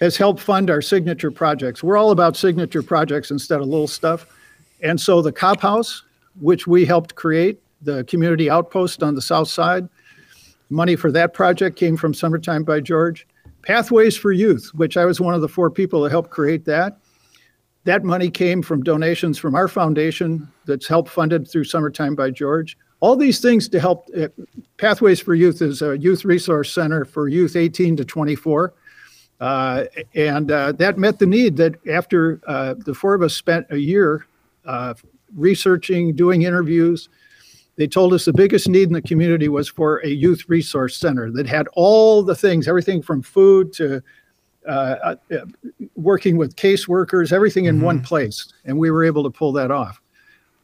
has 0.00 0.16
helped 0.16 0.40
fund 0.40 0.68
our 0.68 0.82
signature 0.82 1.30
projects. 1.30 1.82
We're 1.82 1.96
all 1.96 2.10
about 2.10 2.36
signature 2.36 2.82
projects 2.82 3.30
instead 3.30 3.60
of 3.60 3.66
little 3.66 3.88
stuff. 3.88 4.26
And 4.82 5.00
so 5.00 5.22
the 5.22 5.32
Cop 5.32 5.60
House, 5.60 6.02
which 6.40 6.66
we 6.66 6.84
helped 6.84 7.14
create, 7.14 7.60
the 7.80 8.04
community 8.04 8.50
outpost 8.50 9.02
on 9.02 9.14
the 9.14 9.22
south 9.22 9.48
side, 9.48 9.88
money 10.68 10.96
for 10.96 11.10
that 11.12 11.32
project 11.32 11.76
came 11.76 11.96
from 11.96 12.12
Summertime 12.12 12.64
by 12.64 12.80
George. 12.80 13.26
Pathways 13.62 14.16
for 14.16 14.32
Youth, 14.32 14.70
which 14.74 14.96
I 14.96 15.04
was 15.04 15.20
one 15.20 15.34
of 15.34 15.40
the 15.40 15.48
four 15.48 15.70
people 15.70 16.02
that 16.02 16.10
helped 16.10 16.30
create 16.30 16.64
that. 16.66 16.98
That 17.86 18.02
money 18.02 18.30
came 18.30 18.62
from 18.62 18.82
donations 18.82 19.38
from 19.38 19.54
our 19.54 19.68
foundation 19.68 20.48
that's 20.64 20.88
helped 20.88 21.08
funded 21.08 21.48
through 21.48 21.64
Summertime 21.64 22.16
by 22.16 22.32
George. 22.32 22.76
All 22.98 23.14
these 23.14 23.38
things 23.38 23.68
to 23.68 23.78
help. 23.78 24.08
uh, 24.18 24.26
Pathways 24.76 25.20
for 25.20 25.36
Youth 25.36 25.62
is 25.62 25.82
a 25.82 25.96
youth 25.96 26.24
resource 26.24 26.72
center 26.72 27.04
for 27.04 27.28
youth 27.28 27.54
18 27.54 27.96
to 27.98 28.04
24. 28.04 28.74
Uh, 29.38 29.84
and 30.16 30.50
uh, 30.50 30.72
that 30.72 30.98
met 30.98 31.20
the 31.20 31.26
need 31.26 31.56
that 31.58 31.74
after 31.86 32.40
uh, 32.48 32.74
the 32.76 32.92
four 32.92 33.14
of 33.14 33.22
us 33.22 33.34
spent 33.34 33.64
a 33.70 33.78
year 33.78 34.26
uh, 34.64 34.94
researching, 35.36 36.12
doing 36.16 36.42
interviews. 36.42 37.08
They 37.76 37.86
told 37.86 38.12
us 38.14 38.24
the 38.24 38.32
biggest 38.32 38.68
need 38.68 38.88
in 38.88 38.94
the 38.94 39.02
community 39.02 39.48
was 39.48 39.68
for 39.68 39.98
a 39.98 40.08
youth 40.08 40.48
resource 40.48 40.96
center 40.96 41.30
that 41.32 41.46
had 41.46 41.68
all 41.74 42.24
the 42.24 42.34
things, 42.34 42.66
everything 42.66 43.00
from 43.00 43.22
food 43.22 43.72
to 43.74 44.02
uh, 44.66 45.16
uh, 45.30 45.36
working 45.94 46.36
with 46.36 46.56
caseworkers, 46.56 47.32
everything 47.32 47.66
in 47.66 47.80
one 47.80 48.02
place. 48.02 48.52
And 48.64 48.78
we 48.78 48.90
were 48.90 49.04
able 49.04 49.22
to 49.24 49.30
pull 49.30 49.52
that 49.52 49.70
off 49.70 50.00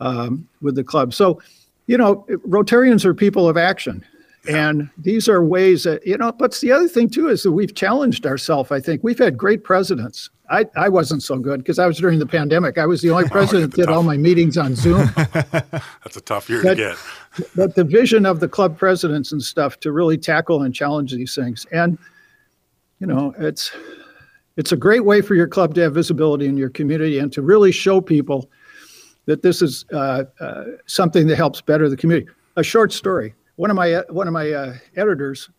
um, 0.00 0.48
with 0.60 0.74
the 0.74 0.84
club. 0.84 1.14
So, 1.14 1.40
you 1.86 1.96
know, 1.96 2.26
Rotarians 2.48 3.04
are 3.04 3.14
people 3.14 3.48
of 3.48 3.56
action. 3.56 4.04
And 4.48 4.90
these 4.98 5.28
are 5.28 5.44
ways 5.44 5.84
that, 5.84 6.04
you 6.04 6.16
know, 6.18 6.32
but 6.32 6.52
the 6.56 6.72
other 6.72 6.88
thing 6.88 7.08
too 7.08 7.28
is 7.28 7.44
that 7.44 7.52
we've 7.52 7.74
challenged 7.74 8.26
ourselves. 8.26 8.72
I 8.72 8.80
think 8.80 9.04
we've 9.04 9.18
had 9.18 9.38
great 9.38 9.62
presidents. 9.62 10.30
I, 10.50 10.66
I 10.76 10.88
wasn't 10.88 11.22
so 11.22 11.38
good 11.38 11.60
because 11.60 11.78
I 11.78 11.86
was 11.86 11.98
during 11.98 12.18
the 12.18 12.26
pandemic. 12.26 12.76
I 12.76 12.86
was 12.86 13.02
the 13.02 13.10
only 13.10 13.28
president 13.30 13.70
that 13.72 13.76
did 13.82 13.88
all 13.88 14.02
my 14.02 14.16
meetings 14.16 14.58
on 14.58 14.74
Zoom. 14.74 15.10
That's 15.16 16.16
a 16.16 16.20
tough 16.20 16.50
year 16.50 16.62
to 16.62 16.74
get. 16.74 16.96
but 17.54 17.76
the 17.76 17.84
vision 17.84 18.26
of 18.26 18.40
the 18.40 18.48
club 18.48 18.76
presidents 18.76 19.30
and 19.30 19.40
stuff 19.40 19.78
to 19.80 19.92
really 19.92 20.18
tackle 20.18 20.62
and 20.62 20.74
challenge 20.74 21.12
these 21.12 21.34
things. 21.36 21.64
And, 21.70 21.96
you 23.02 23.08
know, 23.08 23.34
it's 23.36 23.72
it's 24.56 24.70
a 24.70 24.76
great 24.76 25.04
way 25.04 25.20
for 25.22 25.34
your 25.34 25.48
club 25.48 25.74
to 25.74 25.80
have 25.80 25.92
visibility 25.92 26.46
in 26.46 26.56
your 26.56 26.70
community 26.70 27.18
and 27.18 27.32
to 27.32 27.42
really 27.42 27.72
show 27.72 28.00
people 28.00 28.48
that 29.26 29.42
this 29.42 29.60
is 29.60 29.84
uh, 29.92 30.22
uh, 30.38 30.64
something 30.86 31.26
that 31.26 31.34
helps 31.34 31.60
better 31.60 31.88
the 31.88 31.96
community. 31.96 32.30
A 32.54 32.62
short 32.62 32.92
story. 32.92 33.34
One 33.56 33.70
of 33.70 33.76
my 33.76 34.04
one 34.08 34.28
of 34.28 34.32
my 34.32 34.52
uh, 34.52 34.74
editors, 34.94 35.50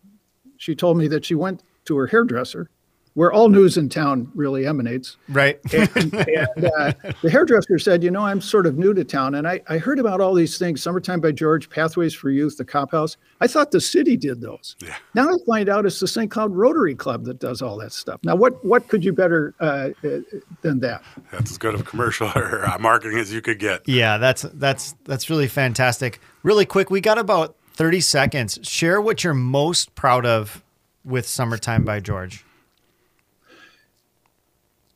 she 0.56 0.74
told 0.74 0.98
me 0.98 1.10
that 1.10 1.26
she 1.26 1.36
went 1.36 1.64
to 1.84 1.98
her 1.98 2.08
hairdresser, 2.08 2.70
where 3.16 3.32
all 3.32 3.50
news 3.50 3.78
in 3.78 3.90
town 3.90 4.32
really 4.34 4.66
emanates. 4.66 5.18
Right. 5.30 5.60
And, 5.74 6.14
and 6.14 6.66
uh, 6.66 6.94
the 7.22 7.30
hairdresser 7.30 7.78
said, 7.80 8.04
"You 8.04 8.12
know, 8.12 8.22
I'm 8.22 8.42
sort 8.42 8.66
of 8.66 8.78
new 8.78 8.94
to 8.94 9.04
town, 9.04 9.36
and 9.36 9.48
I, 9.48 9.62
I 9.68 9.78
heard 9.78 10.00
about 10.00 10.22
all 10.22 10.34
these 10.34 10.58
things: 10.58 10.82
Summertime 10.82 11.22
by 11.22 11.32
George, 11.32 11.70
Pathways 11.70 12.14
for 12.14 12.30
Youth, 12.30 12.58
the 12.58 12.66
Cop 12.66 12.92
House. 12.92 13.18
I 13.42 13.48
thought 13.48 13.72
the 13.72 13.82
city 13.82 14.18
did 14.18 14.42
those. 14.42 14.76
Yeah. 14.82 14.96
Now 15.14 15.30
I 15.30 15.36
find 15.46 15.70
out 15.70 15.86
it's 15.86 16.00
the 16.00 16.08
St. 16.08 16.30
Cloud 16.32 16.52
Rotary 16.52 16.96
Club 16.96 17.26
that 17.26 17.40
does 17.40 17.62
all 17.62 17.78
that 17.80 17.92
stuff. 17.92 18.20
Now, 18.24 18.36
what 18.36 18.64
what 18.66 18.88
could 18.88 19.04
you 19.04 19.14
better 19.14 19.54
uh, 19.60 19.90
uh, 20.04 20.20
than 20.62 20.80
that? 20.80 21.04
That's 21.32 21.52
as 21.52 21.58
good 21.58 21.76
of 21.76 21.86
commercial 21.86 22.32
or 22.36 22.66
uh, 22.66 22.78
marketing 22.80 23.20
as 23.20 23.32
you 23.34 23.42
could 23.42 23.60
get. 23.60 23.88
Yeah, 23.88 24.18
that's 24.18 24.44
that's 24.54 24.96
that's 25.06 25.30
really 25.30 25.48
fantastic. 25.48 26.20
Really 26.42 26.66
quick, 26.66 26.90
we 26.90 27.02
got 27.02 27.18
about 27.18 27.56
30 27.74 28.02
seconds. 28.02 28.60
Share 28.64 29.02
what 29.02 29.24
you're 29.24 29.34
most 29.34 29.96
proud 29.96 30.26
of 30.26 30.64
with 31.04 31.28
Summertime 31.28 31.84
by 31.84 32.00
George. 32.00 32.46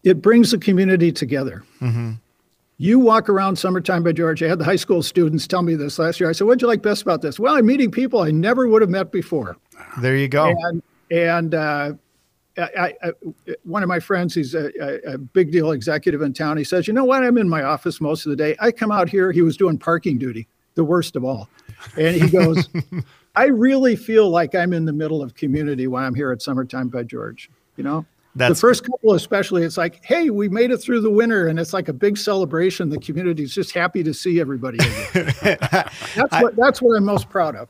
It 0.07 0.21
brings 0.21 0.51
the 0.51 0.57
community 0.57 1.11
together. 1.11 1.63
You 2.77 2.99
walk 2.99 3.27
around 3.27 3.57
summertime 3.57 4.03
by 4.03 4.11
George. 4.11 4.41
I 4.43 4.47
had 4.47 4.59
the 4.59 4.63
high 4.63 4.75
school 4.75 5.01
students 5.01 5.47
tell 5.47 5.63
me 5.63 5.75
this 5.75 5.97
last 5.99 6.19
year. 6.19 6.29
I 6.29 6.31
said, 6.31 6.45
"What'd 6.45 6.61
you 6.61 6.67
like 6.67 6.81
best 6.81 7.01
about 7.01 7.21
this?" 7.21 7.39
Well, 7.39 7.55
I'm 7.55 7.65
meeting 7.65 7.91
people 7.91 8.21
I 8.21 8.31
never 8.31 8.67
would 8.67 8.81
have 8.81 8.89
met 8.91 9.11
before. 9.11 9.57
There 9.99 10.15
you 10.15 10.27
go. 10.27 10.55
and 10.69 10.83
and 11.11 11.55
uh, 11.55 11.93
I, 12.57 12.93
I, 13.03 13.11
one 13.63 13.83
of 13.83 13.89
my 13.89 13.99
friends, 13.99 14.33
he's 14.35 14.53
a, 14.55 14.71
a, 14.79 15.13
a 15.15 15.17
big 15.17 15.51
deal 15.51 15.71
executive 15.71 16.21
in 16.21 16.33
town. 16.33 16.55
He 16.55 16.63
says, 16.63 16.87
"You 16.87 16.93
know 16.93 17.03
what? 17.03 17.23
I'm 17.23 17.37
in 17.37 17.49
my 17.49 17.63
office 17.63 17.99
most 17.99 18.25
of 18.25 18.29
the 18.29 18.35
day. 18.35 18.55
I 18.59 18.71
come 18.71 18.91
out 18.91 19.09
here. 19.09 19.31
He 19.31 19.41
was 19.41 19.57
doing 19.57 19.77
parking 19.77 20.17
duty, 20.17 20.47
the 20.75 20.83
worst 20.83 21.15
of 21.15 21.25
all, 21.25 21.49
and 21.97 22.15
he 22.15 22.29
goes." 22.29 22.69
I 23.35 23.45
really 23.45 23.95
feel 23.95 24.29
like 24.29 24.55
I'm 24.55 24.73
in 24.73 24.85
the 24.85 24.93
middle 24.93 25.21
of 25.21 25.35
community 25.35 25.85
when 25.85 26.03
I'm 26.03 26.15
here 26.15 26.31
at 26.31 26.41
Summertime 26.41 26.87
by 26.87 27.03
George. 27.03 27.51
You 27.75 27.83
know, 27.83 28.05
That's- 28.37 28.57
the 28.57 28.61
first 28.67 28.83
couple, 28.83 29.13
especially, 29.13 29.63
it's 29.63 29.77
like, 29.77 30.03
hey, 30.05 30.29
we 30.29 30.47
made 30.47 30.71
it 30.71 30.77
through 30.77 31.01
the 31.01 31.09
winter, 31.09 31.47
and 31.47 31.59
it's 31.59 31.73
like 31.73 31.87
a 31.89 31.93
big 31.93 32.17
celebration. 32.17 32.89
The 32.89 32.99
community 32.99 33.43
is 33.43 33.53
just 33.53 33.71
happy 33.73 34.03
to 34.03 34.13
see 34.13 34.39
everybody. 34.39 34.77
Again. 34.77 35.33
that's 35.41 36.41
what 36.41 36.55
that's 36.55 36.81
what 36.81 36.95
I'm 36.95 37.05
most 37.05 37.29
proud 37.29 37.55
of. 37.55 37.69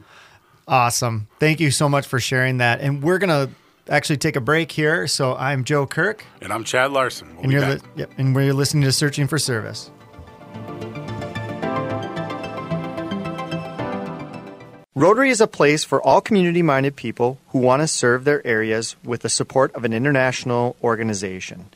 Awesome. 0.67 1.27
Thank 1.39 1.59
you 1.59 1.71
so 1.71 1.87
much 1.87 2.05
for 2.07 2.19
sharing 2.19 2.57
that. 2.57 2.81
And 2.81 3.01
we're 3.01 3.19
going 3.19 3.29
to 3.29 3.49
actually 3.89 4.17
take 4.17 4.35
a 4.35 4.41
break 4.41 4.71
here. 4.71 5.07
So 5.07 5.35
I'm 5.35 5.63
Joe 5.63 5.87
Kirk, 5.87 6.25
And 6.41 6.51
I'm 6.51 6.63
Chad 6.65 6.91
Larson. 6.91 7.29
We'll 7.35 7.43
and 7.43 7.47
be 7.47 7.53
you're 7.53 7.65
li- 7.75 7.81
yep, 7.95 8.11
and 8.17 8.35
we're 8.35 8.53
listening 8.53 8.83
to 8.83 8.91
Searching 8.91 9.27
for 9.27 9.39
Service. 9.39 9.91
Rotary 14.97 15.29
is 15.29 15.41
a 15.41 15.45
place 15.45 15.83
for 15.83 16.01
all 16.01 16.21
community 16.21 16.63
minded 16.63 16.95
people 16.95 17.37
who 17.49 17.59
want 17.59 17.83
to 17.83 17.87
serve 17.87 18.23
their 18.23 18.41
areas 18.47 18.95
with 19.03 19.21
the 19.21 19.29
support 19.29 19.71
of 19.75 19.85
an 19.85 19.93
international 19.93 20.75
organization. 20.83 21.69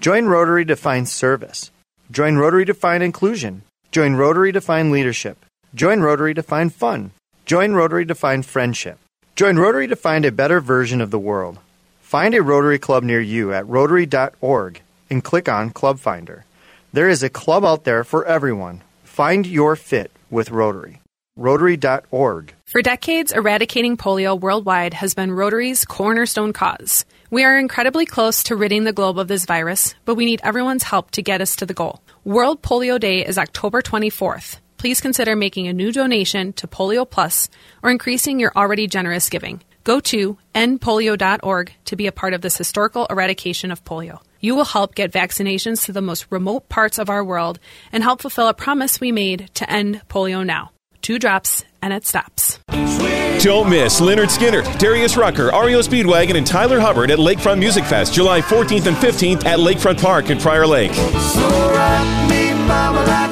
Join 0.00 0.26
Rotary 0.26 0.64
to 0.66 0.76
find 0.76 1.08
service. 1.08 1.72
Join 2.12 2.36
Rotary 2.36 2.64
to 2.66 2.74
find 2.74 3.02
inclusion. 3.02 3.62
Join 3.90 4.14
Rotary 4.14 4.52
to 4.52 4.60
find 4.60 4.92
leadership. 4.92 5.44
Join 5.74 6.02
Rotary 6.02 6.34
to 6.34 6.42
find 6.44 6.72
fun. 6.72 7.10
Join 7.46 7.72
Rotary 7.72 8.06
to 8.06 8.14
find 8.14 8.46
friendship. 8.46 9.00
Join 9.34 9.56
Rotary 9.56 9.88
to 9.88 9.96
find 9.96 10.24
a 10.24 10.30
better 10.30 10.60
version 10.60 11.00
of 11.00 11.10
the 11.10 11.18
world. 11.18 11.58
Find 12.00 12.32
a 12.32 12.44
Rotary 12.44 12.78
Club 12.78 13.02
near 13.02 13.20
you 13.20 13.52
at 13.52 13.66
rotary.org 13.66 14.82
and 15.10 15.24
click 15.24 15.48
on 15.48 15.70
Club 15.70 15.98
Finder. 15.98 16.44
There 16.92 17.08
is 17.08 17.24
a 17.24 17.28
club 17.28 17.64
out 17.64 17.82
there 17.82 18.04
for 18.04 18.24
everyone. 18.24 18.82
Find 19.02 19.48
your 19.48 19.74
fit 19.74 20.12
with 20.30 20.52
Rotary. 20.52 21.00
Rotary.org. 21.38 22.52
For 22.66 22.82
decades, 22.82 23.30
eradicating 23.30 23.96
polio 23.96 24.38
worldwide 24.38 24.92
has 24.92 25.14
been 25.14 25.30
Rotary's 25.30 25.84
cornerstone 25.84 26.52
cause. 26.52 27.04
We 27.30 27.44
are 27.44 27.56
incredibly 27.56 28.06
close 28.06 28.42
to 28.44 28.56
ridding 28.56 28.82
the 28.82 28.92
globe 28.92 29.18
of 29.18 29.28
this 29.28 29.46
virus, 29.46 29.94
but 30.04 30.16
we 30.16 30.24
need 30.24 30.40
everyone's 30.42 30.82
help 30.82 31.12
to 31.12 31.22
get 31.22 31.40
us 31.40 31.54
to 31.56 31.66
the 31.66 31.74
goal. 31.74 32.02
World 32.24 32.60
Polio 32.60 32.98
Day 32.98 33.24
is 33.24 33.38
October 33.38 33.82
24th. 33.82 34.58
Please 34.78 35.00
consider 35.00 35.36
making 35.36 35.68
a 35.68 35.72
new 35.72 35.92
donation 35.92 36.52
to 36.54 36.66
Polio 36.66 37.08
Plus 37.08 37.48
or 37.84 37.90
increasing 37.90 38.40
your 38.40 38.52
already 38.56 38.88
generous 38.88 39.30
giving. 39.30 39.62
Go 39.84 40.00
to 40.00 40.38
endpolio.org 40.56 41.72
to 41.84 41.96
be 41.96 42.08
a 42.08 42.12
part 42.12 42.34
of 42.34 42.40
this 42.40 42.58
historical 42.58 43.06
eradication 43.06 43.70
of 43.70 43.84
polio. 43.84 44.18
You 44.40 44.56
will 44.56 44.64
help 44.64 44.96
get 44.96 45.12
vaccinations 45.12 45.84
to 45.84 45.92
the 45.92 46.02
most 46.02 46.26
remote 46.30 46.68
parts 46.68 46.98
of 46.98 47.08
our 47.08 47.24
world 47.24 47.60
and 47.92 48.02
help 48.02 48.22
fulfill 48.22 48.48
a 48.48 48.54
promise 48.54 49.00
we 49.00 49.12
made 49.12 49.50
to 49.54 49.70
end 49.70 50.02
polio 50.08 50.44
now. 50.44 50.72
Two 51.08 51.18
drops 51.18 51.64
and 51.80 51.94
it 51.94 52.04
stops. 52.04 52.58
Don't 52.68 53.70
miss 53.70 53.98
Lynyrd 53.98 54.28
Skynyrd, 54.28 54.78
Darius 54.78 55.16
Rucker, 55.16 55.46
REO 55.46 55.80
Speedwagon, 55.80 56.36
and 56.36 56.46
Tyler 56.46 56.78
Hubbard 56.78 57.10
at 57.10 57.18
Lakefront 57.18 57.58
Music 57.58 57.82
Fest, 57.86 58.12
July 58.12 58.42
14th 58.42 58.84
and 58.84 58.94
15th 58.94 59.46
at 59.46 59.58
Lakefront 59.58 60.02
Park 60.02 60.28
in 60.28 60.38
Prior 60.38 60.66
Lake. 60.66 60.90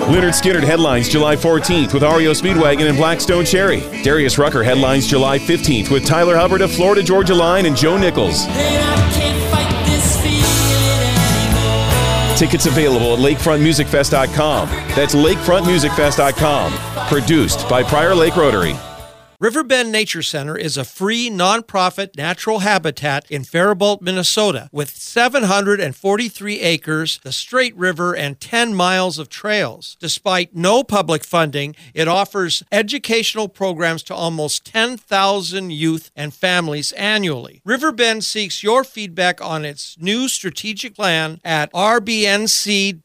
Lynyrd 0.08 0.32
Skynyrd 0.32 0.64
headlines 0.64 1.10
July 1.10 1.36
14th 1.36 1.92
with 1.92 2.02
REO 2.02 2.32
Speedwagon 2.32 2.88
and 2.88 2.96
Black 2.96 3.20
Stone 3.20 3.44
Cherry. 3.44 3.82
Darius 4.02 4.38
Rucker 4.38 4.62
headlines 4.62 5.06
July 5.06 5.38
15th 5.38 5.90
with 5.90 6.06
Tyler 6.06 6.34
Hubbard 6.34 6.62
of 6.62 6.72
Florida 6.72 7.02
Georgia 7.02 7.34
Line 7.34 7.66
and 7.66 7.76
Joe 7.76 7.98
Nichols. 7.98 8.46
Tickets 12.38 12.64
available 12.64 13.12
at 13.12 13.18
lakefrontmusicfest.com. 13.18 14.68
That's 14.96 15.14
lakefrontmusicfest.com. 15.14 16.95
Produced 17.08 17.68
by 17.68 17.84
Prior 17.84 18.16
Lake 18.16 18.36
Rotary. 18.36 18.74
Riverbend 19.38 19.92
Nature 19.92 20.22
Center 20.22 20.56
is 20.56 20.78
a 20.78 20.84
free 20.84 21.28
nonprofit 21.28 22.16
natural 22.16 22.60
habitat 22.60 23.30
in 23.30 23.44
Faribault, 23.44 24.00
Minnesota, 24.00 24.70
with 24.72 24.96
743 24.96 26.60
acres, 26.60 27.20
the 27.22 27.32
Straight 27.32 27.76
River, 27.76 28.16
and 28.16 28.40
10 28.40 28.72
miles 28.74 29.18
of 29.18 29.28
trails. 29.28 29.98
Despite 30.00 30.56
no 30.56 30.82
public 30.82 31.22
funding, 31.22 31.76
it 31.92 32.08
offers 32.08 32.62
educational 32.72 33.48
programs 33.48 34.02
to 34.04 34.14
almost 34.14 34.64
10,000 34.64 35.68
youth 35.70 36.10
and 36.16 36.32
families 36.32 36.92
annually. 36.92 37.60
Riverbend 37.62 38.24
seeks 38.24 38.62
your 38.62 38.84
feedback 38.84 39.44
on 39.44 39.66
its 39.66 39.98
new 40.00 40.28
strategic 40.28 40.94
plan 40.94 41.42
at 41.44 41.70
rbnc.org 41.74 42.96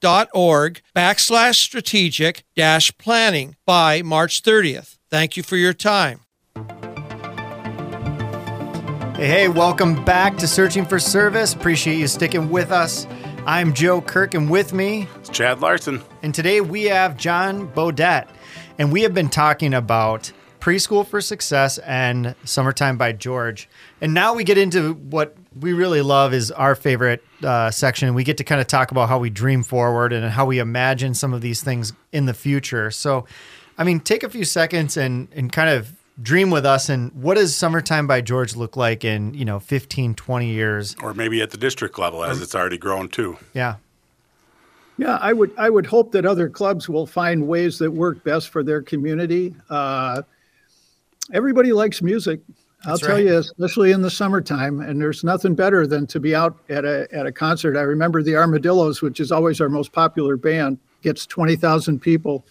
backslash 0.95 1.55
strategic 1.55 2.45
dash 2.55 2.97
planning 2.97 3.57
by 3.65 4.01
March 4.01 4.41
30th. 4.41 4.95
Thank 5.11 5.35
you 5.35 5.43
for 5.43 5.57
your 5.57 5.73
time. 5.73 6.21
Hey, 9.15 9.27
hey, 9.27 9.47
welcome 9.49 10.03
back 10.05 10.37
to 10.37 10.47
Searching 10.47 10.85
for 10.85 10.99
Service. 10.99 11.53
Appreciate 11.53 11.97
you 11.97 12.07
sticking 12.07 12.49
with 12.49 12.71
us. 12.71 13.05
I'm 13.45 13.73
Joe 13.73 14.01
Kirk, 14.01 14.33
and 14.35 14.49
with 14.49 14.71
me, 14.73 15.07
It's 15.17 15.29
Chad 15.29 15.59
Larson. 15.59 16.01
and 16.23 16.33
today 16.33 16.61
we 16.61 16.85
have 16.85 17.17
John 17.17 17.67
Bodette. 17.73 18.29
And 18.79 18.91
we 18.91 19.01
have 19.01 19.13
been 19.13 19.29
talking 19.29 19.73
about 19.73 20.31
preschool 20.61 21.05
for 21.05 21.19
success 21.21 21.77
and 21.79 22.33
summertime 22.45 22.97
by 22.97 23.11
George. 23.11 23.67
And 23.99 24.13
now 24.13 24.33
we 24.33 24.43
get 24.43 24.57
into 24.57 24.93
what 24.93 25.35
we 25.59 25.73
really 25.73 26.01
love 26.01 26.33
is 26.33 26.51
our 26.51 26.73
favorite 26.73 27.21
uh, 27.43 27.69
section. 27.69 28.13
We 28.13 28.23
get 28.23 28.37
to 28.37 28.43
kind 28.43 28.61
of 28.61 28.67
talk 28.67 28.91
about 28.91 29.09
how 29.09 29.19
we 29.19 29.29
dream 29.29 29.61
forward 29.63 30.13
and 30.13 30.25
how 30.31 30.45
we 30.45 30.59
imagine 30.59 31.13
some 31.15 31.33
of 31.33 31.41
these 31.41 31.61
things 31.61 31.91
in 32.13 32.27
the 32.27 32.33
future. 32.33 32.89
So, 32.91 33.25
I 33.81 33.83
mean, 33.83 33.99
take 33.99 34.21
a 34.21 34.29
few 34.29 34.45
seconds 34.45 34.95
and, 34.95 35.27
and 35.33 35.51
kind 35.51 35.67
of 35.67 35.91
dream 36.21 36.51
with 36.51 36.67
us. 36.67 36.87
And 36.87 37.11
what 37.13 37.33
does 37.33 37.55
summertime 37.55 38.05
by 38.05 38.21
George 38.21 38.55
look 38.55 38.77
like 38.77 39.03
in, 39.03 39.33
you 39.33 39.43
know, 39.43 39.59
15, 39.59 40.13
20 40.13 40.47
years? 40.47 40.95
Or 41.01 41.15
maybe 41.15 41.41
at 41.41 41.49
the 41.49 41.57
district 41.57 41.97
level 41.97 42.23
as 42.23 42.43
it's 42.43 42.53
already 42.53 42.77
grown 42.77 43.07
too. 43.07 43.39
Yeah. 43.55 43.77
Yeah, 44.99 45.17
I 45.19 45.33
would 45.33 45.51
I 45.57 45.71
would 45.71 45.87
hope 45.87 46.11
that 46.11 46.27
other 46.27 46.47
clubs 46.47 46.87
will 46.87 47.07
find 47.07 47.47
ways 47.47 47.79
that 47.79 47.89
work 47.89 48.23
best 48.23 48.49
for 48.49 48.61
their 48.61 48.83
community. 48.83 49.55
Uh, 49.67 50.21
everybody 51.33 51.73
likes 51.73 52.03
music. 52.03 52.39
I'll 52.85 52.91
That's 52.91 53.01
tell 53.01 53.15
right. 53.15 53.25
you, 53.25 53.37
especially 53.37 53.93
in 53.93 54.03
the 54.03 54.11
summertime, 54.11 54.79
and 54.79 55.01
there's 55.01 55.23
nothing 55.23 55.55
better 55.55 55.87
than 55.87 56.05
to 56.07 56.19
be 56.19 56.35
out 56.35 56.55
at 56.69 56.85
a 56.85 57.07
at 57.11 57.25
a 57.25 57.31
concert. 57.31 57.75
I 57.77 57.81
remember 57.81 58.21
the 58.21 58.35
Armadillos, 58.35 59.01
which 59.01 59.19
is 59.19 59.31
always 59.31 59.59
our 59.59 59.69
most 59.69 59.91
popular 59.91 60.37
band, 60.37 60.77
gets 61.01 61.25
twenty 61.25 61.55
thousand 61.55 62.01
people. 62.01 62.45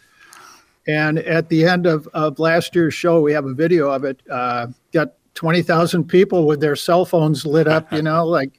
And 0.90 1.18
at 1.20 1.48
the 1.48 1.66
end 1.66 1.86
of, 1.86 2.08
of 2.14 2.38
last 2.38 2.74
year's 2.74 2.94
show, 2.94 3.20
we 3.20 3.32
have 3.32 3.44
a 3.44 3.54
video 3.54 3.90
of 3.90 4.04
it. 4.04 4.20
Uh, 4.30 4.68
got 4.92 5.12
twenty 5.34 5.62
thousand 5.62 6.04
people 6.04 6.46
with 6.46 6.60
their 6.60 6.76
cell 6.76 7.04
phones 7.04 7.46
lit 7.46 7.68
up. 7.68 7.92
You 7.92 8.02
know, 8.02 8.26
like 8.38 8.58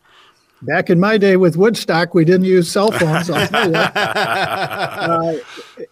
back 0.62 0.90
in 0.90 1.00
my 1.00 1.18
day 1.18 1.36
with 1.38 1.58
Woodstock, 1.58 2.14
we 2.14 2.24
didn't 2.24 2.46
use 2.46 2.72
cell 2.72 2.92
phones. 2.92 3.30
I'll 3.30 3.48
tell 3.48 3.70
you. 3.70 3.76
uh, 3.76 5.34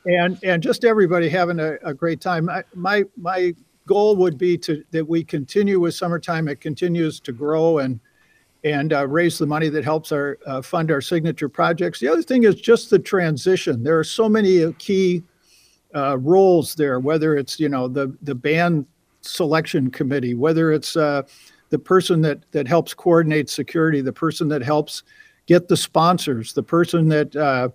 and 0.06 0.40
and 0.44 0.64
just 0.64 0.86
everybody 0.86 1.30
having 1.30 1.60
a, 1.60 1.78
a 1.84 1.94
great 1.94 2.22
time. 2.22 2.50
I, 2.50 2.64
my 2.74 3.04
my 3.18 3.54
goal 3.86 4.16
would 4.16 4.38
be 4.38 4.58
to 4.60 4.84
that 4.92 5.08
we 5.08 5.24
continue 5.24 5.80
with 5.80 5.96
summertime. 5.96 6.48
It 6.48 6.62
continues 6.62 7.20
to 7.22 7.32
grow 7.32 7.80
and 7.80 8.00
and 8.64 8.94
uh, 8.94 9.08
raise 9.08 9.38
the 9.40 9.48
money 9.48 9.70
that 9.70 9.84
helps 9.84 10.12
our 10.12 10.38
uh, 10.46 10.62
fund 10.62 10.92
our 10.92 11.02
signature 11.02 11.50
projects. 11.50 12.00
The 12.00 12.08
other 12.08 12.22
thing 12.22 12.44
is 12.44 12.56
just 12.56 12.90
the 12.90 13.00
transition. 13.00 13.84
There 13.84 13.98
are 13.98 14.04
so 14.04 14.30
many 14.30 14.72
key 14.74 15.24
uh, 15.96 16.18
roles 16.20 16.76
there, 16.76 17.00
whether 17.00 17.36
it's 17.36 17.60
you 17.60 17.70
know 17.70 17.88
the 17.88 18.16
the 18.22 18.36
band 18.36 18.86
selection 19.22 19.92
committee, 19.92 20.34
whether 20.34 20.72
it's 20.72 20.96
uh, 20.96 21.24
the 21.70 21.80
person 21.80 22.22
that 22.22 22.40
that 22.52 22.68
helps 22.68 22.94
coordinate 22.94 23.50
security, 23.50 24.02
the 24.02 24.14
person 24.14 24.48
that 24.50 24.62
helps 24.62 25.04
get 25.46 25.68
the 25.68 25.78
sponsors, 25.78 26.54
the 26.54 26.64
person 26.64 27.10
that 27.10 27.36
uh, 27.36 27.70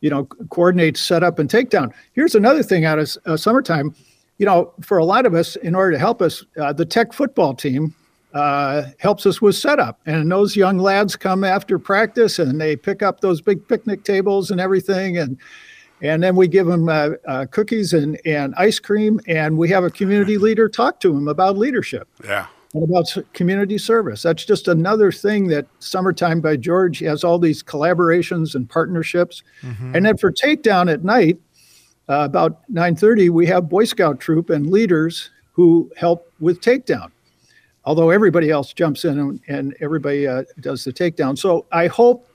you 0.00 0.10
know 0.10 0.24
coordinates 0.50 1.00
setup 1.00 1.38
and 1.38 1.50
takedown. 1.50 1.92
Here's 2.12 2.34
another 2.34 2.62
thing 2.62 2.84
out 2.84 2.98
of 2.98 3.16
uh, 3.26 3.36
summertime. 3.36 3.94
You 4.38 4.46
know, 4.46 4.72
for 4.82 4.98
a 4.98 5.04
lot 5.04 5.26
of 5.26 5.34
us, 5.34 5.56
in 5.56 5.74
order 5.74 5.92
to 5.92 5.98
help 5.98 6.22
us, 6.22 6.44
uh, 6.60 6.72
the 6.72 6.86
tech 6.86 7.12
football 7.12 7.54
team 7.54 7.94
uh, 8.34 8.84
helps 8.98 9.26
us 9.26 9.40
with 9.40 9.56
setup. 9.56 10.00
And 10.06 10.30
those 10.30 10.54
young 10.54 10.78
lads 10.78 11.16
come 11.16 11.44
after 11.44 11.78
practice 11.78 12.38
and 12.38 12.60
they 12.60 12.76
pick 12.76 13.02
up 13.02 13.20
those 13.20 13.40
big 13.40 13.66
picnic 13.66 14.04
tables 14.04 14.50
and 14.50 14.60
everything. 14.60 15.18
And 15.18 15.38
and 16.02 16.22
then 16.22 16.36
we 16.36 16.48
give 16.48 16.66
them 16.66 16.88
uh, 16.88 17.10
uh, 17.26 17.46
cookies 17.50 17.92
and, 17.92 18.20
and 18.24 18.54
ice 18.56 18.78
cream. 18.78 19.20
And 19.26 19.56
we 19.58 19.68
have 19.70 19.84
a 19.84 19.90
community 19.90 20.38
leader 20.38 20.68
talk 20.68 21.00
to 21.00 21.12
them 21.12 21.28
about 21.28 21.56
leadership 21.58 22.08
Yeah. 22.24 22.46
and 22.74 22.84
about 22.88 23.16
community 23.32 23.78
service. 23.78 24.22
That's 24.22 24.44
just 24.44 24.68
another 24.68 25.10
thing 25.10 25.48
that 25.48 25.66
Summertime 25.80 26.40
by 26.40 26.56
George 26.56 27.00
has 27.00 27.24
all 27.24 27.38
these 27.38 27.62
collaborations 27.62 28.54
and 28.54 28.68
partnerships. 28.68 29.42
And 29.62 30.04
then 30.06 30.16
for 30.16 30.30
Takedown 30.32 30.92
at 30.92 31.04
night, 31.04 31.38
uh, 32.08 32.24
about 32.24 32.60
9:30, 32.72 33.28
we 33.30 33.46
have 33.46 33.68
Boy 33.68 33.84
Scout 33.84 34.18
troop 34.20 34.48
and 34.50 34.70
leaders 34.70 35.30
who 35.52 35.90
help 35.96 36.32
with 36.40 36.60
takedown. 36.60 37.10
Although 37.84 38.10
everybody 38.10 38.48
else 38.50 38.72
jumps 38.72 39.04
in 39.04 39.18
and, 39.18 39.40
and 39.48 39.74
everybody 39.80 40.26
uh, 40.26 40.44
does 40.60 40.84
the 40.84 40.92
takedown. 40.92 41.36
So 41.36 41.66
I 41.72 41.86
hope, 41.88 42.28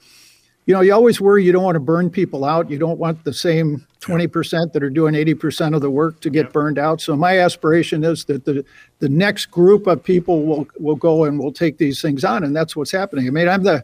you 0.65 0.73
know, 0.73 0.81
you 0.81 0.93
always 0.93 1.19
worry 1.19 1.43
you 1.43 1.51
don't 1.51 1.63
want 1.63 1.75
to 1.75 1.81
burn 1.81 2.09
people 2.09 2.45
out. 2.45 2.69
You 2.69 2.77
don't 2.77 2.97
want 2.97 3.23
the 3.23 3.33
same 3.33 3.85
20% 3.99 4.71
that 4.71 4.83
are 4.83 4.89
doing 4.89 5.13
80% 5.13 5.75
of 5.75 5.81
the 5.81 5.89
work 5.89 6.21
to 6.21 6.29
get 6.29 6.53
burned 6.53 6.79
out. 6.79 7.01
So 7.01 7.15
my 7.15 7.39
aspiration 7.39 8.03
is 8.03 8.25
that 8.25 8.45
the 8.45 8.65
the 8.99 9.09
next 9.09 9.47
group 9.47 9.87
of 9.87 10.03
people 10.03 10.43
will 10.43 10.67
will 10.79 10.95
go 10.95 11.25
and 11.25 11.37
will 11.37 11.51
take 11.51 11.77
these 11.77 12.01
things 12.01 12.23
on, 12.23 12.43
and 12.43 12.55
that's 12.55 12.75
what's 12.75 12.91
happening. 12.91 13.27
I 13.27 13.31
mean, 13.31 13.49
I'm 13.49 13.63
the 13.63 13.83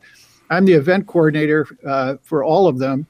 I'm 0.49 0.65
the 0.65 0.73
event 0.73 1.07
coordinator 1.07 1.67
uh, 1.85 2.15
for 2.23 2.43
all 2.43 2.67
of 2.67 2.79
them, 2.79 3.05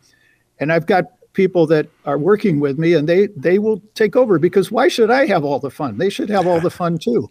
and 0.59 0.73
I've 0.73 0.87
got 0.87 1.05
people 1.33 1.67
that 1.67 1.87
are 2.05 2.17
working 2.17 2.59
with 2.59 2.79
me, 2.79 2.95
and 2.95 3.07
they 3.07 3.27
they 3.27 3.59
will 3.59 3.81
take 3.93 4.15
over 4.15 4.39
because 4.39 4.71
why 4.71 4.87
should 4.87 5.11
I 5.11 5.27
have 5.27 5.43
all 5.45 5.59
the 5.59 5.69
fun? 5.69 5.99
They 5.99 6.09
should 6.09 6.29
have 6.29 6.47
all 6.47 6.59
the 6.59 6.71
fun 6.81 6.97
too. 6.97 7.29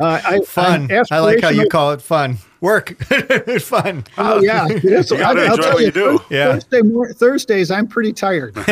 Uh, 0.00 0.20
I, 0.24 0.40
Fun. 0.40 0.90
I'm 0.90 1.04
I 1.10 1.18
like 1.18 1.40
how 1.40 1.48
you 1.48 1.68
call 1.68 1.92
it 1.92 2.00
fun. 2.00 2.38
Work. 2.64 2.96
it's 3.10 3.68
fun. 3.68 4.04
Oh 4.18 4.40
yeah, 4.40 4.66
Yes, 4.82 5.10
You 5.10 5.18
gotta 5.18 5.40
I'll- 5.42 5.50
I'll 5.50 5.56
enjoy 5.56 5.72
what 5.74 5.82
you 5.84 5.90
do. 5.92 6.18
Yeah. 6.30 6.58
Thursday 6.58 7.12
Thursdays, 7.14 7.70
I'm 7.70 7.86
pretty 7.86 8.12
tired. 8.14 8.54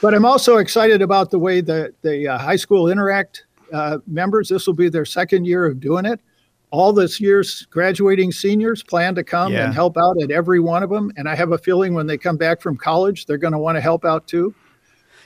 but 0.00 0.14
I'm 0.14 0.24
also 0.24 0.58
excited 0.58 1.02
about 1.02 1.30
the 1.30 1.38
way 1.38 1.60
the 1.60 1.92
the 2.02 2.28
uh, 2.28 2.38
high 2.38 2.56
school 2.56 2.88
interact 2.88 3.44
uh, 3.72 3.98
members. 4.06 4.48
This 4.48 4.66
will 4.66 4.74
be 4.74 4.88
their 4.88 5.04
second 5.04 5.44
year 5.46 5.66
of 5.66 5.80
doing 5.80 6.04
it. 6.04 6.20
All 6.70 6.92
this 6.92 7.20
year's 7.20 7.66
graduating 7.70 8.32
seniors 8.32 8.82
plan 8.82 9.14
to 9.14 9.24
come 9.24 9.52
Yeah. 9.52 9.64
and 9.64 9.74
help 9.74 9.96
out 9.96 10.20
at 10.22 10.30
every 10.30 10.60
one 10.60 10.82
of 10.82 10.90
them. 10.90 11.10
And 11.16 11.28
I 11.28 11.34
have 11.34 11.52
a 11.52 11.58
feeling 11.58 11.94
when 11.94 12.06
they 12.06 12.18
come 12.18 12.36
back 12.36 12.60
from 12.60 12.76
college, 12.76 13.26
they're 13.26 13.38
going 13.38 13.52
to 13.52 13.58
want 13.58 13.76
to 13.76 13.80
help 13.80 14.04
out 14.04 14.26
too. 14.26 14.54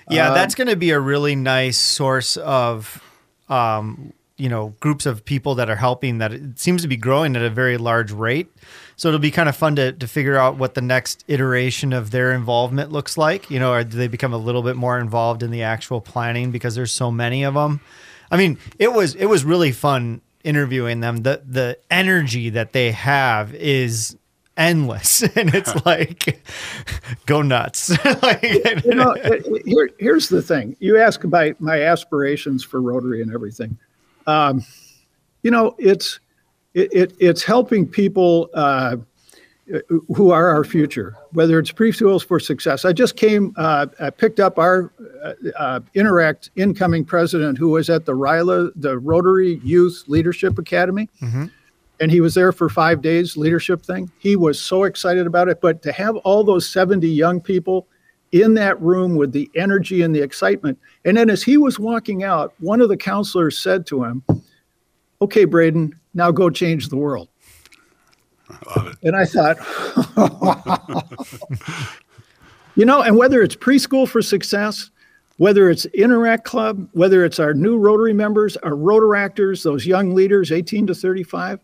Yeah, 0.08 0.32
that's 0.34 0.54
going 0.54 0.68
to 0.68 0.76
be 0.76 0.90
a 0.90 0.98
really 1.00 1.36
nice 1.36 1.78
source 1.78 2.36
of, 2.36 3.02
um, 3.48 4.12
you 4.40 4.48
know, 4.48 4.74
groups 4.80 5.06
of 5.06 5.24
people 5.24 5.54
that 5.56 5.68
are 5.68 5.76
helping. 5.76 6.18
That 6.18 6.32
it 6.32 6.58
seems 6.58 6.82
to 6.82 6.88
be 6.88 6.96
growing 6.96 7.36
at 7.36 7.42
a 7.42 7.50
very 7.50 7.76
large 7.76 8.10
rate. 8.10 8.48
So 8.96 9.08
it'll 9.08 9.20
be 9.20 9.30
kind 9.30 9.48
of 9.48 9.56
fun 9.56 9.76
to 9.76 9.92
to 9.92 10.06
figure 10.08 10.36
out 10.36 10.56
what 10.56 10.74
the 10.74 10.80
next 10.80 11.24
iteration 11.28 11.92
of 11.92 12.10
their 12.10 12.32
involvement 12.32 12.90
looks 12.90 13.18
like. 13.18 13.50
You 13.50 13.60
know, 13.60 13.72
or 13.72 13.84
do 13.84 13.96
they 13.96 14.08
become 14.08 14.32
a 14.32 14.38
little 14.38 14.62
bit 14.62 14.76
more 14.76 14.98
involved 14.98 15.42
in 15.42 15.50
the 15.50 15.62
actual 15.62 16.00
planning 16.00 16.50
because 16.50 16.74
there's 16.74 16.92
so 16.92 17.10
many 17.10 17.44
of 17.44 17.54
them. 17.54 17.80
I 18.30 18.36
mean, 18.36 18.58
it 18.78 18.92
was 18.92 19.14
it 19.14 19.26
was 19.26 19.44
really 19.44 19.72
fun 19.72 20.22
interviewing 20.42 21.00
them. 21.00 21.18
The 21.18 21.42
the 21.46 21.78
energy 21.90 22.50
that 22.50 22.72
they 22.72 22.92
have 22.92 23.54
is 23.54 24.16
endless 24.56 25.22
and 25.36 25.54
it's 25.54 25.74
like 25.86 26.44
go 27.24 27.40
nuts 27.40 27.90
like, 28.22 28.42
you 28.84 28.94
know, 28.94 29.14
here, 29.64 29.90
here's 29.98 30.28
the 30.28 30.42
thing. 30.42 30.76
You 30.80 30.98
ask 30.98 31.24
about 31.24 31.60
my 31.60 31.82
aspirations 31.82 32.62
for 32.62 32.80
Rotary 32.80 33.22
and 33.22 33.32
everything. 33.32 33.78
Um, 34.26 34.64
you 35.42 35.50
know, 35.50 35.74
it's 35.78 36.20
it, 36.74 36.92
it 36.92 37.12
it's 37.18 37.42
helping 37.42 37.86
people 37.86 38.50
uh, 38.54 38.96
who 40.14 40.30
are 40.30 40.48
our 40.48 40.64
future, 40.64 41.16
whether 41.32 41.58
it's 41.58 41.72
preschools 41.72 42.24
for 42.24 42.40
success. 42.40 42.84
I 42.84 42.92
just 42.92 43.16
came, 43.16 43.54
uh, 43.56 43.86
I 44.00 44.10
picked 44.10 44.40
up 44.40 44.58
our 44.58 44.92
uh, 45.22 45.32
uh, 45.56 45.80
Interact 45.94 46.50
incoming 46.56 47.04
president 47.04 47.58
who 47.58 47.68
was 47.70 47.88
at 47.88 48.04
the 48.04 48.12
RYLA, 48.12 48.72
the 48.76 48.98
Rotary 48.98 49.60
Youth 49.62 50.04
Leadership 50.08 50.58
Academy. 50.58 51.08
And 52.00 52.10
he 52.10 52.20
was 52.20 52.34
there 52.34 52.50
for 52.50 52.68
five 52.68 53.02
days 53.02 53.36
leadership 53.36 53.82
thing. 53.82 54.10
He 54.18 54.34
was 54.34 54.60
so 54.60 54.84
excited 54.84 55.26
about 55.26 55.48
it. 55.48 55.60
But 55.60 55.82
to 55.82 55.92
have 55.92 56.16
all 56.16 56.42
those 56.42 56.66
70 56.68 57.06
young 57.06 57.40
people 57.40 57.86
in 58.32 58.54
that 58.54 58.80
room 58.80 59.16
with 59.16 59.32
the 59.32 59.50
energy 59.54 60.02
and 60.02 60.14
the 60.14 60.22
excitement 60.22 60.78
and 61.04 61.16
then 61.16 61.28
as 61.28 61.42
he 61.42 61.56
was 61.56 61.78
walking 61.78 62.22
out 62.22 62.54
one 62.58 62.80
of 62.80 62.88
the 62.88 62.96
counselors 62.96 63.58
said 63.58 63.86
to 63.86 64.04
him 64.04 64.22
okay 65.20 65.44
braden 65.44 65.98
now 66.14 66.30
go 66.30 66.48
change 66.48 66.88
the 66.88 66.96
world 66.96 67.28
and 69.02 69.16
i 69.16 69.24
thought 69.24 69.56
you 72.76 72.84
know 72.84 73.02
and 73.02 73.16
whether 73.16 73.42
it's 73.42 73.56
preschool 73.56 74.08
for 74.08 74.22
success 74.22 74.90
whether 75.40 75.70
it's 75.70 75.86
Interact 75.86 76.44
Club, 76.44 76.86
whether 76.92 77.24
it's 77.24 77.40
our 77.40 77.54
new 77.54 77.78
Rotary 77.78 78.12
members, 78.12 78.58
our 78.58 78.72
Rotaractors, 78.72 79.64
those 79.64 79.86
young 79.86 80.14
leaders, 80.14 80.52
18 80.52 80.88
to 80.88 80.94
35, 80.94 81.60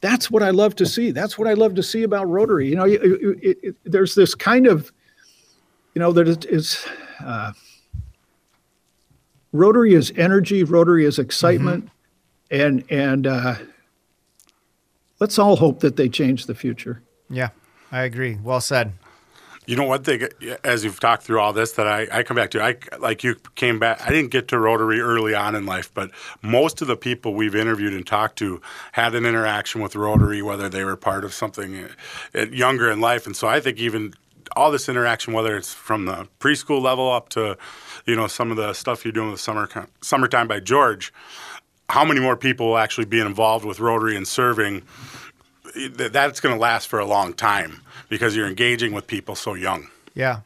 that's 0.00 0.30
what 0.30 0.44
I 0.44 0.50
love 0.50 0.76
to 0.76 0.86
see. 0.86 1.10
That's 1.10 1.36
what 1.36 1.48
I 1.48 1.54
love 1.54 1.74
to 1.74 1.82
see 1.82 2.04
about 2.04 2.28
Rotary. 2.28 2.68
You 2.68 2.76
know, 2.76 2.84
it, 2.84 3.00
it, 3.02 3.58
it, 3.60 3.76
there's 3.82 4.14
this 4.14 4.36
kind 4.36 4.68
of, 4.68 4.92
you 5.94 6.00
know, 6.00 6.12
that 6.12 6.28
it 6.28 6.44
is. 6.46 6.84
Uh, 7.24 7.52
Rotary 9.52 9.94
is 9.94 10.12
energy. 10.16 10.62
Rotary 10.62 11.04
is 11.04 11.18
excitement, 11.18 11.90
and 12.50 12.84
and 12.88 13.26
uh, 13.26 13.56
let's 15.18 15.38
all 15.38 15.56
hope 15.56 15.80
that 15.80 15.96
they 15.96 16.08
change 16.08 16.46
the 16.46 16.54
future. 16.54 17.02
yeah 17.28 17.48
i 17.92 18.02
agree 18.02 18.38
well 18.44 18.60
said 18.60 18.92
You 19.66 19.76
know 19.76 19.84
what 19.84 20.04
they 20.04 20.28
as 20.64 20.84
you've 20.84 21.00
talked 21.00 21.24
through 21.24 21.40
all 21.40 21.52
this 21.52 21.72
that 21.72 21.86
I, 21.86 22.06
I 22.12 22.22
come 22.22 22.36
back 22.36 22.50
to 22.52 22.62
I 22.62 22.76
like 23.00 23.22
you 23.24 23.34
came 23.56 23.78
back 23.80 24.00
I 24.06 24.10
didn't 24.10 24.30
get 24.30 24.46
to 24.48 24.58
Rotary 24.58 25.00
early 25.00 25.34
on 25.34 25.54
in 25.56 25.66
life 25.66 25.92
but 25.92 26.10
most 26.42 26.80
of 26.82 26.86
the 26.88 26.96
people 26.96 27.34
we've 27.34 27.54
interviewed 27.56 27.92
and 27.92 28.06
talked 28.06 28.36
to 28.38 28.60
had 28.92 29.14
an 29.14 29.26
interaction 29.26 29.80
with 29.82 29.94
Rotary 29.96 30.40
whether 30.42 30.68
they 30.68 30.84
were 30.84 30.96
part 30.96 31.24
of 31.24 31.34
something 31.34 31.88
uh, 32.34 32.46
younger 32.46 32.90
in 32.90 33.00
life 33.00 33.26
and 33.26 33.36
so 33.36 33.48
I 33.48 33.60
think 33.60 33.78
even 33.78 34.14
all 34.56 34.70
this 34.70 34.88
interaction 34.88 35.32
whether 35.32 35.56
it's 35.56 35.72
from 35.72 36.04
the 36.04 36.26
preschool 36.38 36.80
level 36.80 37.10
up 37.10 37.28
to 37.30 37.56
you 38.06 38.16
know 38.16 38.26
some 38.26 38.50
of 38.50 38.56
the 38.56 38.72
stuff 38.72 39.04
you're 39.04 39.12
doing 39.12 39.30
with 39.30 39.40
summer 39.40 39.68
summertime 40.00 40.48
by 40.48 40.60
George 40.60 41.12
how 41.88 42.04
many 42.04 42.20
more 42.20 42.36
people 42.36 42.68
will 42.68 42.78
actually 42.78 43.04
be 43.04 43.20
involved 43.20 43.64
with 43.64 43.80
Rotary 43.80 44.16
and 44.16 44.26
serving 44.26 44.82
that's 45.96 46.40
going 46.40 46.54
to 46.54 46.60
last 46.60 46.88
for 46.88 46.98
a 46.98 47.06
long 47.06 47.32
time 47.32 47.80
because 48.08 48.34
you're 48.34 48.46
engaging 48.48 48.92
with 48.92 49.06
people 49.06 49.34
so 49.34 49.54
young. 49.54 49.88
yeah 50.14 50.40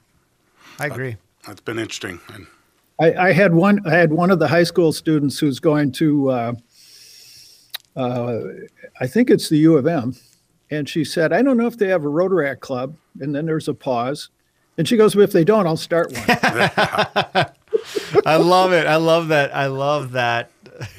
i 0.78 0.86
agree 0.86 1.16
That's 1.46 1.60
been 1.60 1.78
interesting. 1.78 2.20
And 2.32 2.46
I, 3.00 3.28
I 3.28 3.32
had 3.32 3.54
one. 3.54 3.80
I 3.86 3.94
had 3.94 4.12
one 4.12 4.30
of 4.30 4.38
the 4.38 4.48
high 4.48 4.62
school 4.64 4.92
students 4.92 5.38
who's 5.38 5.60
going 5.60 5.92
to. 5.92 6.30
Uh, 6.30 6.52
uh, 7.96 8.40
I 9.00 9.06
think 9.06 9.30
it's 9.30 9.48
the 9.48 9.58
U 9.58 9.76
of 9.76 9.86
M, 9.86 10.16
And 10.70 10.88
she 10.88 11.04
said, 11.04 11.32
I 11.32 11.42
don't 11.42 11.56
know 11.56 11.66
if 11.66 11.76
they 11.78 11.88
have 11.88 12.04
a 12.04 12.08
Rotaract 12.08 12.60
club. 12.60 12.96
And 13.20 13.34
then 13.34 13.46
there's 13.46 13.68
a 13.68 13.74
pause. 13.74 14.30
And 14.76 14.88
she 14.88 14.96
goes, 14.96 15.14
well, 15.14 15.24
if 15.24 15.32
they 15.32 15.44
don't, 15.44 15.66
I'll 15.66 15.76
start 15.76 16.12
one. 16.12 16.24
I 18.26 18.36
love 18.36 18.72
it. 18.72 18.86
I 18.86 18.96
love 18.96 19.28
that. 19.28 19.54
I 19.54 19.66
love 19.66 20.12
that. 20.12 20.50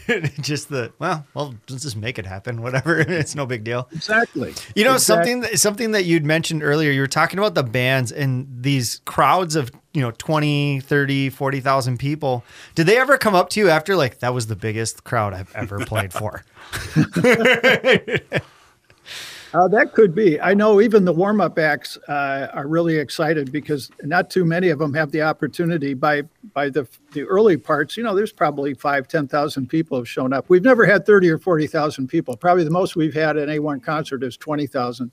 just 0.41 0.70
the 0.70 0.93
well, 0.99 1.26
well, 1.34 1.53
let's 1.70 1.84
just 1.84 1.97
make 1.97 2.18
it 2.18 2.26
happen. 2.26 2.61
Whatever. 2.61 2.97
it's 3.01 3.36
no 3.36 3.45
big 3.45 3.66
deal. 3.66 3.89
exactly. 3.91 4.53
You 4.74 4.86
know, 4.86 4.93
Exactly. 4.93 4.99
something 4.99 5.39
that, 5.41 5.59
something 5.59 5.91
that 5.91 6.05
you'd 6.05 6.24
mentioned 6.26 6.63
earlier, 6.63 6.91
you 6.91 7.01
were 7.01 7.07
talking 7.07 7.39
about 7.39 7.55
the 7.55 7.63
bands 7.63 8.13
and 8.13 8.47
these 8.61 9.01
crowds 9.03 9.57
of, 9.57 9.72
you 9.93 9.99
know, 10.01 10.11
20, 10.11 10.80
30, 10.80 11.30
40,000 11.30 11.97
people. 11.97 12.45
Did 12.76 12.88
they 12.88 12.97
ever 12.97 13.18
come 13.18 13.36
up 13.36 13.49
to 13.49 13.59
you 13.59 13.70
after 13.70 13.97
like 13.97 14.20
that 14.20 14.34
was 14.34 14.47
the 14.47 14.55
biggest 14.55 15.03
crowd 15.03 15.34
I've 15.34 15.53
ever 15.53 15.80
played 15.86 16.13
for? 16.13 16.43
Uh, 19.55 19.69
that 19.69 19.93
could 19.93 20.13
be. 20.13 20.39
I 20.41 20.53
know 20.53 20.81
even 20.81 21.05
the 21.05 21.13
warm 21.13 21.39
up 21.39 21.57
acts 21.57 21.97
uh, 22.09 22.49
are 22.53 22.67
really 22.67 22.97
excited 22.97 23.53
because 23.53 23.89
not 24.03 24.29
too 24.29 24.43
many 24.43 24.67
of 24.67 24.79
them 24.79 24.93
have 24.93 25.11
the 25.11 25.21
opportunity. 25.21 25.93
By 25.93 26.23
by 26.53 26.69
the 26.69 26.85
the 27.13 27.23
early 27.23 27.55
parts, 27.55 27.95
you 27.95 28.03
know, 28.03 28.13
there's 28.13 28.33
probably 28.33 28.73
five, 28.73 29.07
ten 29.07 29.29
thousand 29.29 29.67
people 29.67 29.97
have 29.97 30.09
shown 30.09 30.33
up. 30.33 30.49
We've 30.49 30.63
never 30.63 30.85
had 30.85 31.05
thirty 31.05 31.29
or 31.29 31.37
forty 31.37 31.67
thousand 31.67 32.07
people. 32.07 32.35
Probably 32.35 32.65
the 32.65 32.69
most 32.69 32.97
we've 32.97 33.13
had 33.13 33.37
at 33.37 33.47
any 33.47 33.59
one 33.59 33.79
concert 33.79 34.23
is 34.23 34.35
twenty 34.35 34.67
thousand. 34.67 35.09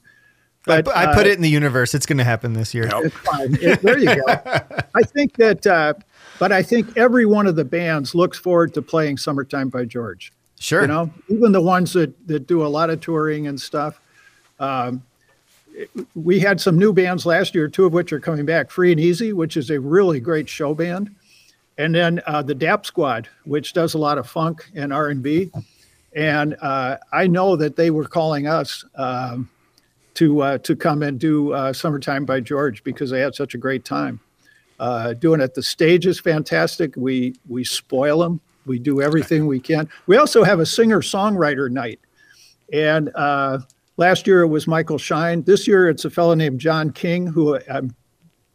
But 0.65 0.89
I 0.89 1.15
put 1.15 1.27
uh, 1.27 1.31
it 1.31 1.37
in 1.37 1.43
the 1.43 1.49
universe. 1.49 1.95
It's 1.95 2.07
going 2.07 2.19
to 2.19 2.25
happen 2.25 2.53
this 2.53 2.75
year. 2.75 2.91
It's 2.93 3.15
fine. 3.17 3.57
It- 3.61 3.81
there 3.81 3.99
you 3.99 4.07
go. 4.07 4.25
I 4.95 5.03
think 5.03 5.37
that, 5.37 5.67
uh, 5.67 5.95
but 6.39 6.51
I 6.53 6.63
think 6.63 6.97
every 6.97 7.27
one 7.27 7.47
of 7.47 7.55
the 7.55 7.65
bands 7.65 8.15
looks 8.15 8.39
forward 8.39 8.75
to 8.75 8.83
playing 8.83 9.19
"Summertime" 9.19 9.69
by 9.69 9.85
George. 9.85 10.33
Sure. 10.59 10.83
You 10.83 10.89
know, 10.89 11.11
even 11.29 11.53
the 11.53 11.63
ones 11.63 11.93
that 11.93 12.27
that 12.27 12.49
do 12.49 12.67
a 12.67 12.69
lot 12.69 12.91
of 12.91 13.01
touring 13.01 13.47
and 13.47 13.61
stuff. 13.61 14.01
Um, 14.63 15.03
we 16.15 16.39
had 16.39 16.61
some 16.61 16.79
new 16.79 16.93
bands 16.93 17.27
last 17.27 17.55
year, 17.55 17.69
two 17.69 17.85
of 17.85 17.93
which 17.93 18.13
are 18.13 18.21
coming 18.21 18.47
back. 18.47 18.71
Free 18.71 18.93
and 18.93 19.01
Easy, 19.01 19.33
which 19.33 19.57
is 19.57 19.71
a 19.71 19.81
really 19.81 20.21
great 20.21 20.49
show 20.49 20.75
band, 20.75 21.11
and 21.79 21.95
then 21.95 22.23
uh, 22.27 22.43
the 22.43 22.55
Dap 22.55 22.87
Squad, 22.87 23.29
which 23.45 23.73
does 23.73 23.95
a 23.95 23.99
lot 23.99 24.19
of 24.19 24.29
funk 24.29 24.71
and 24.75 24.93
R 24.93 25.09
and 25.09 25.23
B. 25.23 25.51
And 26.15 26.57
uh, 26.61 26.99
I 27.13 27.27
know 27.27 27.57
that 27.57 27.75
they 27.75 27.91
were 27.91 28.05
calling 28.05 28.47
us 28.47 28.85
um, 28.97 29.51
to 30.15 30.43
uh, 30.43 30.59
to 30.59 30.77
come 30.77 31.03
and 31.03 31.19
do 31.19 31.53
uh, 31.53 31.73
"Summertime" 31.73 32.25
by 32.25 32.41
George 32.41 32.85
because 32.85 33.11
they 33.11 33.21
had 33.21 33.35
such 33.35 33.55
a 33.55 33.59
great 33.59 33.85
time 33.85 34.21
uh, 34.79 35.15
doing 35.15 35.41
it. 35.41 35.55
The 35.55 35.63
stage 35.63 36.07
is 36.07 36.21
fantastic. 36.21 36.95
We 36.97 37.35
we 37.49 37.65
spoil 37.65 38.19
them. 38.21 38.41
We 38.67 38.79
do 38.79 39.01
everything 39.01 39.47
we 39.47 39.59
can. 39.59 39.89
We 40.07 40.19
also 40.19 40.45
have 40.45 40.61
a 40.61 40.67
singer 40.67 41.01
songwriter 41.01 41.71
night, 41.71 41.99
and 42.73 43.11
uh, 43.15 43.61
last 43.97 44.27
year 44.27 44.43
it 44.43 44.49
was 44.49 44.67
Michael 44.67 44.99
Shine. 44.99 45.43
This 45.43 45.67
year 45.67 45.89
it's 45.89 46.05
a 46.05 46.11
fellow 46.11 46.35
named 46.35 46.61
John 46.61 46.91
King 46.91 47.27
who. 47.27 47.59
Um, 47.69 47.95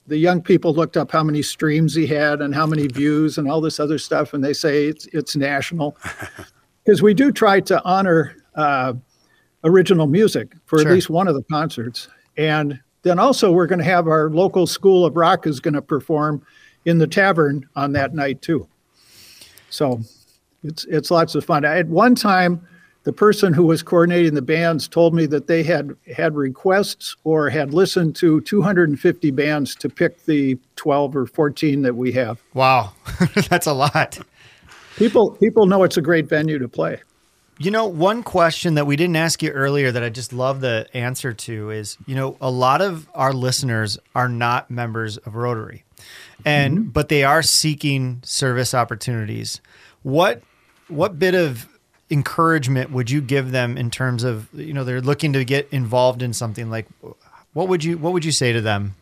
the 0.09 0.17
young 0.17 0.41
people 0.41 0.73
looked 0.73 0.95
up 0.95 1.11
how 1.11 1.21
many 1.21 1.41
streams 1.41 1.93
he 1.93 2.07
had 2.07 2.39
and 2.41 2.55
how 2.55 2.65
many 2.65 2.87
views 2.87 3.37
and 3.37 3.51
all 3.51 3.59
this 3.59 3.77
other 3.77 3.97
stuff, 3.97 4.33
and 4.33 4.41
they 4.41 4.53
say 4.53 4.85
it's 4.85 5.05
it's 5.07 5.35
national 5.35 5.97
because 6.85 7.01
we 7.01 7.13
do 7.13 7.29
try 7.29 7.59
to 7.59 7.83
honor 7.83 8.37
uh, 8.55 8.93
original 9.65 10.07
music 10.07 10.53
for 10.65 10.79
Sure. 10.79 10.87
at 10.87 10.93
least 10.93 11.09
one 11.09 11.27
of 11.27 11.35
the 11.35 11.43
concerts. 11.43 12.07
And 12.37 12.79
then 13.01 13.19
also 13.19 13.51
we're 13.51 13.67
going 13.67 13.79
to 13.79 13.85
have 13.85 14.07
our 14.07 14.29
local 14.29 14.65
school 14.65 15.05
of 15.05 15.17
rock 15.17 15.45
is 15.45 15.59
going 15.59 15.73
to 15.73 15.81
perform 15.81 16.41
in 16.85 16.99
the 16.99 17.07
tavern 17.07 17.67
on 17.75 17.91
that 17.91 18.15
night 18.15 18.41
too. 18.41 18.65
So 19.69 19.99
it's 20.63 20.85
it's 20.85 21.11
lots 21.11 21.35
of 21.35 21.43
fun. 21.43 21.65
At 21.65 21.87
one 21.87 22.15
time, 22.15 22.65
the 23.07 23.13
person 23.13 23.53
who 23.53 23.63
was 23.63 23.81
coordinating 23.81 24.33
the 24.33 24.41
bands 24.41 24.85
told 24.85 25.13
me 25.13 25.25
that 25.27 25.47
they 25.47 25.63
had 25.63 25.95
had 26.13 26.35
requests 26.35 27.15
or 27.23 27.49
had 27.49 27.73
listened 27.73 28.17
to 28.17 28.41
250 28.41 29.31
bands 29.31 29.75
to 29.75 29.87
pick 29.87 30.25
the 30.25 30.59
12 30.75 31.15
or 31.15 31.25
14 31.25 31.83
that 31.83 31.95
we 31.95 32.11
have. 32.11 32.43
Wow. 32.53 32.91
That's 33.49 33.65
a 33.65 33.71
lot. 33.71 34.19
People 34.97 35.31
people 35.31 35.67
know 35.67 35.83
it's 35.83 35.95
a 35.95 36.01
great 36.01 36.27
venue 36.27 36.59
to 36.59 36.67
play. 36.67 36.99
You 37.59 37.71
know, 37.71 37.85
one 37.85 38.23
question 38.23 38.73
that 38.73 38.85
we 38.85 38.97
didn't 38.97 39.15
ask 39.15 39.41
you 39.41 39.51
earlier 39.51 39.89
that 39.89 40.03
I 40.03 40.09
just 40.09 40.33
love 40.33 40.59
the 40.59 40.89
answer 40.93 41.31
to 41.31 41.69
is, 41.69 41.97
you 42.07 42.15
know, 42.15 42.35
a 42.41 42.51
lot 42.51 42.81
of 42.81 43.07
our 43.15 43.31
listeners 43.31 43.97
are 44.15 44.27
not 44.27 44.69
members 44.69 45.15
of 45.15 45.35
Rotary. 45.35 45.85
And 46.43 46.77
mm-hmm. 46.77 46.89
but 46.89 47.07
they 47.07 47.23
are 47.23 47.41
seeking 47.41 48.19
service 48.25 48.73
opportunities. 48.73 49.61
What 50.03 50.41
what 50.89 51.17
bit 51.17 51.35
of 51.35 51.69
encouragement 52.09 52.91
would 52.91 53.09
you 53.09 53.21
give 53.21 53.51
them 53.51 53.77
in 53.77 53.91
terms 53.91 54.23
of, 54.23 54.47
you 54.53 54.73
know, 54.73 54.83
they're 54.83 55.01
looking 55.01 55.33
to 55.33 55.43
get 55.43 55.67
involved 55.71 56.21
in 56.21 56.33
something 56.33 56.69
like 56.69 56.85
what 57.57 57.67
would 57.69 57.83
you 57.83 57.97
what 57.97 58.13
would 58.13 58.23
you 58.23 58.31
say 58.31 58.53
to 58.53 58.61
them? 58.61 58.93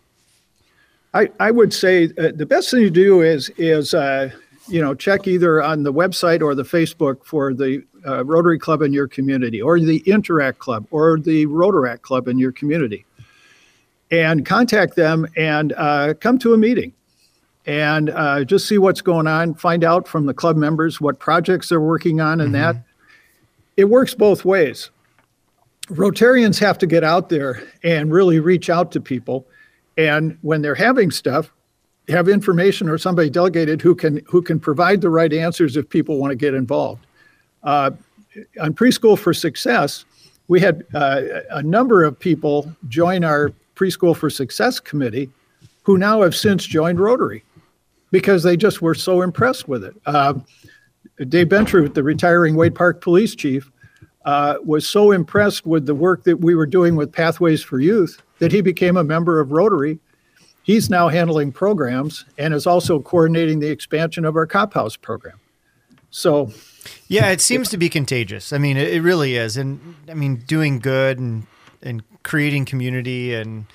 I, 1.13 1.29
I 1.39 1.51
would 1.51 1.73
say 1.73 2.05
uh, 2.17 2.31
the 2.33 2.45
best 2.45 2.71
thing 2.71 2.83
to 2.83 2.89
do 2.89 3.21
is 3.21 3.49
is 3.57 3.93
uh, 3.93 4.31
you 4.69 4.81
know 4.81 4.95
check 4.95 5.27
either 5.27 5.61
on 5.61 5.83
the 5.83 5.91
website 5.91 6.41
or 6.41 6.55
the 6.55 6.63
Facebook 6.63 7.25
for 7.25 7.53
the 7.53 7.83
uh, 8.07 8.23
Rotary 8.23 8.57
Club 8.57 8.81
in 8.81 8.93
your 8.93 9.09
community, 9.09 9.61
or 9.61 9.79
the 9.79 9.97
Interact 10.05 10.59
Club, 10.59 10.87
or 10.91 11.19
the 11.19 11.47
Rotaract 11.47 12.01
Club 12.01 12.29
in 12.29 12.39
your 12.39 12.53
community, 12.53 13.05
and 14.09 14.45
contact 14.45 14.95
them 14.95 15.27
and 15.35 15.73
uh, 15.73 16.13
come 16.13 16.39
to 16.39 16.53
a 16.53 16.57
meeting, 16.57 16.93
and 17.65 18.09
uh, 18.09 18.45
just 18.45 18.69
see 18.69 18.77
what's 18.77 19.01
going 19.01 19.27
on. 19.27 19.53
Find 19.53 19.83
out 19.83 20.07
from 20.07 20.27
the 20.27 20.33
club 20.33 20.55
members 20.55 21.01
what 21.01 21.19
projects 21.19 21.67
they're 21.67 21.81
working 21.81 22.21
on, 22.21 22.39
and 22.39 22.55
that 22.55 22.77
it 23.77 23.85
works 23.85 24.13
both 24.13 24.45
ways. 24.45 24.89
Rotarians 25.87 26.59
have 26.59 26.77
to 26.79 26.87
get 26.87 27.03
out 27.03 27.29
there 27.29 27.61
and 27.83 28.11
really 28.11 28.39
reach 28.39 28.69
out 28.69 28.91
to 28.93 29.01
people. 29.01 29.45
And 29.97 30.37
when 30.41 30.61
they're 30.61 30.75
having 30.75 31.11
stuff 31.11 31.51
have 32.09 32.27
information 32.27 32.87
or 32.89 32.97
somebody 32.97 33.29
delegated 33.29 33.81
who 33.81 33.95
can 33.95 34.21
who 34.27 34.41
can 34.41 34.59
provide 34.59 35.01
the 35.01 35.09
right 35.09 35.33
answers 35.33 35.75
if 35.75 35.89
people 35.89 36.19
want 36.19 36.31
to 36.31 36.35
get 36.35 36.53
involved. 36.53 37.05
Uh, 37.63 37.91
on 38.61 38.73
preschool 38.73 39.17
for 39.17 39.33
success 39.33 40.05
we 40.47 40.59
had 40.59 40.85
uh, 40.93 41.21
a 41.51 41.63
number 41.63 42.03
of 42.03 42.19
people 42.19 42.71
join 42.87 43.23
our 43.23 43.51
preschool 43.75 44.15
for 44.15 44.29
success 44.29 44.79
committee 44.79 45.29
who 45.83 45.97
now 45.97 46.21
have 46.21 46.35
since 46.35 46.65
joined 46.65 46.99
rotary 46.99 47.43
because 48.11 48.43
they 48.43 48.55
just 48.55 48.81
were 48.81 48.95
so 48.95 49.21
impressed 49.21 49.67
with 49.67 49.83
it. 49.83 49.95
Uh, 50.05 50.33
dave 51.23 51.47
Bentrud 51.47 51.93
the 51.93 52.03
retiring 52.03 52.55
Waite 52.55 52.75
Park 52.75 53.01
police 53.01 53.35
chief 53.35 53.71
uh, 54.25 54.57
was 54.63 54.87
so 54.87 55.11
impressed 55.11 55.65
with 55.65 55.85
the 55.85 55.95
work 55.95 56.23
that 56.23 56.41
we 56.41 56.55
were 56.55 56.65
doing 56.65 56.95
with 56.95 57.11
Pathways 57.11 57.63
for 57.63 57.79
Youth 57.79 58.21
that 58.39 58.51
he 58.51 58.61
became 58.61 58.97
a 58.97 59.03
member 59.03 59.39
of 59.39 59.51
Rotary. 59.51 59.99
He's 60.63 60.89
now 60.89 61.09
handling 61.09 61.51
programs 61.51 62.25
and 62.37 62.53
is 62.53 62.65
also 62.65 62.99
coordinating 62.99 63.59
the 63.59 63.69
expansion 63.69 64.25
of 64.25 64.35
our 64.35 64.47
Cop 64.47 64.73
House 64.73 64.97
program. 64.97 65.39
So, 66.09 66.51
Yeah, 67.07 67.29
it 67.29 67.39
seems 67.39 67.69
to 67.69 67.77
be 67.77 67.87
contagious. 67.87 68.51
I 68.51 68.57
mean, 68.57 68.77
it 68.77 69.01
really 69.03 69.35
is. 69.35 69.57
And 69.57 69.95
I 70.09 70.15
mean, 70.15 70.37
doing 70.47 70.79
good 70.79 71.19
and 71.19 71.45
and 71.83 72.03
creating 72.23 72.65
community 72.65 73.35
and 73.35 73.65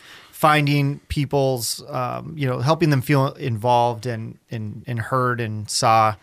finding 0.41 0.99
people's, 1.09 1.84
um, 1.91 2.32
you 2.34 2.47
know, 2.49 2.61
helping 2.61 2.88
them 2.88 3.03
feel 3.03 3.34
involved 3.34 4.07
and, 4.07 4.38
and 4.51 4.82
and 4.86 4.99
heard 4.99 5.38
and 5.38 5.68
saw. 5.68 6.14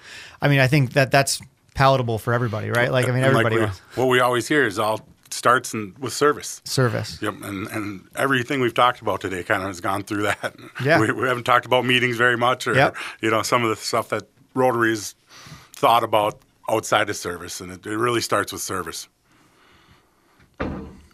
I 0.42 0.48
mean, 0.48 0.60
I 0.60 0.66
think 0.66 0.94
that 0.94 1.12
that's 1.12 1.40
palatable 1.76 2.18
for 2.18 2.34
everybody, 2.34 2.72
right? 2.72 2.92
Like, 2.92 3.08
I 3.08 3.12
mean, 3.12 3.24
And 3.24 3.36
like 3.36 3.46
everybody 3.46 3.72
we- 3.72 4.02
what 4.02 4.08
we 4.10 4.20
always 4.20 4.48
hear 4.48 4.66
is 4.66 4.80
all 4.80 5.06
starts 5.30 5.76
in, 5.76 5.94
with 6.00 6.14
service. 6.14 6.62
service. 6.64 7.22
Yep, 7.22 7.44
and, 7.44 7.68
and 7.68 8.08
everything 8.16 8.60
we've 8.60 8.74
talked 8.74 9.02
about 9.02 9.22
today 9.22 9.44
kind 9.44 9.62
of 9.62 9.68
has 9.68 9.82
gone 9.82 10.02
through 10.02 10.24
that. 10.24 10.56
Yeah. 10.84 11.00
we, 11.00 11.12
we 11.12 11.28
haven't 11.28 11.44
talked 11.44 11.68
about 11.68 11.86
meetings 11.86 12.18
very 12.18 12.38
much, 12.38 12.66
or 12.66 12.74
Yep. 12.74 12.96
you 13.22 13.30
know 13.30 13.44
some 13.44 13.62
of 13.64 13.70
the 13.70 13.76
stuff 13.76 14.10
that 14.10 14.24
Rotary's 14.56 15.14
thought 15.74 16.04
about 16.04 16.40
outside 16.68 17.08
of 17.12 17.16
service, 17.18 17.62
and 17.62 17.72
it, 17.72 17.86
it 17.86 17.96
really 17.98 18.22
starts 18.22 18.52
with 18.52 18.62
service. 18.64 19.08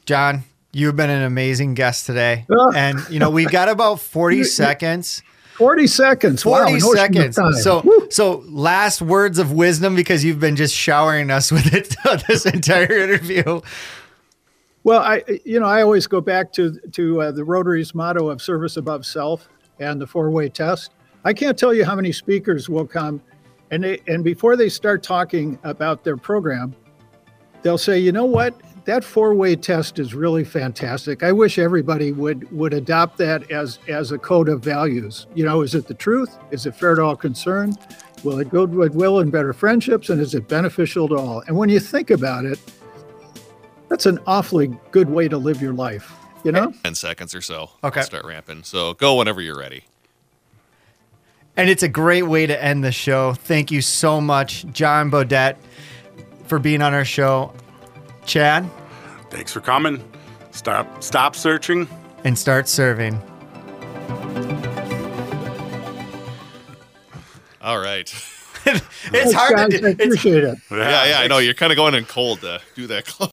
John, 0.06 0.44
you've 0.74 0.96
been 0.96 1.10
an 1.10 1.24
amazing 1.24 1.76
guest 1.76 2.06
today, 2.06 2.46
Oh. 2.52 2.72
and 2.76 3.00
you 3.10 3.20
know 3.20 3.30
we've 3.30 3.52
got 3.52 3.70
about 3.70 4.00
forty 4.00 4.44
seconds. 4.44 5.22
40 5.58 5.86
seconds. 5.86 6.42
40 6.42 6.62
an 6.72 6.78
ocean 6.78 6.90
of 6.90 6.98
seconds. 7.36 7.64
So, 7.64 7.82
Woo. 7.86 8.08
so 8.10 8.44
last 8.48 9.04
words 9.04 9.38
of 9.38 9.52
wisdom 9.52 9.96
because 9.96 10.26
you've 10.26 10.40
been 10.40 10.56
just 10.56 10.74
showering 10.74 11.30
us 11.30 11.52
with 11.52 11.72
it 11.76 11.96
this 12.28 12.48
entire 12.48 12.92
interview. 12.92 13.62
Well, 14.84 15.02
I 15.02 15.24
you 15.46 15.60
know 15.60 15.68
I 15.68 15.84
always 15.84 16.08
go 16.08 16.22
back 16.22 16.52
to 16.54 16.80
to 16.94 17.22
uh, 17.22 17.32
the 17.32 17.44
Rotary's 17.46 17.94
motto 17.94 18.30
of 18.30 18.42
service 18.42 18.78
above 18.78 19.06
self 19.06 19.48
and 19.80 20.02
the 20.02 20.08
four 20.08 20.32
way 20.32 20.50
test. 20.50 20.92
I 21.24 21.34
can't 21.34 21.58
tell 21.58 21.74
you 21.74 21.86
how 21.86 21.96
many 21.96 22.12
speakers 22.12 22.68
will 22.68 22.88
come, 22.88 23.22
and 23.70 23.84
they 23.84 24.02
and 24.08 24.24
before 24.24 24.56
they 24.56 24.70
start 24.70 25.04
talking 25.04 25.60
about 25.64 26.04
their 26.04 26.18
program, 26.18 26.76
they'll 27.62 27.78
say, 27.78 28.00
you 28.00 28.12
know 28.12 28.26
what, 28.26 28.60
that 28.86 29.04
four 29.04 29.34
way 29.36 29.56
test 29.56 30.00
is 30.00 30.14
really 30.14 30.44
fantastic. 30.44 31.24
I 31.24 31.32
wish 31.32 31.60
everybody 31.60 32.12
would 32.12 32.52
would 32.52 32.74
adopt 32.74 33.18
that 33.20 33.50
as 33.52 33.80
as 33.88 34.12
a 34.12 34.18
code 34.18 34.50
of 34.50 34.62
values. 34.64 35.28
You 35.36 35.46
know, 35.46 35.62
is 35.62 35.76
it 35.76 35.88
the 35.88 35.94
truth? 35.94 36.38
Is 36.52 36.66
it 36.66 36.76
fair 36.76 36.96
to 36.96 37.04
all 37.04 37.16
concerned? 37.16 37.78
Will 38.24 38.40
it 38.40 38.52
build 38.52 38.72
goodwill 38.74 39.20
and 39.20 39.32
better 39.32 39.54
friendships? 39.54 40.10
And 40.10 40.22
is 40.22 40.34
it 40.36 40.48
beneficial 40.48 41.08
to 41.10 41.16
all? 41.16 41.42
And 41.48 41.58
when 41.58 41.70
you 41.70 41.80
think 41.80 42.10
about 42.12 42.46
it, 42.46 42.60
That's 43.90 44.08
an 44.08 44.20
awfully 44.26 44.76
good 44.92 45.10
way 45.12 45.28
to 45.28 45.38
live 45.38 45.62
your 45.62 45.74
life, 45.74 46.12
you 46.44 46.52
know? 46.52 46.74
10 46.84 46.96
seconds 46.96 47.36
or 47.36 47.42
so. 47.42 47.70
Okay. 47.84 48.00
I'll 48.00 48.06
Start 48.06 48.26
ramping. 48.26 48.64
So 48.64 48.96
go 48.96 49.16
whenever 49.16 49.40
you're 49.42 49.58
ready. 49.58 49.84
And 51.56 51.70
it's 51.70 51.84
a 51.84 51.88
great 51.88 52.24
way 52.24 52.48
to 52.48 52.64
end 52.64 52.84
the 52.84 52.92
show. 52.92 53.34
Thank 53.34 53.70
you 53.70 53.82
so 53.82 54.20
much, 54.20 54.66
John 54.72 55.12
Bodette, 55.12 55.58
for 56.48 56.58
being 56.58 56.82
on 56.82 56.96
our 56.96 57.06
show. 57.06 57.54
Chad, 58.26 58.70
Thanks 59.30 59.52
for 59.52 59.62
coming. 59.62 60.04
Stop 60.52 61.04
stop 61.04 61.36
searching. 61.36 61.88
and 62.24 62.38
start 62.38 62.68
serving. 62.70 63.22
All 67.62 67.80
right. 67.80 68.14
It's 68.66 68.80
Thanks, 69.12 69.34
hard 69.34 69.56
guys. 69.58 69.70
to 69.72 69.76
I 69.76 69.80
do. 69.82 69.88
It's 69.88 70.04
appreciate 70.06 70.44
it. 70.46 70.58
Yeah, 70.72 71.06
yeah, 71.06 71.20
I 71.20 71.28
know. 71.28 71.40
You're 71.40 71.54
kind 71.54 71.74
of 71.74 71.76
going 71.76 71.96
in 71.96 72.06
cold 72.06 72.40
to 72.40 72.62
do 72.76 72.88
that. 72.88 73.30